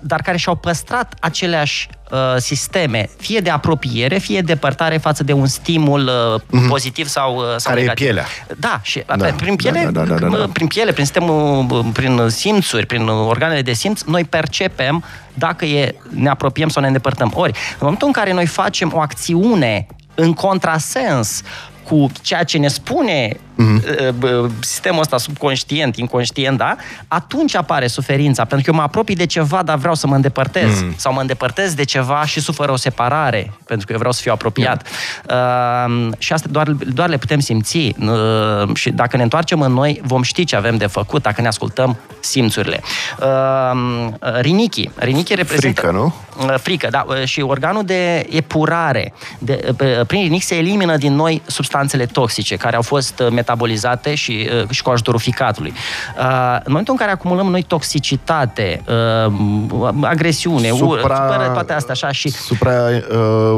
dar 0.00 0.20
care 0.22 0.36
și-au 0.36 0.54
păstrat 0.54 1.14
aceleași 1.20 1.88
uh, 2.14 2.36
sisteme, 2.36 3.08
fie 3.16 3.40
de 3.40 3.50
apropiere, 3.50 4.18
fie 4.18 4.40
de 4.40 4.52
depărtare 4.52 4.96
față 4.96 5.24
de 5.24 5.32
un 5.32 5.46
stimul 5.46 6.00
uh, 6.00 6.40
mm-hmm. 6.40 6.68
pozitiv 6.68 7.06
sau, 7.06 7.36
uh, 7.36 7.42
sau 7.56 7.72
Care 7.72 7.80
negativ. 7.80 8.06
e 8.06 8.08
pielea. 8.08 8.26
Da, 8.58 8.80
și 8.82 9.02
da. 9.16 9.26
prin 9.36 9.56
piele, 9.56 9.88
da, 9.92 10.04
da, 10.04 10.14
da, 10.18 10.28
da, 10.28 10.36
da. 10.36 10.48
prin 10.52 10.66
piele, 10.66 10.92
prin 10.92 11.04
sistemul, 11.04 11.90
prin 11.92 12.28
simțuri, 12.28 12.86
prin 12.86 13.08
organele 13.08 13.62
de 13.62 13.72
simț, 13.72 14.02
noi 14.02 14.24
percepem 14.24 15.04
dacă 15.34 15.64
e, 15.64 15.94
ne 16.08 16.28
apropiem 16.28 16.68
sau 16.68 16.82
ne 16.82 16.88
îndepărtăm. 16.88 17.32
Ori, 17.34 17.52
în 17.52 17.78
momentul 17.80 18.06
în 18.06 18.12
care 18.12 18.32
noi 18.32 18.46
facem 18.46 18.92
o 18.94 19.00
acțiune 19.00 19.86
în 20.14 20.32
contrasens 20.32 21.42
cu 21.88 22.10
ceea 22.20 22.42
ce 22.42 22.58
ne 22.58 22.68
spune 22.68 23.36
mm-hmm. 23.58 24.50
sistemul 24.60 25.00
ăsta 25.00 25.18
subconștient, 25.18 25.96
inconștient, 25.96 26.58
da? 26.58 26.76
Atunci 27.08 27.54
apare 27.54 27.86
suferința, 27.86 28.44
pentru 28.44 28.64
că 28.64 28.70
eu 28.70 28.76
mă 28.76 28.82
apropii 28.82 29.16
de 29.16 29.26
ceva, 29.26 29.62
dar 29.62 29.76
vreau 29.76 29.94
să 29.94 30.06
mă 30.06 30.14
îndepărtez. 30.14 30.82
Mm. 30.82 30.94
Sau 30.96 31.12
mă 31.12 31.20
îndepărtez 31.20 31.74
de 31.74 31.84
ceva 31.84 32.24
și 32.24 32.40
suferă 32.40 32.72
o 32.72 32.76
separare, 32.76 33.52
pentru 33.66 33.86
că 33.86 33.92
eu 33.92 33.98
vreau 33.98 34.12
să 34.12 34.20
fiu 34.20 34.32
apropiat. 34.32 34.88
Mm. 35.28 36.06
Uh, 36.06 36.12
și 36.18 36.32
asta 36.32 36.48
doar, 36.50 36.68
doar 36.68 37.08
le 37.08 37.16
putem 37.16 37.40
simți. 37.40 37.76
Uh, 37.76 38.74
și 38.74 38.90
dacă 38.90 39.16
ne 39.16 39.22
întoarcem 39.22 39.60
în 39.60 39.72
noi, 39.72 40.00
vom 40.04 40.22
ști 40.22 40.44
ce 40.44 40.56
avem 40.56 40.76
de 40.76 40.86
făcut 40.86 41.22
dacă 41.22 41.40
ne 41.40 41.46
ascultăm 41.46 41.96
simțurile. 42.20 42.80
Uh, 43.20 44.08
rinichi. 44.40 44.90
Rinichi 44.94 45.34
reprezintă... 45.34 45.80
Frică, 45.80 45.96
nu? 45.96 46.14
Uh, 46.38 46.54
frică, 46.58 46.88
da. 46.90 47.04
Uh, 47.08 47.24
și 47.24 47.40
organul 47.40 47.84
de 47.84 48.26
epurare. 48.30 49.12
De, 49.38 49.74
uh, 49.80 50.06
prin 50.06 50.22
rinichi 50.22 50.44
se 50.44 50.54
elimină 50.54 50.96
din 50.96 51.14
noi 51.14 51.42
substanțele 51.46 52.06
toxice 52.06 52.56
care 52.56 52.76
au 52.76 52.82
fost 52.82 53.22
metabolizate 53.44 54.14
și, 54.14 54.48
uh, 54.62 54.68
și 54.70 54.82
cu 54.82 54.90
ajutorul 54.90 55.20
ficatului. 55.20 55.72
Uh, 56.18 56.56
în 56.56 56.66
momentul 56.66 56.92
în 56.92 56.98
care 56.98 57.10
acumulăm 57.10 57.46
noi 57.46 57.62
toxicitate, 57.62 58.82
uh, 58.88 59.92
agresiune, 60.00 60.68
supra, 60.68 61.36
ură, 61.36 61.50
toate 61.52 61.72
astea 61.72 61.92
așa 61.92 62.12
și... 62.12 62.28
Supra 62.28 62.72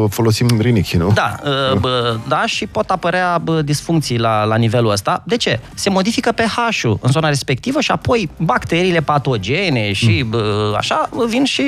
folosim 0.08 0.46
rinichi, 0.60 0.96
nu? 0.96 1.12
Da, 1.14 1.34
da, 2.28 2.46
și 2.46 2.66
pot 2.66 2.90
apărea 2.90 3.42
disfuncții 3.64 4.18
la, 4.18 4.44
la 4.44 4.56
nivelul 4.56 4.90
ăsta. 4.90 5.22
De 5.24 5.36
ce? 5.36 5.60
Se 5.74 5.90
modifică 5.90 6.32
pH-ul 6.32 6.98
în 7.00 7.10
zona 7.10 7.28
respectivă 7.28 7.80
și 7.80 7.90
apoi 7.90 8.30
bacteriile 8.36 9.00
patogene 9.00 9.92
și 9.92 10.24
mm. 10.30 10.74
așa 10.76 11.08
vin 11.28 11.44
și 11.44 11.62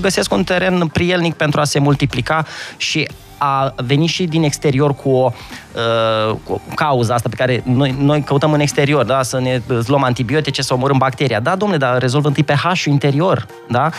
găsesc 0.00 0.32
un 0.32 0.44
teren 0.44 0.86
prielnic 0.92 1.34
pentru 1.34 1.60
a 1.60 1.64
se 1.64 1.78
multiplica 1.78 2.46
și 2.76 3.08
a 3.38 3.74
venit 3.76 4.08
și 4.08 4.24
din 4.24 4.42
exterior 4.42 4.94
cu 4.94 5.10
o, 5.10 5.32
uh, 5.74 6.36
cu 6.44 6.60
cauza 6.74 7.14
asta 7.14 7.28
pe 7.28 7.36
care 7.36 7.62
noi, 7.64 7.94
noi 7.98 8.22
căutăm 8.22 8.52
în 8.52 8.60
exterior, 8.60 9.04
da? 9.04 9.22
să 9.22 9.40
ne 9.40 9.62
luăm 9.86 10.02
antibiotice, 10.02 10.62
să 10.62 10.74
omorâm 10.74 10.98
bacteria. 10.98 11.40
Da, 11.40 11.56
domnule, 11.56 11.80
dar 11.80 11.98
rezolvă 11.98 12.28
întâi 12.28 12.44
pH-ul 12.44 12.92
interior. 12.92 13.46
Da? 13.68 13.90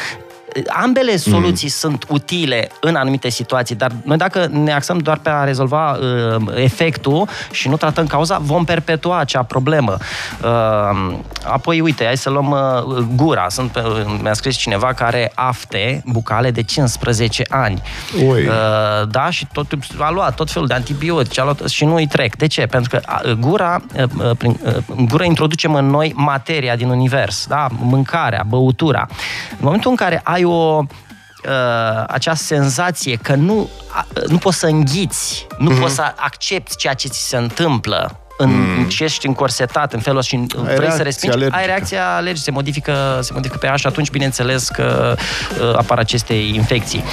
Ambele 0.67 1.11
mm. 1.11 1.17
soluții 1.17 1.67
mm. 1.67 1.73
sunt 1.89 2.05
utile 2.09 2.69
în 2.79 2.95
anumite 2.95 3.29
situații, 3.29 3.75
dar 3.75 3.91
noi 4.03 4.17
dacă 4.17 4.47
ne 4.51 4.73
axăm 4.73 4.97
doar 4.97 5.17
pe 5.17 5.29
a 5.29 5.43
rezolva 5.43 5.91
uh, 5.91 6.41
efectul 6.55 7.27
și 7.51 7.69
nu 7.69 7.77
tratăm 7.77 8.07
cauza, 8.07 8.37
vom 8.37 8.63
perpetua 8.63 9.19
acea 9.19 9.43
problemă. 9.43 9.97
Uh, 10.43 11.17
apoi, 11.43 11.79
uite, 11.79 12.05
hai 12.05 12.17
să 12.17 12.29
luăm 12.29 12.51
uh, 12.51 12.97
gura. 13.15 13.45
Sunt, 13.49 13.75
uh, 13.75 14.17
mi-a 14.21 14.33
scris 14.33 14.55
cineva 14.55 14.93
care 14.93 15.31
afte 15.35 16.03
bucale 16.05 16.51
de 16.51 16.61
15 16.61 17.43
ani. 17.49 17.81
Uh, 18.15 19.07
da, 19.09 19.29
și 19.29 19.47
tot, 19.51 19.67
a 19.97 20.09
luat 20.09 20.35
tot 20.35 20.51
felul 20.51 20.67
de 20.67 20.73
antibiotice 20.73 21.41
a 21.41 21.43
luat, 21.43 21.67
și 21.67 21.85
nu 21.85 21.95
îi 21.95 22.07
trec. 22.07 22.35
De 22.35 22.47
ce? 22.47 22.65
Pentru 22.65 22.89
că 22.89 23.21
uh, 23.25 23.31
gura, 23.31 23.81
uh, 23.95 24.03
uh, 24.03 24.31
prin 24.37 24.59
uh, 24.63 25.05
gura 25.07 25.23
introducem 25.23 25.73
în 25.73 25.85
noi 25.85 26.13
materia 26.15 26.75
din 26.75 26.89
univers, 26.89 27.45
da? 27.47 27.67
mâncarea, 27.79 28.43
băutura. 28.47 29.07
În 29.51 29.57
momentul 29.61 29.89
în 29.89 29.95
care 29.95 30.21
ai 30.23 30.43
o 30.45 30.83
uh, 30.83 32.03
acea 32.07 32.33
senzație 32.33 33.15
că 33.15 33.35
nu, 33.35 33.69
uh, 34.15 34.23
nu 34.27 34.37
poți 34.37 34.57
să 34.57 34.65
înghiți, 34.65 35.47
nu 35.57 35.71
mm-hmm. 35.71 35.79
poți 35.79 35.93
să 35.93 36.13
accepti 36.15 36.75
ceea 36.75 36.93
ce 36.93 37.07
ți 37.07 37.27
se 37.27 37.37
întâmplă 37.37 38.19
în, 38.37 38.49
mm. 38.49 38.87
și 38.89 39.03
ești 39.03 39.27
încorsetat 39.27 39.93
în 39.93 39.99
felul 39.99 40.19
ăsta 40.19 40.35
și 40.35 40.45
ai 40.67 40.75
vrei 40.75 40.91
să 40.91 41.01
respingi, 41.01 41.35
alergică. 41.35 41.59
ai 41.59 41.65
reacția 41.65 42.15
alergică, 42.15 42.43
se 42.43 42.51
modifică, 42.51 43.19
se 43.21 43.33
modifică 43.33 43.57
pe 43.57 43.67
așa, 43.67 43.89
atunci 43.89 44.09
bineînțeles 44.09 44.67
că 44.67 45.15
uh, 45.61 45.77
apar 45.77 45.97
aceste 45.97 46.33
infecții. 46.33 47.03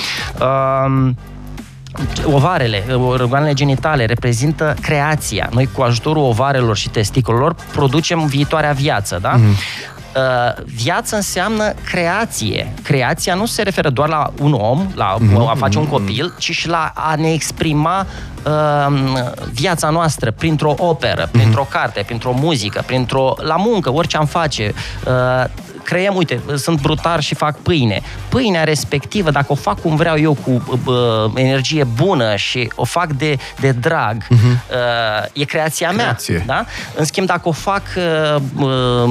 Uh, 0.40 1.10
Ovarele, 2.24 2.84
organele 2.94 3.52
genitale 3.52 4.04
reprezintă 4.04 4.76
creația. 4.80 5.48
Noi 5.52 5.68
cu 5.74 5.82
ajutorul 5.82 6.22
ovarelor 6.22 6.76
și 6.76 6.88
testicolelor 6.88 7.54
producem 7.72 8.26
viitoarea 8.26 8.72
viață, 8.72 9.18
da? 9.20 9.30
Mm. 9.30 9.54
Uh, 10.16 10.64
viață 10.64 11.16
înseamnă 11.16 11.74
creație. 11.84 12.72
Creația 12.82 13.34
nu 13.34 13.46
se 13.46 13.62
referă 13.62 13.90
doar 13.90 14.08
la 14.08 14.32
un 14.40 14.52
om, 14.52 14.90
la 14.94 15.16
mm-hmm. 15.16 15.48
a 15.48 15.54
face 15.54 15.78
un 15.78 15.86
copil, 15.86 16.34
ci 16.38 16.50
și 16.50 16.68
la 16.68 16.92
a 16.94 17.14
ne 17.14 17.32
exprima 17.32 18.06
uh, 18.46 18.94
viața 19.52 19.90
noastră 19.90 20.30
printr-o 20.30 20.74
operă, 20.78 21.28
printr-o 21.32 21.66
carte, 21.70 22.02
printr-o 22.06 22.32
muzică, 22.32 22.82
printr-o 22.86 23.34
la 23.38 23.56
muncă, 23.56 23.92
orice 23.92 24.16
am 24.16 24.26
face. 24.26 24.74
Uh, 25.06 25.44
creăm, 25.82 26.16
uite, 26.16 26.40
sunt 26.56 26.80
brutar 26.80 27.20
și 27.20 27.34
fac 27.34 27.58
pâine. 27.58 28.00
Pâinea 28.28 28.64
respectivă, 28.64 29.30
dacă 29.30 29.46
o 29.48 29.54
fac 29.54 29.80
cum 29.80 29.96
vreau 29.96 30.18
eu, 30.18 30.36
cu 30.44 30.80
uh, 30.84 31.30
energie 31.34 31.84
bună 31.84 32.36
și 32.36 32.72
o 32.74 32.84
fac 32.84 33.12
de, 33.12 33.38
de 33.60 33.70
drag, 33.70 34.16
uh-huh. 34.24 34.30
uh, 34.32 35.40
e 35.42 35.44
creația 35.44 35.90
mea. 35.90 36.04
Creație. 36.04 36.42
Da? 36.46 36.64
În 36.96 37.04
schimb, 37.04 37.26
dacă 37.26 37.48
o 37.48 37.52
fac 37.52 37.82
uh, 37.96 38.42
uh, 38.58 39.10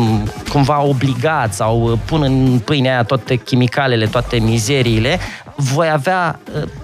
cumva 0.49 0.81
obligat 0.81 1.53
sau 1.53 1.99
pun 2.05 2.21
în 2.21 2.61
pâinea 2.65 2.91
aia 2.91 3.03
toate 3.03 3.35
chimicalele, 3.35 4.05
toate 4.05 4.37
mizeriile, 4.37 5.19
voi 5.55 5.89
avea, 5.89 6.39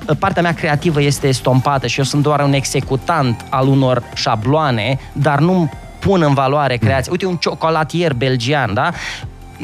uh, 0.07 0.15
partea 0.19 0.41
mea 0.41 0.53
creativă 0.53 1.01
este 1.01 1.27
estompată 1.27 1.87
și 1.87 1.99
eu 1.99 2.05
sunt 2.05 2.23
doar 2.23 2.39
un 2.39 2.53
executant 2.53 3.45
al 3.49 3.67
unor 3.67 4.03
șabloane, 4.15 4.99
dar 5.13 5.39
nu 5.39 5.71
pun 5.99 6.21
în 6.21 6.33
valoare 6.33 6.75
creația. 6.75 7.11
Uite, 7.11 7.25
un 7.25 7.35
ciocolatier 7.35 8.13
belgian, 8.13 8.73
da? 8.73 8.91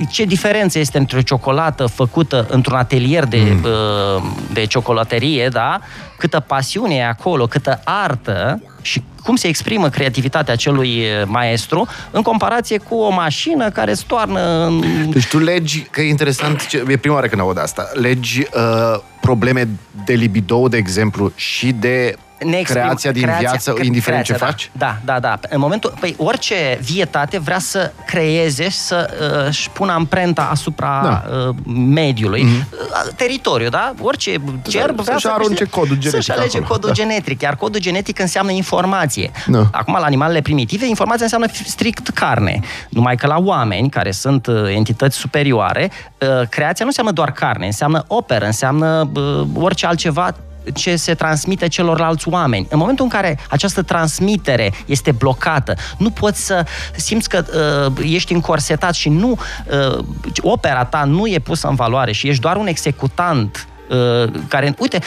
Ce 0.09 0.23
diferență 0.23 0.79
este 0.79 0.97
între 0.97 1.17
o 1.17 1.21
ciocolată 1.21 1.85
făcută 1.85 2.45
într-un 2.49 2.77
atelier 2.77 3.25
de, 3.25 3.37
mm. 3.37 3.63
Uh, 3.63 4.23
de 4.53 4.65
ciocolaterie, 4.65 5.47
da? 5.47 5.79
Câtă 6.17 6.39
pasiune 6.39 6.95
e 6.95 7.05
acolo, 7.05 7.47
câtă 7.47 7.81
artă 7.83 8.61
și 8.81 9.03
cum 9.23 9.35
se 9.35 9.47
exprimă 9.47 9.89
creativitatea 9.89 10.53
acelui 10.53 10.99
uh, 10.99 11.23
maestru 11.25 11.87
în 12.11 12.21
comparație 12.21 12.77
cu 12.77 12.95
o 12.95 13.09
mașină 13.09 13.69
care 13.69 13.93
stoarnă... 13.93 14.71
Deci 15.09 15.27
tu 15.27 15.39
legi, 15.39 15.81
că 15.81 16.01
e 16.01 16.09
interesant, 16.09 16.67
e 16.87 16.97
prima 16.97 17.15
oară 17.15 17.27
când 17.27 17.41
aud 17.41 17.59
asta, 17.59 17.89
legi 17.93 18.39
uh, 18.39 18.99
probleme 19.21 19.67
de 20.05 20.13
libido, 20.13 20.67
de 20.67 20.77
exemplu, 20.77 21.31
și 21.35 21.71
de 21.71 22.15
ne 22.43 22.57
exprim, 22.57 22.81
creația 22.81 23.11
din 23.11 23.21
creația, 23.21 23.49
viață, 23.49 23.71
cre- 23.71 23.85
indiferent 23.85 24.25
creația, 24.25 24.47
ce 24.47 24.53
da, 24.77 24.85
faci? 24.85 24.97
Da, 25.05 25.13
da, 25.13 25.19
da. 25.19 25.39
În 25.49 25.59
momentul, 25.59 25.93
păi 25.99 26.15
orice 26.17 26.79
vietate 26.81 27.39
vrea 27.39 27.59
să 27.59 27.91
creeze 28.05 28.63
și 28.63 28.77
să 28.77 29.09
uh, 29.21 29.47
își 29.47 29.69
pună 29.69 29.91
amprenta 29.91 30.47
asupra 30.51 31.01
da. 31.03 31.35
uh, 31.47 31.55
mediului, 31.75 32.43
mm-hmm. 32.43 32.71
uh, 32.71 33.13
teritoriu, 33.15 33.69
da? 33.69 33.93
Orice 34.01 34.35
cerb 34.67 34.99
vrea 35.01 35.17
să, 35.17 35.27
să 35.27 35.33
arunce 35.33 35.63
codul 35.63 35.95
genetic 35.95 36.23
Să-și 36.23 36.31
alege 36.31 36.57
acolo. 36.57 36.73
codul 36.73 36.89
da. 36.89 36.95
genetic, 36.95 37.41
iar 37.41 37.55
codul 37.55 37.79
genetic 37.79 38.19
înseamnă 38.19 38.51
informație. 38.51 39.31
Da. 39.47 39.67
Acum, 39.71 39.97
la 39.99 40.05
animalele 40.05 40.41
primitive, 40.41 40.87
informația 40.87 41.23
înseamnă 41.23 41.47
strict 41.65 42.09
carne. 42.09 42.59
Numai 42.89 43.15
că 43.15 43.27
la 43.27 43.37
oameni, 43.39 43.89
care 43.89 44.11
sunt 44.11 44.47
uh, 44.47 44.55
entități 44.75 45.17
superioare, 45.17 45.91
uh, 46.19 46.47
creația 46.49 46.85
nu 46.85 46.87
înseamnă 46.87 47.11
doar 47.11 47.31
carne, 47.31 47.65
înseamnă 47.65 48.03
operă, 48.07 48.45
înseamnă 48.45 49.09
uh, 49.15 49.45
orice 49.55 49.85
altceva 49.85 50.33
ce 50.73 50.95
se 50.95 51.13
transmite 51.13 51.67
celorlalți 51.67 52.27
oameni. 52.27 52.67
În 52.69 52.77
momentul 52.77 53.05
în 53.05 53.11
care 53.11 53.39
această 53.49 53.81
transmitere 53.81 54.73
este 54.85 55.11
blocată, 55.11 55.75
nu 55.97 56.09
poți 56.09 56.45
să 56.45 56.65
simți 56.95 57.29
că 57.29 57.45
uh, 57.97 58.05
ești 58.11 58.33
încorsetat 58.33 58.93
și 58.93 59.09
nu 59.09 59.31
uh, 59.87 60.05
opera 60.41 60.85
ta 60.85 61.03
nu 61.03 61.27
e 61.27 61.39
pusă 61.39 61.67
în 61.67 61.75
valoare 61.75 62.11
și 62.11 62.27
ești 62.27 62.41
doar 62.41 62.55
un 62.55 62.67
executant 62.67 63.67
uh, 63.89 64.31
care, 64.47 64.75
uite, 64.79 64.99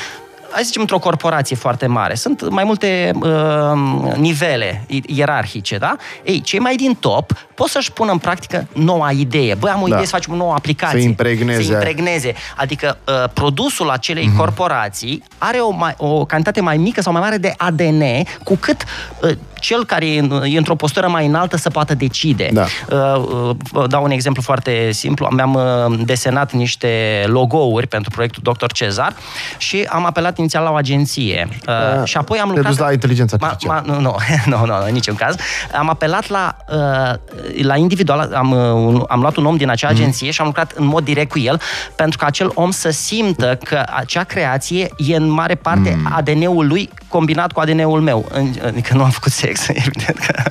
hai 0.56 0.64
să 0.64 0.70
zicem, 0.70 0.82
într-o 0.82 0.98
corporație 0.98 1.56
foarte 1.56 1.86
mare, 1.86 2.14
sunt 2.14 2.48
mai 2.50 2.64
multe 2.64 3.10
uh, 3.22 4.14
nivele 4.16 4.84
ierarhice, 5.06 5.78
da? 5.78 5.96
Ei, 6.24 6.40
cei 6.40 6.58
mai 6.58 6.76
din 6.76 6.94
top 7.00 7.32
pot 7.54 7.68
să-și 7.68 7.92
pună 7.92 8.12
în 8.12 8.18
practică 8.18 8.66
noua 8.72 9.10
idee. 9.10 9.54
Băi, 9.54 9.70
am 9.70 9.82
o 9.82 9.86
da. 9.86 9.94
idee 9.94 10.06
să 10.06 10.14
facem 10.14 10.32
o 10.32 10.36
nouă 10.36 10.52
aplicație. 10.52 11.00
Să 11.00 11.06
impregneze. 11.06 11.62
Să 11.62 11.72
impregneze. 11.72 12.34
Adică 12.56 12.98
uh, 13.08 13.30
produsul 13.32 13.90
acelei 13.90 14.28
mm-hmm. 14.28 14.36
corporații 14.36 15.22
are 15.38 15.58
o, 15.58 15.70
mai, 15.70 15.94
o 15.96 16.24
cantitate 16.24 16.60
mai 16.60 16.76
mică 16.76 17.00
sau 17.00 17.12
mai 17.12 17.20
mare 17.20 17.36
de 17.36 17.54
ADN, 17.56 18.02
cu 18.44 18.56
cât 18.56 18.84
uh, 19.22 19.30
cel 19.66 19.84
care 19.84 20.06
e, 20.06 20.18
în, 20.18 20.42
e 20.44 20.56
într-o 20.56 20.74
postură 20.74 21.08
mai 21.08 21.26
înaltă 21.26 21.56
să 21.56 21.70
poată 21.70 21.94
decide. 21.94 22.50
Da. 22.52 22.64
Uh, 22.90 23.56
uh, 23.72 23.88
dau 23.88 24.02
un 24.04 24.10
exemplu 24.10 24.42
foarte 24.42 24.92
simplu. 24.92 25.28
Mi-am 25.30 25.54
uh, 25.54 25.98
desenat 26.04 26.52
niște 26.52 27.24
logouri 27.26 27.86
pentru 27.86 28.10
proiectul 28.10 28.42
Dr. 28.42 28.66
Cezar 28.72 29.14
și 29.58 29.86
am 29.88 30.06
apelat 30.06 30.38
inițial 30.38 30.62
la 30.62 30.70
o 30.70 30.74
agenție. 30.74 31.48
Uh, 31.50 32.00
uh, 32.00 32.04
și 32.04 32.16
apoi 32.16 32.38
am 32.38 32.48
lucrat... 32.48 32.78
la 32.78 32.92
inteligența 32.92 33.36
artificială. 33.40 33.82
Ma, 33.86 33.92
ma, 33.92 34.00
nu, 34.00 34.16
nu, 34.56 34.66
nu, 34.66 34.66
nu, 34.66 34.86
în 34.86 34.92
niciun 34.92 35.14
caz. 35.14 35.34
Am 35.78 35.88
apelat 35.88 36.28
la, 36.28 36.56
uh, 36.70 37.64
la 37.64 37.76
individual, 37.76 38.32
am, 38.34 38.50
uh, 38.50 39.02
am 39.08 39.20
luat 39.20 39.36
un 39.36 39.44
om 39.44 39.56
din 39.56 39.70
acea 39.70 39.88
mhm. 39.90 39.96
agenție 39.96 40.26
mm. 40.26 40.32
și 40.32 40.40
am 40.40 40.46
lucrat 40.46 40.72
în 40.74 40.86
mod 40.86 41.04
direct 41.04 41.30
cu 41.30 41.38
el 41.38 41.60
pentru 41.94 42.18
ca 42.18 42.26
acel 42.26 42.50
om 42.54 42.70
să 42.70 42.90
simtă 42.90 43.58
că 43.64 43.82
acea 43.94 44.22
creație 44.22 44.88
e 44.96 45.16
în 45.16 45.28
mare 45.28 45.54
parte 45.54 45.96
mm. 45.98 46.12
ADN-ul 46.16 46.66
lui 46.66 46.90
combinat 47.08 47.52
cu 47.52 47.60
ADN-ul 47.60 48.00
meu. 48.00 48.28
Adică 48.66 48.94
nu 48.94 49.02
am 49.02 49.10
făcut 49.10 49.32
sex, 49.32 49.55
evident 49.84 50.18
că... 50.18 50.42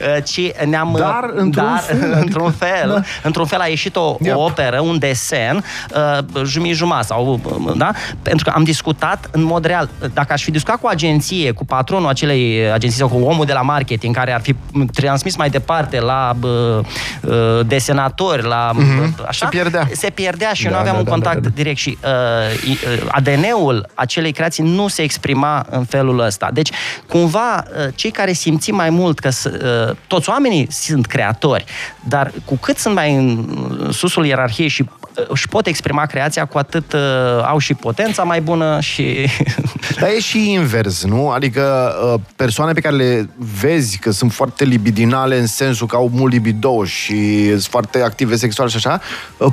Uh, 0.00 0.22
ci 0.24 0.64
ne-am... 0.66 0.96
Dar, 0.98 1.30
într-un 1.34 1.64
dar, 1.64 1.82
fel. 1.86 2.12
într-un 2.22 2.50
fel, 2.50 2.88
da. 2.88 3.02
într-un 3.22 3.46
fel 3.46 3.60
a 3.60 3.66
ieșit 3.66 3.96
o, 3.96 4.16
yep. 4.20 4.36
o 4.36 4.44
operă, 4.44 4.80
un 4.80 4.98
desen, 4.98 5.64
uh, 5.94 6.44
jumii 6.44 6.72
jumătate 6.72 7.06
sau... 7.06 7.40
Da? 7.76 7.90
Pentru 8.22 8.44
că 8.44 8.52
am 8.54 8.64
discutat 8.64 9.28
în 9.32 9.42
mod 9.42 9.64
real. 9.64 9.88
Dacă 10.12 10.32
aș 10.32 10.42
fi 10.42 10.50
discutat 10.50 10.80
cu 10.80 10.86
o 10.86 10.88
agenție, 10.88 11.50
cu 11.50 11.64
patronul 11.64 12.08
acelei 12.08 12.72
agenții 12.72 12.98
sau 12.98 13.08
cu 13.08 13.16
omul 13.16 13.44
de 13.44 13.52
la 13.52 13.60
marketing 13.60 14.14
care 14.14 14.32
ar 14.32 14.40
fi 14.40 14.54
transmis 14.92 15.36
mai 15.36 15.50
departe 15.50 16.00
la 16.00 16.36
uh, 16.42 16.80
desenatori, 17.66 18.42
la... 18.42 18.70
Mm-hmm. 18.72 19.26
Așa, 19.26 19.44
se 19.44 19.56
pierdea. 19.56 19.88
Se 19.92 20.10
pierdea 20.10 20.52
și 20.52 20.62
da, 20.62 20.68
eu 20.68 20.74
nu 20.74 20.80
aveam 20.80 20.94
da, 20.94 21.00
un 21.00 21.04
da, 21.04 21.10
contact 21.10 21.42
da, 21.42 21.48
da. 21.48 21.54
direct 21.54 21.78
și 21.78 21.98
uh, 22.04 23.08
ADN-ul 23.08 23.86
acelei 23.94 24.32
creații 24.32 24.64
nu 24.64 24.88
se 24.88 25.02
exprima 25.02 25.66
în 25.70 25.84
felul 25.84 26.18
ăsta. 26.18 26.50
Deci, 26.52 26.70
cumva, 27.08 27.56
uh, 27.56 27.86
cei 27.94 28.10
care 28.10 28.32
simțim 28.34 28.74
mai 28.74 28.90
mult 28.90 29.18
că 29.18 29.28
uh, 29.28 29.96
toți 30.06 30.28
oamenii 30.28 30.66
sunt 30.70 31.06
creatori, 31.06 31.64
dar 32.08 32.32
cu 32.44 32.56
cât 32.56 32.78
sunt 32.78 32.94
mai 32.94 33.14
în 33.14 33.46
susul 33.92 34.26
ierarhiei 34.26 34.68
și 34.68 34.82
uh, 34.82 35.24
își 35.28 35.48
pot 35.48 35.66
exprima 35.66 36.06
creația, 36.06 36.44
cu 36.44 36.58
atât 36.58 36.92
uh, 36.92 37.00
au 37.46 37.58
și 37.58 37.74
potența 37.74 38.22
mai 38.22 38.40
bună 38.40 38.80
și... 38.80 39.28
Dar 40.00 40.08
e 40.08 40.20
și 40.20 40.50
invers, 40.52 41.04
nu? 41.04 41.28
Adică 41.28 41.94
uh, 42.14 42.20
persoane 42.36 42.72
pe 42.72 42.80
care 42.80 42.96
le 42.96 43.30
vezi 43.60 43.98
că 43.98 44.10
sunt 44.10 44.32
foarte 44.32 44.64
libidinale 44.64 45.38
în 45.38 45.46
sensul 45.46 45.86
că 45.86 45.96
au 45.96 46.10
mult 46.12 46.32
libido 46.32 46.84
și 46.84 47.48
sunt 47.48 47.62
foarte 47.62 48.02
active 48.02 48.36
sexual 48.36 48.68
și 48.68 48.76
așa, 48.76 49.00
uh, 49.36 49.52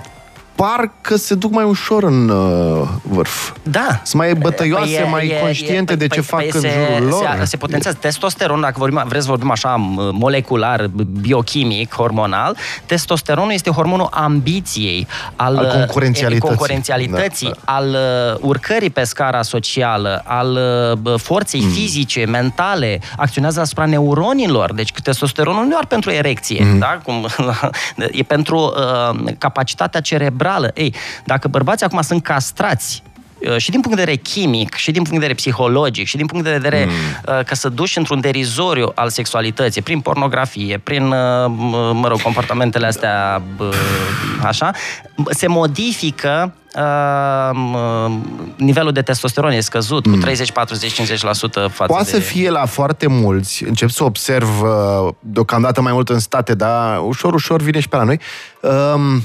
parcă 0.62 1.16
se 1.16 1.36
duc 1.36 1.52
mai 1.52 1.64
ușor 1.64 2.04
în 2.04 2.30
uh, 2.30 2.88
vârf. 3.02 3.52
Da. 3.64 4.02
Sunt 4.04 4.22
mai 4.22 4.34
bătăioase, 4.34 4.86
păi 4.86 5.04
e, 5.06 5.10
mai 5.10 5.28
e, 5.28 5.40
conștiente 5.42 5.94
e, 5.94 5.96
de 5.96 6.08
ce 6.08 6.20
păi, 6.20 6.24
fac 6.24 6.40
păi 6.40 6.50
în 6.54 6.60
se, 6.60 6.70
jurul 6.70 7.08
lor. 7.08 7.36
Se, 7.40 7.46
se 7.46 7.58
potențează 7.58 7.98
testosteron, 8.02 8.62
dacă 8.62 8.76
vorbim, 8.78 9.04
vreți 9.08 9.24
să 9.24 9.30
vorbim 9.30 9.52
așa 9.52 9.76
molecular, 10.12 10.88
biochimic, 11.22 11.94
hormonal, 11.94 12.58
testosteronul 12.86 13.52
este 13.52 13.70
hormonul 13.70 14.08
ambiției, 14.12 15.08
al, 15.36 15.58
al 15.58 15.66
concurențialității, 15.66 16.48
concurențialității 16.48 17.48
da, 17.48 17.54
da. 17.66 17.74
al 17.74 17.90
uh, 17.90 18.40
urcării 18.42 18.90
pe 18.90 19.04
scara 19.04 19.42
socială, 19.42 20.24
al 20.26 20.60
uh, 21.04 21.20
forței 21.20 21.62
mm. 21.62 21.70
fizice, 21.70 22.26
mentale, 22.26 23.00
acționează 23.18 23.60
asupra 23.60 23.86
neuronilor. 23.86 24.74
Deci 24.74 24.92
testosteronul 25.04 25.64
nu 25.64 25.70
doar 25.70 25.86
pentru 25.86 26.12
erecție, 26.12 26.64
mm. 26.64 26.80
da? 26.80 27.00
Cum, 27.04 27.28
e 28.12 28.24
pentru 28.24 28.74
uh, 29.14 29.34
capacitatea 29.38 30.00
cerebrală 30.00 30.50
cerebrală. 30.52 30.72
Ei, 30.74 30.94
dacă 31.26 31.48
bărbații 31.48 31.86
acum 31.86 32.02
sunt 32.02 32.24
castrați 32.24 33.04
uh, 33.40 33.58
și 33.58 33.70
din 33.70 33.82
punct 33.82 33.98
de 33.98 34.04
vedere 34.04 34.22
chimic, 34.24 34.74
și 34.74 34.92
din 34.92 35.04
punct 35.04 35.12
de 35.12 35.18
vedere 35.20 35.34
psihologic, 35.34 36.08
și 36.08 36.18
din 36.18 36.26
punct 36.26 36.46
de 36.46 36.52
vedere 36.52 36.86
mm. 36.86 36.92
Uh, 36.92 37.44
că 37.46 37.56
să 37.56 37.70
duci 37.70 37.96
într-un 37.96 38.20
derizoriu 38.20 38.92
al 38.96 39.10
sexualității, 39.10 39.82
prin 39.82 40.00
pornografie, 40.00 40.78
prin, 40.78 41.04
uh, 41.04 41.46
mă 41.94 42.08
rog, 42.08 42.22
comportamentele 42.22 42.88
astea, 42.88 43.42
așa, 44.44 44.72
se 45.30 45.48
modifică 45.48 46.54
uh, 46.76 48.12
nivelul 48.56 48.92
de 48.92 49.02
testosteron 49.02 49.52
e 49.52 49.60
scăzut 49.60 50.06
mm. 50.06 50.14
cu 50.14 50.20
30, 50.20 50.52
40, 50.52 51.02
50% 51.02 51.04
față 51.24 51.86
Poate 51.86 52.04
de... 52.04 52.10
să 52.10 52.20
fie 52.20 52.50
la 52.50 52.66
foarte 52.66 53.08
mulți, 53.08 53.64
încep 53.64 53.90
să 53.90 54.04
observ 54.04 54.62
uh, 54.62 55.14
deocamdată 55.20 55.82
mai 55.82 55.94
mult 55.94 56.10
în 56.10 56.20
state, 56.20 56.54
dar 56.54 57.00
ușor, 57.00 57.34
ușor 57.34 57.62
vine 57.62 57.80
și 57.80 57.90
pe 57.90 57.96
la 57.96 58.04
noi. 58.04 58.20
Uh, 58.62 59.22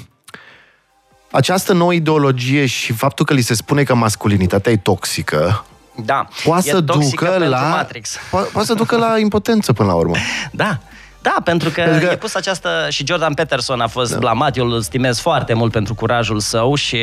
această 1.36 1.72
nouă 1.72 1.92
ideologie 1.92 2.66
și 2.66 2.92
faptul 2.92 3.24
că 3.24 3.34
li 3.34 3.40
se 3.40 3.54
spune 3.54 3.82
că 3.82 3.94
masculinitatea 3.94 4.72
e 4.72 4.76
toxică, 4.76 5.64
da, 6.04 6.28
poate 6.44 6.68
să 6.68 6.80
ducă 6.80 7.36
la 7.48 7.60
Matrix. 7.60 8.16
Po- 8.16 8.50
poate 8.52 8.66
să 8.66 8.74
ducă 8.74 8.96
la 8.96 9.18
impotență 9.18 9.72
până 9.72 9.88
la 9.88 9.94
urmă. 9.94 10.14
Da. 10.50 10.78
Da, 11.26 11.40
pentru 11.44 11.70
că, 11.70 11.82
pentru 11.82 12.06
că 12.06 12.12
e 12.12 12.16
pus 12.16 12.34
această... 12.34 12.68
Și 12.88 13.06
Jordan 13.06 13.34
Peterson 13.34 13.80
a 13.80 13.86
fost 13.86 14.12
da. 14.12 14.18
blamat, 14.18 14.56
eu 14.56 14.66
îl 14.66 14.80
stimez 14.80 15.18
foarte 15.18 15.54
mult 15.54 15.72
pentru 15.72 15.94
curajul 15.94 16.40
său 16.40 16.74
și 16.74 17.00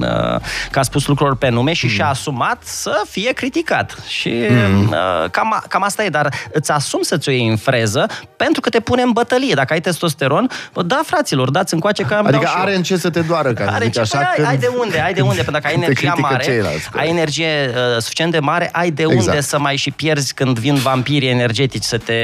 uh, 0.00 0.40
că 0.70 0.78
a 0.78 0.82
spus 0.82 1.06
lucruri 1.06 1.36
pe 1.36 1.48
nume 1.48 1.72
și 1.72 1.84
mm. 1.84 1.90
și-a 1.90 2.08
asumat 2.08 2.62
să 2.62 3.02
fie 3.08 3.32
criticat. 3.32 3.96
Și 4.06 4.34
mm. 4.48 4.88
uh, 4.88 5.30
cam, 5.30 5.64
cam 5.68 5.82
asta 5.82 6.04
e, 6.04 6.08
dar 6.08 6.34
îți 6.52 6.70
asum 6.70 7.02
să-ți 7.02 7.28
o 7.28 7.32
iei 7.32 7.48
în 7.48 7.56
freză 7.56 8.06
pentru 8.36 8.60
că 8.60 8.68
te 8.68 8.80
pune 8.80 9.02
în 9.02 9.10
bătălie. 9.10 9.54
Dacă 9.54 9.72
ai 9.72 9.80
testosteron, 9.80 10.50
da, 10.84 11.00
fraților, 11.06 11.50
dați 11.50 11.74
încoace 11.74 12.02
că 12.02 12.14
am 12.14 12.26
Adică 12.26 12.50
are 12.56 12.76
în 12.76 12.82
ce 12.82 12.96
să 12.96 13.10
te 13.10 13.20
doară, 13.20 13.52
ca 13.52 13.64
are 13.64 13.84
zic 13.84 13.98
așa. 13.98 14.18
Păi, 14.18 14.32
când... 14.34 14.48
ai 14.48 14.56
de 14.56 14.70
unde, 14.78 15.00
ai 15.00 15.12
de 15.12 15.20
unde, 15.20 15.42
pentru 15.42 15.60
că 15.62 15.66
ai 15.68 15.74
energia 15.74 16.14
mare, 16.18 16.64
ai 16.92 17.08
energie 17.08 17.70
uh, 17.74 18.00
suficient 18.00 18.32
de 18.32 18.38
mare, 18.38 18.68
ai 18.72 18.90
de 18.90 19.02
exact. 19.02 19.26
unde 19.26 19.40
să 19.40 19.58
mai 19.58 19.76
și 19.76 19.90
pierzi 19.90 20.34
când 20.34 20.58
vin 20.58 20.74
vampirii 20.74 21.28
energetici 21.28 21.82
să 21.82 21.98
te... 21.98 22.22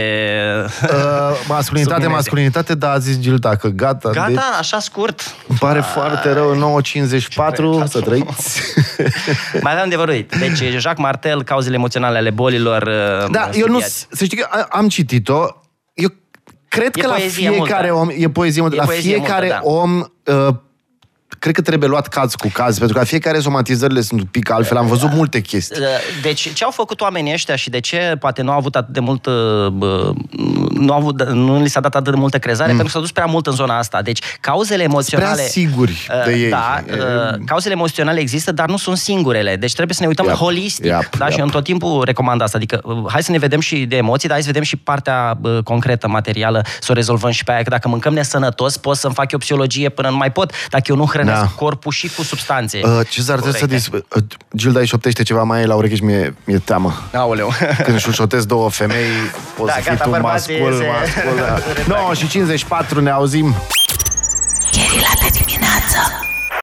Uh, 0.82 1.21
masculinitate, 1.48 2.06
masculinitate, 2.06 2.74
dar 2.74 2.94
a 2.94 2.98
zis 2.98 3.18
Gilda 3.18 3.56
că 3.56 3.68
gata. 3.68 4.10
Gata, 4.10 4.28
de... 4.28 4.40
așa 4.58 4.78
scurt. 4.78 5.34
Îmi 5.48 5.58
pare 5.58 5.78
a... 5.78 5.82
foarte 5.82 6.32
rău, 6.32 6.80
9.54, 7.84 7.88
să 7.88 8.00
trăiți. 8.00 8.60
Mai 9.62 9.72
aveam 9.72 9.88
de 9.88 9.96
vorbit. 9.96 10.34
Deci, 10.38 10.58
Jacques 10.58 10.98
Martel, 10.98 11.42
cauzele 11.42 11.74
emoționale 11.74 12.18
ale 12.18 12.30
bolilor. 12.30 12.82
Uh, 12.82 13.30
da, 13.30 13.50
eu 13.52 13.66
nu, 13.66 13.80
să 14.10 14.24
știi 14.24 14.36
că 14.36 14.66
am 14.68 14.88
citit-o, 14.88 15.46
eu 15.94 16.08
cred 16.68 16.96
e 16.96 17.00
că 17.00 17.06
la 17.06 17.14
fiecare 17.14 17.90
multă. 17.90 18.12
om, 18.12 18.22
e 18.22 18.28
poezie 18.28 18.60
multă, 18.60 18.76
e 18.76 18.78
la 18.78 18.84
poezie 18.84 19.14
fiecare 19.14 19.46
multă, 19.46 19.60
da. 19.64 19.70
om 19.70 19.98
uh, 20.48 20.54
cred 21.43 21.55
că 21.55 21.61
trebuie 21.61 21.88
luat 21.88 22.09
caz 22.09 22.34
cu 22.34 22.49
caz, 22.53 22.78
pentru 22.78 22.99
că 22.99 23.05
fiecare 23.05 23.38
somatizările 23.38 24.01
sunt 24.01 24.20
un 24.20 24.26
pic 24.26 24.51
altfel. 24.51 24.76
Am 24.76 24.86
văzut 24.86 25.12
multe 25.12 25.40
chestii. 25.40 25.82
Deci, 26.22 26.53
ce 26.53 26.64
au 26.64 26.70
făcut 26.70 27.01
oamenii 27.01 27.32
ăștia 27.32 27.57
și 27.57 27.70
de 27.70 27.80
ce 27.80 28.16
poate 28.18 28.43
nu 28.43 28.51
au 28.51 28.57
avut 28.57 28.76
atât 28.76 28.93
de 28.93 29.01
mult, 29.01 29.26
nu, 30.70 30.93
au 30.93 30.97
avut, 30.97 31.22
nu 31.22 31.62
li 31.62 31.68
s-a 31.68 31.80
dat 31.80 31.95
atât 31.95 32.12
de 32.12 32.18
multă 32.18 32.38
crezare, 32.38 32.70
mm. 32.70 32.76
pentru 32.76 32.93
că 32.93 32.99
s-a 32.99 32.99
dus 32.99 33.12
prea 33.12 33.24
mult 33.24 33.47
în 33.47 33.53
zona 33.53 33.78
asta. 33.78 34.03
Deci, 34.03 34.18
cauzele 34.40 34.82
emoționale... 34.82 35.32
Prea 35.32 35.45
siguri 35.45 36.07
de 36.24 36.32
ei. 36.32 36.51
Da, 36.51 36.84
cauzele 37.47 37.74
emoționale 37.74 38.20
există, 38.20 38.53
dar 38.53 38.68
nu 38.68 38.76
sunt 38.76 38.97
singurele. 38.97 39.57
Deci 39.57 39.72
trebuie 39.72 39.95
să 39.95 40.03
ne 40.03 40.09
uităm 40.09 40.26
yep. 40.26 40.34
holistic. 40.34 40.84
Yep. 40.84 41.16
Da? 41.18 41.24
Yep. 41.24 41.34
Și 41.34 41.40
eu 41.40 41.47
tot 41.47 41.64
timpul 41.64 42.05
recomand 42.05 42.43
asta. 42.43 42.57
Adică, 42.57 42.80
hai 43.09 43.22
să 43.22 43.30
ne 43.30 43.38
vedem 43.38 43.61
și 43.61 43.84
de 43.84 43.97
emoții, 43.97 44.28
dar 44.28 44.36
hai 44.36 44.47
să 44.47 44.51
vedem 44.53 44.66
și 44.66 44.76
partea 44.76 45.38
concretă, 45.64 46.09
materială, 46.09 46.64
să 46.80 46.88
o 46.90 46.95
rezolvăm 46.95 47.30
și 47.30 47.45
pe 47.45 47.53
aia. 47.53 47.62
Că 47.62 47.70
dacă 47.70 47.88
mâncăm 47.88 48.12
nesănătos, 48.12 48.76
pot 48.76 48.97
să-mi 48.97 49.14
fac 49.14 49.32
eu 49.32 49.38
psihologie 49.38 49.88
până 49.88 50.09
nu 50.09 50.16
mai 50.16 50.32
pot. 50.32 50.53
Dacă 50.70 50.84
eu 50.86 50.97
nu 50.97 51.07
hrănesc 51.07 51.30
da. 51.32 51.46
corpul 51.56 51.92
și 51.92 52.10
cu 52.16 52.22
substanțe. 52.22 52.80
Uh, 52.82 53.00
Cezar, 53.08 53.38
trebuie 53.40 53.60
să 53.60 53.66
dis... 53.66 53.86
Uh, 53.86 54.22
Gilda 54.56 54.80
îi 54.80 54.86
șoptește 54.86 55.22
ceva 55.22 55.42
mai 55.42 55.66
la 55.66 55.74
ureche 55.74 55.94
și 55.94 56.04
mi-e, 56.04 56.34
mi-e 56.44 56.58
teamă. 56.58 57.02
Aoleu. 57.14 57.52
Când 57.84 57.98
șușotesc 57.98 58.46
două 58.46 58.70
femei, 58.70 59.06
poți 59.56 59.74
da, 59.74 59.80
să 59.82 59.90
fii 59.90 59.98
tu 59.98 60.20
mascul, 60.20 60.74
se... 60.76 60.86
mascul. 60.86 61.64
Da. 61.86 61.94
9 62.00 62.14
și 62.14 62.28
54 62.28 63.00
ne 63.00 63.10
auzim. 63.10 63.54
Gherila 64.72 65.12
de 65.22 65.38
dimineață. 65.44 66.31